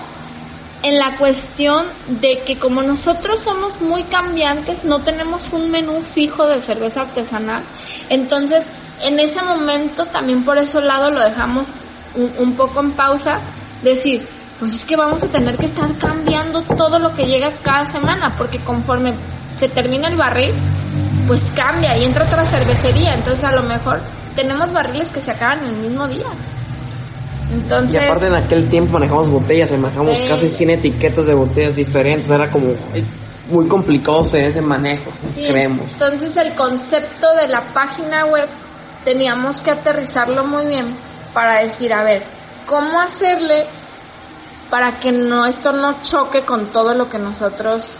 en 0.82 0.98
la 0.98 1.16
cuestión 1.16 1.86
de 2.08 2.40
que 2.40 2.58
como 2.58 2.82
nosotros 2.82 3.38
somos 3.38 3.80
muy 3.80 4.02
cambiantes, 4.02 4.84
no 4.84 5.00
tenemos 5.00 5.54
un 5.54 5.70
menú 5.70 6.02
fijo 6.02 6.46
de 6.46 6.60
cerveza 6.60 7.00
artesanal, 7.00 7.62
entonces 8.10 8.66
en 9.00 9.18
ese 9.18 9.40
momento 9.40 10.04
también 10.04 10.44
por 10.44 10.58
ese 10.58 10.82
lado 10.82 11.10
lo 11.10 11.20
dejamos 11.20 11.66
un, 12.14 12.30
un 12.38 12.56
poco 12.56 12.80
en 12.80 12.90
pausa, 12.92 13.40
decir, 13.82 14.37
pues 14.58 14.74
es 14.74 14.84
que 14.84 14.96
vamos 14.96 15.22
a 15.22 15.28
tener 15.28 15.56
que 15.56 15.66
estar 15.66 15.92
cambiando 15.98 16.62
todo 16.62 16.98
lo 16.98 17.14
que 17.14 17.26
llega 17.26 17.52
cada 17.62 17.84
semana, 17.84 18.34
porque 18.36 18.58
conforme 18.58 19.12
se 19.56 19.68
termina 19.68 20.08
el 20.08 20.16
barril, 20.16 20.52
pues 21.26 21.42
cambia 21.54 21.96
y 21.96 22.04
entra 22.04 22.24
otra 22.24 22.44
cervecería, 22.44 23.14
entonces 23.14 23.44
a 23.44 23.52
lo 23.52 23.62
mejor 23.62 24.00
tenemos 24.34 24.72
barriles 24.72 25.08
que 25.08 25.20
se 25.20 25.30
acaban 25.30 25.64
el 25.64 25.76
mismo 25.76 26.06
día. 26.08 26.26
Entonces, 27.52 28.02
y 28.02 28.04
aparte 28.04 28.26
en 28.26 28.34
aquel 28.34 28.68
tiempo 28.68 28.92
manejamos 28.94 29.30
botellas, 29.30 29.70
manejamos 29.72 30.18
casi 30.28 30.48
100 30.48 30.70
etiquetas 30.70 31.26
de 31.26 31.34
botellas 31.34 31.74
diferentes, 31.74 32.30
era 32.30 32.50
como 32.50 32.74
muy 33.48 33.66
complicado 33.66 34.22
ese 34.22 34.60
manejo, 34.60 35.10
creemos. 35.34 35.92
Entonces 35.92 36.36
el 36.36 36.52
concepto 36.54 37.34
de 37.36 37.48
la 37.48 37.62
página 37.72 38.26
web 38.26 38.48
teníamos 39.04 39.62
que 39.62 39.70
aterrizarlo 39.70 40.44
muy 40.44 40.66
bien 40.66 40.94
para 41.32 41.60
decir, 41.60 41.94
a 41.94 42.02
ver, 42.02 42.22
¿cómo 42.66 43.00
hacerle 43.00 43.66
para 44.70 45.00
que 45.00 45.12
no 45.12 45.46
esto 45.46 45.72
no 45.72 46.02
choque 46.02 46.42
con 46.42 46.66
todo 46.66 46.94
lo 46.94 47.08
que 47.08 47.18
nosotros 47.18 47.94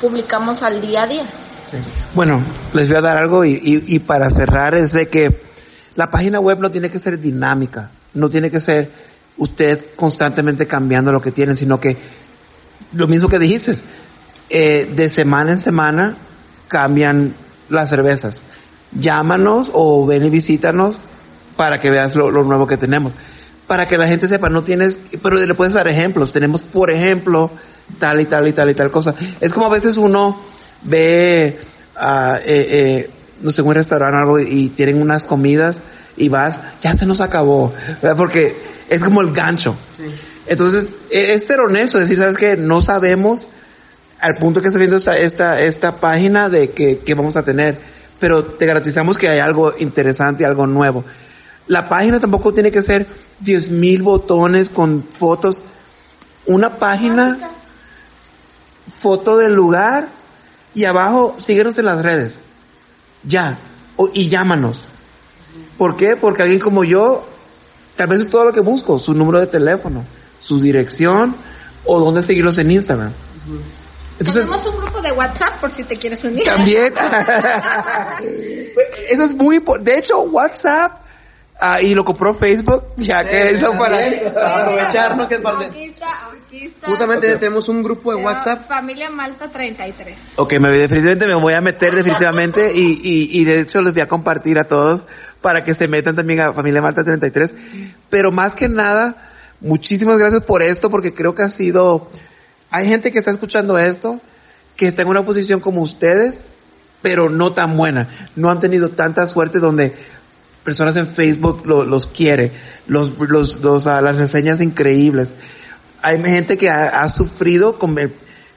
publicamos 0.00 0.62
al 0.62 0.80
día 0.80 1.02
a 1.02 1.06
día? 1.06 1.24
Bueno, 2.14 2.42
les 2.72 2.88
voy 2.88 2.98
a 2.98 3.02
dar 3.02 3.16
algo 3.16 3.44
y, 3.44 3.60
y 3.62 3.98
para 3.98 4.30
cerrar 4.30 4.74
es 4.74 4.92
de 4.92 5.08
que 5.08 5.40
la 5.96 6.10
página 6.10 6.40
web 6.40 6.58
no 6.60 6.70
tiene 6.70 6.90
que 6.90 6.98
ser 6.98 7.18
dinámica 7.18 7.90
no 8.14 8.30
tiene 8.30 8.50
que 8.50 8.60
ser 8.60 8.90
ustedes 9.36 9.84
constantemente 9.96 10.66
cambiando 10.66 11.12
lo 11.12 11.20
que 11.20 11.32
tienen, 11.32 11.56
sino 11.56 11.80
que 11.80 11.96
lo 12.92 13.08
mismo 13.08 13.28
que 13.28 13.38
dijiste, 13.38 13.72
eh, 14.50 14.90
de 14.94 15.10
semana 15.10 15.52
en 15.52 15.58
semana 15.58 16.16
cambian 16.68 17.34
las 17.68 17.90
cervezas. 17.90 18.42
Llámanos 18.92 19.70
o 19.72 20.06
ven 20.06 20.24
y 20.24 20.30
visítanos 20.30 21.00
para 21.56 21.80
que 21.80 21.90
veas 21.90 22.14
lo, 22.14 22.30
nuevo 22.30 22.66
que 22.66 22.76
tenemos. 22.76 23.12
Para 23.66 23.88
que 23.88 23.96
la 23.96 24.06
gente 24.06 24.28
sepa, 24.28 24.48
no 24.50 24.62
tienes, 24.62 24.98
pero 25.22 25.36
le 25.36 25.54
puedes 25.54 25.74
dar 25.74 25.88
ejemplos. 25.88 26.32
Tenemos, 26.32 26.62
por 26.62 26.90
ejemplo, 26.90 27.50
tal 27.98 28.20
y 28.20 28.26
tal 28.26 28.46
y 28.48 28.52
tal 28.52 28.70
y 28.70 28.74
tal 28.74 28.90
cosa. 28.90 29.14
Es 29.40 29.52
como 29.52 29.66
a 29.66 29.70
veces 29.70 29.96
uno 29.96 30.38
ve, 30.82 31.58
uh, 31.96 32.36
eh, 32.44 33.10
no 33.40 33.50
sé, 33.50 33.62
un 33.62 33.74
restaurante 33.74 34.16
o 34.16 34.20
algo 34.20 34.38
y 34.38 34.68
tienen 34.68 35.00
unas 35.00 35.24
comidas 35.24 35.82
y 36.16 36.28
vas, 36.28 36.58
ya 36.80 36.96
se 36.96 37.06
nos 37.06 37.20
acabó, 37.20 37.72
porque 38.16 38.56
es 38.88 39.02
como 39.02 39.20
el 39.20 39.32
gancho. 39.32 39.74
Entonces, 40.46 40.92
e, 41.10 41.34
es 41.34 41.46
ser 41.46 41.60
honesto, 41.60 41.98
decir, 41.98 42.18
¿sabes 42.18 42.36
qué? 42.36 42.56
No 42.56 42.82
sabemos 42.82 43.48
al 44.20 44.34
punto 44.34 44.60
que 44.60 44.68
está 44.68 44.78
viendo 44.78 44.96
esta, 44.96 45.18
esta, 45.18 45.60
esta 45.60 45.92
página 46.00 46.48
de 46.48 46.70
que, 46.70 46.98
que 46.98 47.14
vamos 47.14 47.36
a 47.36 47.42
tener, 47.42 47.78
pero 48.20 48.44
te 48.44 48.66
garantizamos 48.66 49.18
que 49.18 49.28
hay 49.28 49.38
algo 49.38 49.74
interesante, 49.78 50.46
algo 50.46 50.66
nuevo. 50.66 51.04
La 51.66 51.88
página 51.88 52.20
tampoco 52.20 52.52
tiene 52.52 52.70
que 52.70 52.82
ser 52.82 53.06
10.000 53.42 54.02
botones 54.02 54.68
con 54.68 55.02
fotos. 55.02 55.60
Una 56.46 56.76
página, 56.76 57.38
foto 58.86 59.38
del 59.38 59.54
lugar 59.54 60.08
y 60.74 60.84
abajo 60.84 61.36
síguenos 61.38 61.78
en 61.78 61.86
las 61.86 62.02
redes. 62.02 62.40
Ya. 63.22 63.58
y 64.12 64.28
llámanos. 64.28 64.90
¿Por 65.78 65.96
qué? 65.96 66.16
Porque 66.16 66.42
alguien 66.42 66.60
como 66.60 66.84
yo, 66.84 67.26
tal 67.96 68.08
vez 68.08 68.20
es 68.20 68.28
todo 68.28 68.44
lo 68.44 68.52
que 68.52 68.60
busco, 68.60 68.98
su 68.98 69.14
número 69.14 69.40
de 69.40 69.46
teléfono, 69.46 70.04
su 70.40 70.60
dirección 70.60 71.34
o 71.84 71.98
dónde 71.98 72.20
seguirlos 72.20 72.58
en 72.58 72.70
Instagram. 72.70 73.12
Entonces, 74.18 74.44
Tenemos 74.44 74.66
un 74.66 74.76
grupo 74.76 75.00
de 75.00 75.12
WhatsApp 75.12 75.60
por 75.60 75.70
si 75.70 75.84
te 75.84 75.96
quieres 75.96 76.22
unir. 76.24 76.44
También. 76.44 76.92
Eso 79.08 79.24
es 79.24 79.34
muy 79.34 79.62
De 79.80 79.98
hecho, 79.98 80.20
WhatsApp 80.20 81.03
Ah, 81.60 81.80
y 81.80 81.94
lo 81.94 82.04
compró 82.04 82.34
Facebook, 82.34 82.82
ya 82.96 83.22
que 83.22 83.50
eso 83.50 83.70
para, 83.78 83.96
aprovecharnos 84.62 85.28
que 85.28 85.36
es 85.36 85.40
parte. 85.40 85.66
Aquí 85.66 85.84
está, 85.84 86.06
aquí 86.46 86.66
está. 86.66 86.88
Justamente 86.88 87.36
tenemos 87.36 87.68
un 87.68 87.82
grupo 87.82 88.14
de 88.14 88.22
WhatsApp. 88.22 88.66
Familia 88.66 89.10
Malta 89.10 89.48
33. 89.48 90.34
Ok, 90.36 90.54
me, 90.58 90.70
definitivamente 90.70 91.26
me 91.26 91.34
voy 91.34 91.54
a 91.54 91.60
meter 91.60 91.94
definitivamente 91.94 92.72
y, 92.74 93.00
y, 93.02 93.40
y 93.40 93.44
de 93.44 93.60
hecho 93.60 93.80
les 93.82 93.94
voy 93.94 94.02
a 94.02 94.08
compartir 94.08 94.58
a 94.58 94.64
todos 94.64 95.06
para 95.40 95.62
que 95.62 95.74
se 95.74 95.88
metan 95.88 96.16
también 96.16 96.40
a 96.40 96.52
Familia 96.52 96.82
Malta 96.82 97.04
33. 97.04 97.54
Pero 98.10 98.32
más 98.32 98.54
que 98.54 98.68
nada, 98.68 99.30
muchísimas 99.60 100.18
gracias 100.18 100.42
por 100.42 100.62
esto 100.62 100.90
porque 100.90 101.14
creo 101.14 101.34
que 101.34 101.42
ha 101.42 101.48
sido, 101.48 102.08
hay 102.70 102.88
gente 102.88 103.12
que 103.12 103.18
está 103.18 103.30
escuchando 103.30 103.78
esto, 103.78 104.20
que 104.76 104.86
está 104.86 105.02
en 105.02 105.08
una 105.08 105.24
posición 105.24 105.60
como 105.60 105.82
ustedes, 105.82 106.44
pero 107.02 107.28
no 107.28 107.52
tan 107.52 107.76
buena. 107.76 108.30
No 108.34 108.50
han 108.50 108.58
tenido 108.58 108.88
tanta 108.88 109.26
suerte 109.26 109.58
donde 109.58 109.94
personas 110.64 110.96
en 110.96 111.06
Facebook 111.06 111.64
los 111.66 112.06
quiere, 112.06 112.50
los, 112.86 113.12
los, 113.18 113.60
los 113.60 113.86
ah, 113.86 114.00
las 114.00 114.16
reseñas 114.16 114.60
increíbles. 114.60 115.34
Hay 116.02 116.20
gente 116.22 116.58
que 116.58 116.68
ha, 116.68 117.08
sufrido 117.08 117.78
con, 117.78 117.96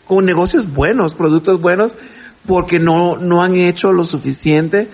con 0.06 0.26
negocios 0.26 0.74
buenos, 0.74 1.14
productos 1.14 1.62
buenos, 1.62 1.96
porque 2.46 2.80
no, 2.80 3.18
no 3.18 3.44
han 3.44 3.56
hecho 3.56 3.92
lo 3.92 4.06
suficiente 4.06 4.90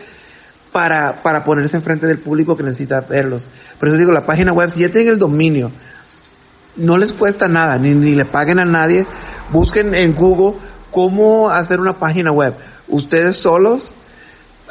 para, 0.72 1.22
para 1.24 1.44
ponerse 1.44 1.78
enfrente 1.78 2.08
del 2.08 2.20
público 2.20 2.58
que 2.58 2.64
necesita 2.64 3.02
verlos. 3.02 3.48
Por 3.80 3.88
eso 3.88 3.98
digo, 3.98 4.12
la 4.12 4.26
página 4.26 4.54
web, 4.54 4.70
si 4.70 4.82
ya 4.82 4.90
tienen 4.90 5.14
el 5.14 5.20
dominio, 5.20 5.72
no 6.76 6.98
les 6.98 7.14
cuesta 7.14 7.48
nada, 7.48 7.78
ni, 7.78 7.94
ni 7.94 8.14
le 8.14 8.26
paguen 8.26 8.60
a 8.60 8.66
nadie, 8.66 9.06
busquen 9.52 9.94
en 9.96 10.14
Google 10.16 10.60
cómo 10.92 11.50
hacer 11.50 11.80
una 11.80 11.94
página 11.94 12.32
web. 12.32 12.56
Ustedes 12.88 13.38
solos 13.38 13.94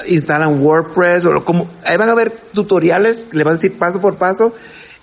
instalan 0.07 0.61
WordPress 0.61 1.27
o 1.27 1.45
como, 1.45 1.71
ahí 1.85 1.97
van 1.97 2.11
a 2.11 2.15
ver 2.15 2.31
tutoriales, 2.53 3.29
le 3.33 3.45
van 3.45 3.53
a 3.53 3.57
decir 3.57 3.79
paso 3.79 4.01
por 4.01 4.17
paso, 4.17 4.55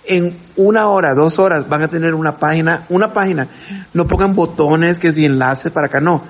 en 0.04 0.36
una 0.56 0.88
hora, 0.88 1.14
dos 1.14 1.38
horas 1.38 1.68
van 1.68 1.82
a 1.82 1.88
tener 1.88 2.14
una 2.14 2.38
página, 2.38 2.86
una 2.88 3.12
página, 3.12 3.48
no 3.92 4.06
pongan 4.06 4.34
botones 4.34 4.98
que 4.98 5.12
si 5.12 5.26
enlaces 5.26 5.70
para 5.70 5.86
acá, 5.86 6.00
no, 6.00 6.24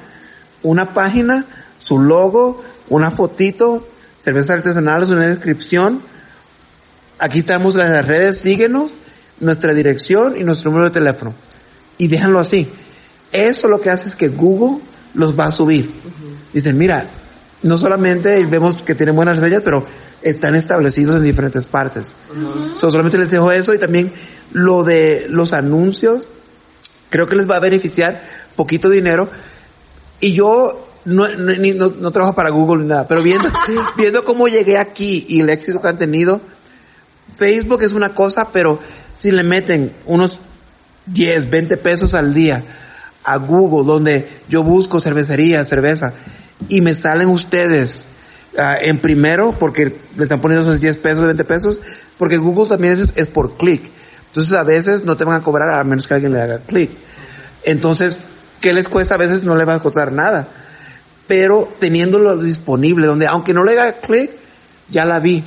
una 0.63 0.93
página, 0.93 1.47
su 1.79 1.99
logo, 1.99 2.63
una 2.89 3.11
fotito, 3.11 3.87
cervezas 4.21 4.59
artesanales, 4.59 5.11
una 5.11 5.27
descripción, 5.27 6.03
aquí 7.19 7.39
estamos 7.39 7.77
en 7.77 7.93
las 7.93 8.07
redes, 8.07 8.41
síguenos, 8.41 8.97
nuestra 9.39 9.73
dirección 9.73 10.37
y 10.39 10.45
nuestro 10.45 10.71
número 10.71 10.91
de 10.91 10.95
teléfono, 10.95 11.35
y 11.97 12.09
déjanlo 12.09 12.39
así. 12.39 12.69
Eso 13.33 13.69
lo 13.69 13.81
que 13.81 13.91
hace 13.91 14.09
es 14.09 14.17
que 14.17 14.29
Google 14.29 14.83
los 15.15 15.39
va 15.39 15.47
a 15.47 15.53
subir. 15.53 15.93
Dicen, 16.53 16.77
mira, 16.77 17.07
no 17.63 17.77
solamente 17.77 18.45
vemos 18.47 18.83
que 18.83 18.95
tienen 18.95 19.17
buenas 19.17 19.37
reseñas, 19.37 19.63
pero 19.63 19.85
están 20.23 20.55
establecidos 20.55 21.19
en 21.19 21.25
diferentes 21.25 21.67
partes. 21.67 22.15
solamente 22.77 23.19
les 23.19 23.31
dejo 23.31 23.53
eso 23.53 23.75
y 23.75 23.79
también 23.79 24.13
lo 24.53 24.85
de 24.85 25.27
los 25.29 25.53
anuncios, 25.53 26.27
creo 27.09 27.27
que 27.27 27.37
les 27.37 27.49
va 27.49 27.57
a 27.57 27.61
beneficiar 27.61 28.23
poquito 28.57 28.89
dinero. 28.89 29.29
Y 30.21 30.33
yo 30.33 30.87
no, 31.05 31.27
no, 31.29 32.11
trabajo 32.13 32.35
para 32.35 32.51
Google 32.51 32.83
ni 32.83 32.89
nada, 32.89 33.07
pero 33.07 33.23
viendo, 33.23 33.49
viendo 33.97 34.25
cómo 34.25 34.49
llegué 34.49 34.79
aquí 34.79 35.25
y 35.29 35.41
el 35.41 35.51
éxito 35.51 35.81
que 35.81 35.89
han 35.89 35.99
tenido, 35.99 36.41
Facebook 37.37 37.83
es 37.83 37.93
una 37.93 38.15
cosa, 38.15 38.51
pero 38.53 38.79
si 39.15 39.31
le 39.31 39.43
meten 39.43 39.95
unos 40.07 40.41
10, 41.07 41.49
20 41.49 41.77
pesos 41.79 42.15
al 42.15 42.35
día 42.35 42.63
a 43.25 43.37
Google, 43.37 43.87
donde 43.87 44.29
yo 44.49 44.63
busco 44.63 45.01
cervecería, 45.01 45.65
cerveza, 45.65 46.13
y 46.69 46.81
me 46.81 46.95
salen 46.95 47.29
ustedes 47.29 48.05
uh, 48.57 48.83
en 48.83 48.99
primero 48.99 49.53
porque 49.59 49.97
le 50.17 50.23
están 50.23 50.41
poniendo 50.41 50.69
esos 50.69 50.81
10 50.81 50.97
pesos, 50.99 51.25
20 51.25 51.45
pesos, 51.45 51.81
porque 52.19 52.37
Google 52.37 52.69
también 52.69 53.01
es, 53.15 53.27
por 53.29 53.57
clic. 53.57 53.83
Entonces 54.29 54.53
a 54.53 54.63
veces 54.63 55.05
no 55.05 55.17
te 55.17 55.25
van 55.25 55.37
a 55.37 55.43
cobrar 55.43 55.71
a 55.71 55.85
menos 55.85 56.07
que 56.07 56.15
alguien 56.15 56.33
le 56.33 56.41
haga 56.41 56.59
clic. 56.59 56.91
Entonces, 57.65 58.19
¿qué 58.61 58.73
les 58.73 58.89
cuesta? 58.89 59.15
A 59.15 59.19
veces 59.19 59.45
no 59.45 59.57
le 59.57 59.65
va 59.65 59.75
a 59.75 59.81
costar 59.81 60.13
nada. 60.13 60.49
Pero 61.27 61.69
teniéndolo 61.79 62.37
disponible, 62.37 63.07
donde 63.07 63.27
aunque 63.27 63.53
no 63.53 63.65
le 63.65 63.73
haga 63.73 63.93
clic, 63.95 64.31
ya 64.91 65.05
la 65.05 65.21
vi. 65.21 65.43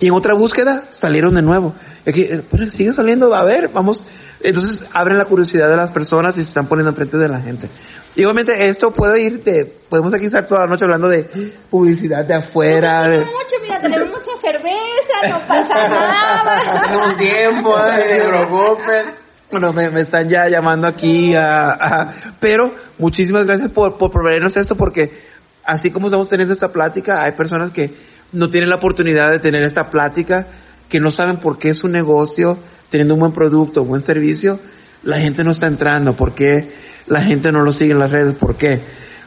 Y 0.00 0.06
en 0.06 0.12
otra 0.12 0.34
búsqueda 0.34 0.84
salieron 0.90 1.34
de 1.34 1.42
nuevo. 1.42 1.74
Es 2.04 2.14
que, 2.14 2.22
eh, 2.22 2.42
pero 2.48 2.68
sigue 2.68 2.92
saliendo, 2.92 3.34
a 3.34 3.44
ver, 3.44 3.68
vamos. 3.68 4.04
Entonces 4.40 4.88
abren 4.92 5.18
la 5.18 5.24
curiosidad 5.24 5.68
de 5.68 5.76
las 5.76 5.90
personas 5.90 6.36
y 6.38 6.42
se 6.42 6.48
están 6.48 6.66
poniendo 6.66 6.90
enfrente 6.90 7.18
de 7.18 7.28
la 7.28 7.40
gente. 7.40 7.68
Igualmente 8.14 8.66
esto 8.68 8.90
puede 8.90 9.22
ir 9.22 9.42
de, 9.42 9.64
podemos 9.64 10.12
aquí 10.12 10.26
estar 10.26 10.44
toda 10.44 10.62
la 10.62 10.66
noche 10.66 10.84
hablando 10.84 11.08
de 11.08 11.24
publicidad 11.70 12.24
de 12.24 12.34
afuera. 12.34 13.08
No, 13.08 13.20
mucho, 13.20 13.56
mira, 13.62 13.80
tenemos 13.80 14.08
mucha 14.10 14.36
cerveza, 14.40 15.30
no 15.30 15.38
pasa 15.48 15.88
nada. 15.88 16.82
tenemos 16.84 17.16
tiempo, 17.16 17.76
no 17.76 18.84
se 18.84 19.04
Bueno, 19.50 19.72
me, 19.72 20.00
están 20.00 20.28
ya 20.28 20.48
llamando 20.48 20.86
aquí 20.86 21.34
a, 21.34 22.10
pero 22.38 22.72
muchísimas 22.98 23.46
gracias 23.46 23.70
por, 23.70 23.96
por 23.96 24.10
proveernos 24.10 24.56
eso 24.58 24.76
porque 24.76 25.10
así 25.64 25.90
como 25.90 26.08
estamos 26.08 26.28
teniendo 26.28 26.52
esta 26.52 26.70
plática, 26.70 27.22
hay 27.22 27.32
personas 27.32 27.70
que 27.70 27.90
no 28.32 28.50
tienen 28.50 28.68
la 28.68 28.76
oportunidad 28.76 29.30
de 29.30 29.38
tener 29.38 29.62
esta 29.62 29.90
plática, 29.90 30.46
que 30.88 31.00
no 31.00 31.10
saben 31.10 31.38
por 31.38 31.58
qué 31.58 31.70
es 31.70 31.82
un 31.82 31.92
negocio, 31.92 32.58
teniendo 32.90 33.14
un 33.14 33.20
buen 33.20 33.32
producto, 33.32 33.82
un 33.82 33.88
buen 33.88 34.00
servicio, 34.02 34.58
la 35.02 35.18
gente 35.18 35.44
no 35.44 35.52
está 35.52 35.66
entrando, 35.66 36.14
por 36.14 36.34
qué 36.34 36.91
la 37.06 37.22
gente 37.22 37.52
no 37.52 37.62
lo 37.62 37.72
sigue 37.72 37.92
en 37.92 37.98
las 37.98 38.10
redes, 38.10 38.34
por 38.34 38.56
qué. 38.56 38.80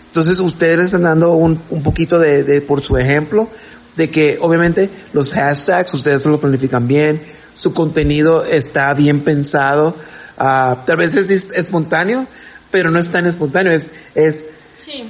Entonces 0.08 0.40
ustedes 0.40 0.86
están 0.86 1.04
dando 1.04 1.34
un, 1.34 1.62
un 1.70 1.84
poquito 1.84 2.20
de, 2.20 2.44
de, 2.44 2.62
por 2.62 2.82
su 2.82 2.98
ejemplo, 2.98 3.50
de 3.98 4.10
que 4.10 4.38
obviamente 4.42 4.90
los 5.14 5.34
hashtags 5.34 5.94
ustedes 5.94 6.26
lo 6.26 6.40
planifican 6.40 6.88
bien, 6.88 7.22
su 7.54 7.74
contenido 7.74 8.44
está 8.46 8.94
bien 8.94 9.22
pensado, 9.22 9.96
uh, 10.38 10.76
tal 10.86 10.98
vez 10.98 11.16
es 11.16 11.48
espontáneo, 11.54 12.28
pero 12.72 12.92
no 12.92 13.00
es 13.00 13.10
tan 13.10 13.26
espontáneo, 13.26 13.72
es, 13.72 13.92
es 14.16 14.44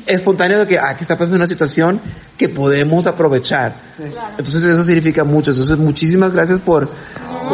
espontáneo 0.05 0.59
de 0.59 0.67
que 0.67 0.79
aquí 0.79 1.01
está 1.01 1.15
pasando 1.15 1.35
una 1.35 1.47
situación 1.47 1.99
que 2.37 2.49
podemos 2.49 3.07
aprovechar. 3.07 3.73
Entonces 3.99 4.65
eso 4.65 4.83
significa 4.83 5.23
mucho. 5.23 5.51
Entonces 5.51 5.77
muchísimas 5.77 6.33
gracias 6.33 6.59
por... 6.59 6.89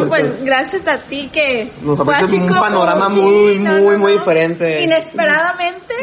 pues 0.07 0.43
gracias 0.43 0.87
a 0.87 0.97
ti 0.97 1.29
que... 1.31 1.71
Nos 1.81 1.99
aparece 1.99 2.35
un 2.35 2.47
panorama 2.47 3.09
muy, 3.09 3.59
muy, 3.59 3.97
muy 3.97 4.13
diferente. 4.13 4.83
Inesperadamente, 4.83 5.93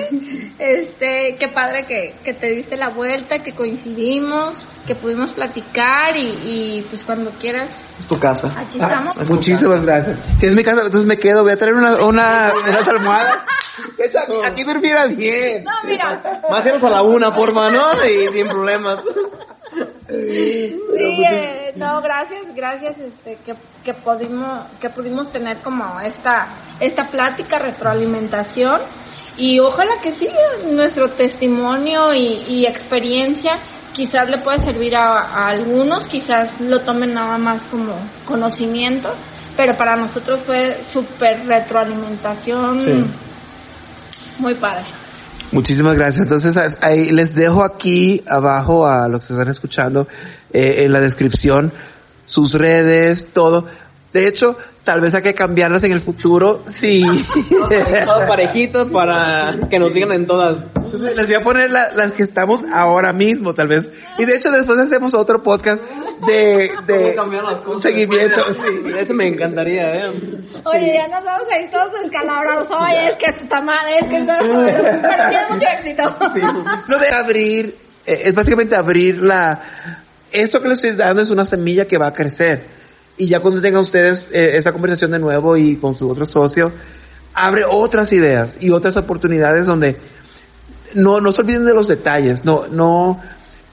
este, 0.58 1.36
qué 1.38 1.48
padre 1.48 1.84
que, 1.86 2.14
que 2.24 2.34
te 2.34 2.50
diste 2.50 2.76
la 2.76 2.88
vuelta, 2.90 3.40
que 3.42 3.52
coincidimos, 3.52 4.66
que 4.86 4.94
pudimos 4.94 5.30
platicar 5.30 6.16
y, 6.16 6.20
y 6.20 6.86
pues 6.88 7.02
cuando 7.02 7.30
quieras 7.32 7.82
tu 8.08 8.18
casa. 8.18 8.52
Aquí 8.56 8.78
estamos. 8.80 9.16
Ah, 9.18 9.24
muchísimas 9.28 9.82
gracias. 9.82 10.18
Si 10.38 10.46
es 10.46 10.54
mi 10.54 10.62
casa, 10.62 10.82
entonces 10.82 11.06
me 11.06 11.18
quedo. 11.18 11.42
Voy 11.42 11.52
a 11.52 11.56
traer 11.56 11.74
una, 11.74 12.04
una, 12.04 12.52
unas 12.66 12.88
almohadas. 12.88 13.38
Aquí, 13.98 14.34
aquí 14.44 14.64
durmiera 14.64 15.06
bien. 15.06 15.64
No, 15.64 15.70
mira. 15.84 16.07
Más 16.50 16.66
irnos 16.66 16.82
a 16.84 16.90
la 16.90 17.02
una, 17.02 17.34
por 17.34 17.54
mano, 17.54 17.82
y 18.08 18.32
sin 18.32 18.48
problemas. 18.48 19.00
Sí, 20.08 20.80
eh, 20.98 21.72
no, 21.76 22.00
gracias, 22.00 22.54
gracias, 22.54 22.98
este, 22.98 23.36
que, 23.44 23.54
que 23.84 23.94
pudimos, 23.94 24.64
que 24.80 24.88
pudimos 24.88 25.30
tener 25.30 25.58
como 25.58 26.00
esta, 26.00 26.48
esta 26.80 27.04
plática, 27.08 27.58
retroalimentación, 27.58 28.80
y 29.36 29.60
ojalá 29.60 30.00
que 30.02 30.12
sí, 30.12 30.28
nuestro 30.70 31.10
testimonio 31.10 32.14
y, 32.14 32.44
y 32.48 32.66
experiencia 32.66 33.58
quizás 33.98 34.30
le 34.30 34.38
puede 34.38 34.60
servir 34.60 34.96
a, 34.96 35.48
algunos, 35.48 36.06
quizás 36.06 36.60
lo 36.60 36.80
tomen 36.82 37.14
nada 37.14 37.36
más 37.36 37.64
como 37.64 37.94
conocimiento, 38.26 39.12
pero 39.56 39.76
para 39.76 39.96
nosotros 39.96 40.40
fue 40.40 40.80
súper 40.88 41.44
retroalimentación 41.44 43.10
muy 44.38 44.54
padre. 44.54 44.84
Muchísimas 45.52 45.96
gracias. 45.96 46.24
Entonces, 46.24 46.78
ahí 46.82 47.10
les 47.10 47.34
dejo 47.34 47.64
aquí 47.64 48.22
abajo 48.26 48.86
a 48.86 49.08
los 49.08 49.26
que 49.26 49.32
están 49.32 49.48
escuchando 49.48 50.06
eh, 50.52 50.84
en 50.84 50.92
la 50.92 51.00
descripción 51.00 51.72
sus 52.26 52.54
redes, 52.54 53.28
todo. 53.32 53.64
De 54.12 54.26
hecho, 54.26 54.56
tal 54.88 55.02
vez 55.02 55.14
hay 55.14 55.20
que 55.20 55.34
cambiarlas 55.34 55.84
en 55.84 55.92
el 55.92 56.00
futuro. 56.00 56.62
Sí. 56.64 57.04
Todos 58.06 58.22
parejitos 58.22 58.90
para 58.90 59.54
que 59.68 59.78
nos 59.78 59.92
sigan 59.92 60.12
en 60.12 60.26
todas. 60.26 60.64
les 61.14 61.26
voy 61.26 61.34
a 61.34 61.42
poner 61.42 61.70
las 61.70 62.12
que 62.12 62.22
estamos 62.22 62.64
ahora 62.72 63.12
mismo, 63.12 63.52
tal 63.52 63.68
vez. 63.68 63.92
Y 64.16 64.24
de 64.24 64.34
hecho, 64.34 64.50
después 64.50 64.78
hacemos 64.78 65.12
otro 65.12 65.42
podcast 65.42 65.82
de, 66.26 66.72
de 66.86 67.16
seguimiento. 67.82 68.40
Sí. 68.54 68.92
Eso 68.98 69.12
me 69.12 69.26
encantaría, 69.26 70.06
¿eh? 70.06 70.10
Oye, 70.64 70.94
ya 70.94 71.06
nos 71.08 71.22
vamos 71.22 71.46
a 71.52 71.60
ir 71.60 71.70
todos 71.70 71.92
descalabrados. 72.00 72.70
Oye, 72.70 73.08
es 73.08 73.16
que 73.16 73.26
esto 73.26 73.42
está 73.42 73.60
mal, 73.60 73.86
es 73.90 74.06
que 74.06 74.16
está... 74.16 74.38
Pero 74.40 75.28
tiene 75.28 75.46
mucho 75.50 75.66
éxito. 75.76 76.16
Lo 76.86 76.98
de 76.98 77.08
abrir, 77.10 77.76
eh, 78.06 78.22
es 78.24 78.34
básicamente 78.34 78.74
abrir 78.74 79.20
la... 79.20 79.60
Esto 80.32 80.62
que 80.62 80.68
les 80.68 80.82
estoy 80.82 80.96
dando 80.96 81.20
es 81.20 81.28
una 81.30 81.44
semilla 81.44 81.86
que 81.86 81.98
va 81.98 82.06
a 82.06 82.12
crecer 82.14 82.77
y 83.18 83.26
ya 83.26 83.40
cuando 83.40 83.60
tengan 83.60 83.82
ustedes 83.82 84.30
eh, 84.32 84.56
esa 84.56 84.72
conversación 84.72 85.10
de 85.10 85.18
nuevo 85.18 85.56
y 85.56 85.76
con 85.76 85.96
su 85.96 86.08
otro 86.08 86.24
socio, 86.24 86.72
abre 87.34 87.64
otras 87.68 88.12
ideas 88.12 88.58
y 88.60 88.70
otras 88.70 88.96
oportunidades 88.96 89.66
donde 89.66 89.96
no, 90.94 91.20
no 91.20 91.32
se 91.32 91.42
olviden 91.42 91.64
de 91.64 91.74
los 91.74 91.88
detalles, 91.88 92.44
no, 92.44 92.66
no, 92.68 93.20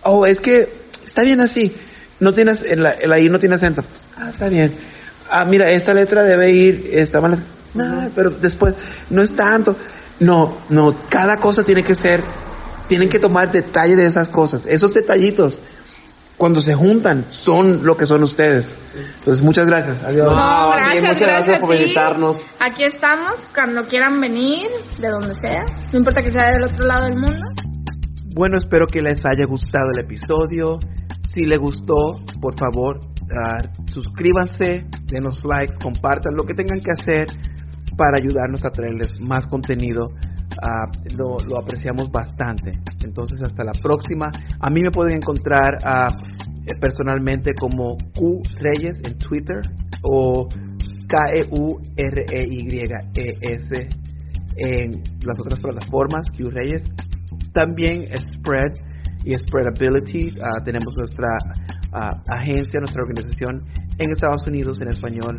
oh, 0.03 0.25
es 0.25 0.39
que 0.39 0.69
está 1.03 1.23
bien 1.23 1.39
así, 1.41 1.73
no 2.19 2.33
tienes, 2.33 2.63
el, 2.69 2.85
el 2.85 3.13
ahí 3.13 3.29
no 3.29 3.39
tiene 3.39 3.55
acento, 3.55 3.83
ah, 4.17 4.29
está 4.31 4.49
bien, 4.49 4.73
ah, 5.29 5.45
mira, 5.45 5.69
esta 5.69 5.93
letra 5.93 6.23
debe 6.23 6.51
ir, 6.51 6.89
está 6.91 7.21
mal, 7.21 7.37
no, 7.73 8.09
pero 8.13 8.31
después, 8.31 8.73
no 9.09 9.21
es 9.21 9.33
tanto, 9.33 9.75
no, 10.19 10.57
no, 10.69 10.95
cada 11.09 11.37
cosa 11.37 11.63
tiene 11.63 11.83
que 11.83 11.95
ser, 11.95 12.21
tienen 12.87 13.09
que 13.09 13.19
tomar 13.19 13.51
detalle 13.51 13.95
de 13.95 14.05
esas 14.05 14.29
cosas, 14.29 14.65
esos 14.65 14.93
detallitos, 14.93 15.61
cuando 16.37 16.59
se 16.61 16.75
juntan 16.75 17.25
son 17.29 17.85
lo 17.85 17.95
que 17.95 18.05
son 18.05 18.23
ustedes. 18.23 18.77
Entonces, 19.19 19.43
muchas 19.43 19.67
gracias. 19.67 20.03
Adiós. 20.03 20.33
muchas 20.33 21.21
gracias, 21.21 21.59
por 21.59 21.71
visitarnos. 21.71 22.45
Aquí 22.59 22.83
estamos, 22.83 23.49
cuando 23.53 23.85
quieran 23.85 24.19
venir, 24.19 24.69
de 24.99 25.09
donde 25.09 25.33
sea. 25.35 25.61
No 25.91 25.99
importa 25.99 26.21
que 26.21 26.31
sea 26.31 26.43
del 26.51 26.63
otro 26.63 26.85
lado 26.85 27.05
del 27.05 27.17
mundo. 27.17 27.45
Bueno, 28.35 28.57
espero 28.57 28.85
que 28.87 29.01
les 29.01 29.25
haya 29.25 29.45
gustado 29.45 29.91
el 29.93 29.99
episodio. 29.99 30.77
Si 31.33 31.45
les 31.45 31.57
gustó, 31.57 32.19
por 32.41 32.57
favor, 32.57 32.99
uh, 32.99 33.91
suscríbanse, 33.91 34.85
denos 35.05 35.45
likes, 35.45 35.75
compartan 35.81 36.33
lo 36.35 36.43
que 36.43 36.53
tengan 36.53 36.81
que 36.81 36.91
hacer 36.91 37.27
para 37.97 38.17
ayudarnos 38.17 38.65
a 38.65 38.71
traerles 38.71 39.19
más 39.21 39.45
contenido 39.45 40.05
Ah, 40.61 40.89
lo, 41.17 41.37
apreciamos 41.57 42.11
bastante. 42.11 42.71
Entonces, 43.03 43.41
hasta 43.41 43.63
la 43.63 43.71
próxima. 43.71 44.27
A 44.59 44.69
mí 44.69 44.81
me 44.81 44.91
pueden 44.91 45.15
encontrar 45.17 45.75
uh, 45.83 46.07
personalmente 46.79 47.53
como 47.53 47.97
Q 48.15 48.41
Reyes 48.59 49.01
en 49.05 49.17
Twitter 49.17 49.61
o 50.03 50.47
K-E-U-R-E-Y-E-S 51.07 51.49
en 54.57 55.03
las 55.25 55.39
otras 55.39 55.61
plataformas, 55.61 56.31
Q 56.31 56.49
Reyes. 56.51 56.91
También 57.53 58.03
Spread 58.03 58.73
y 59.23 59.33
Spreadability. 59.33 60.37
Uh, 60.39 60.63
tenemos 60.63 60.95
nuestra 60.97 61.27
agencia, 62.27 62.79
nuestra 62.81 63.01
organización 63.03 63.59
en 63.97 64.11
Estados 64.11 64.45
Unidos 64.47 64.81
en 64.81 64.89
español 64.89 65.37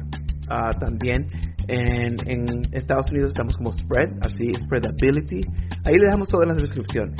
también. 0.78 1.26
En, 1.68 2.16
en, 2.26 2.44
Estados 2.72 3.06
Unidos 3.10 3.30
estamos 3.30 3.56
como 3.56 3.72
Spread, 3.72 4.18
así, 4.20 4.52
Spreadability. 4.54 5.40
Ahí 5.84 5.98
le 5.98 6.04
dejamos 6.04 6.28
toda 6.28 6.46
la 6.46 6.54
descripción. 6.54 7.14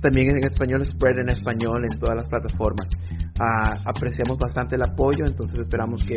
También 0.00 0.30
en 0.30 0.44
español, 0.44 0.84
Spread 0.84 1.20
en 1.20 1.28
español 1.28 1.84
en 1.84 1.98
todas 1.98 2.16
las 2.16 2.28
plataformas. 2.28 2.90
Uh, 3.38 3.88
apreciamos 3.88 4.36
bastante 4.36 4.74
el 4.74 4.82
apoyo, 4.82 5.24
entonces 5.26 5.60
esperamos 5.60 6.04
que 6.04 6.16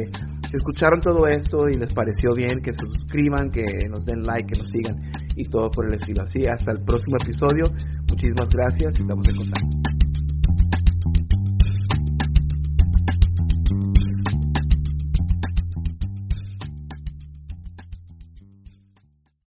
si 0.49 0.55
escucharon 0.55 0.99
todo 0.99 1.27
esto 1.27 1.69
y 1.69 1.75
les 1.75 1.93
pareció 1.93 2.33
bien, 2.33 2.61
que 2.61 2.73
se 2.73 2.85
suscriban, 2.85 3.49
que 3.49 3.63
nos 3.89 4.03
den 4.05 4.23
like, 4.23 4.51
que 4.51 4.59
nos 4.59 4.69
sigan 4.69 4.95
y 5.35 5.43
todo 5.43 5.69
por 5.69 5.85
el 5.87 5.95
estilo. 5.95 6.23
Así, 6.23 6.45
hasta 6.45 6.71
el 6.71 6.83
próximo 6.83 7.17
episodio. 7.21 7.65
Muchísimas 8.09 8.49
gracias 8.49 8.99
y 8.99 9.01
estamos 9.03 9.29
en 9.29 9.35
contacto. 9.35 9.94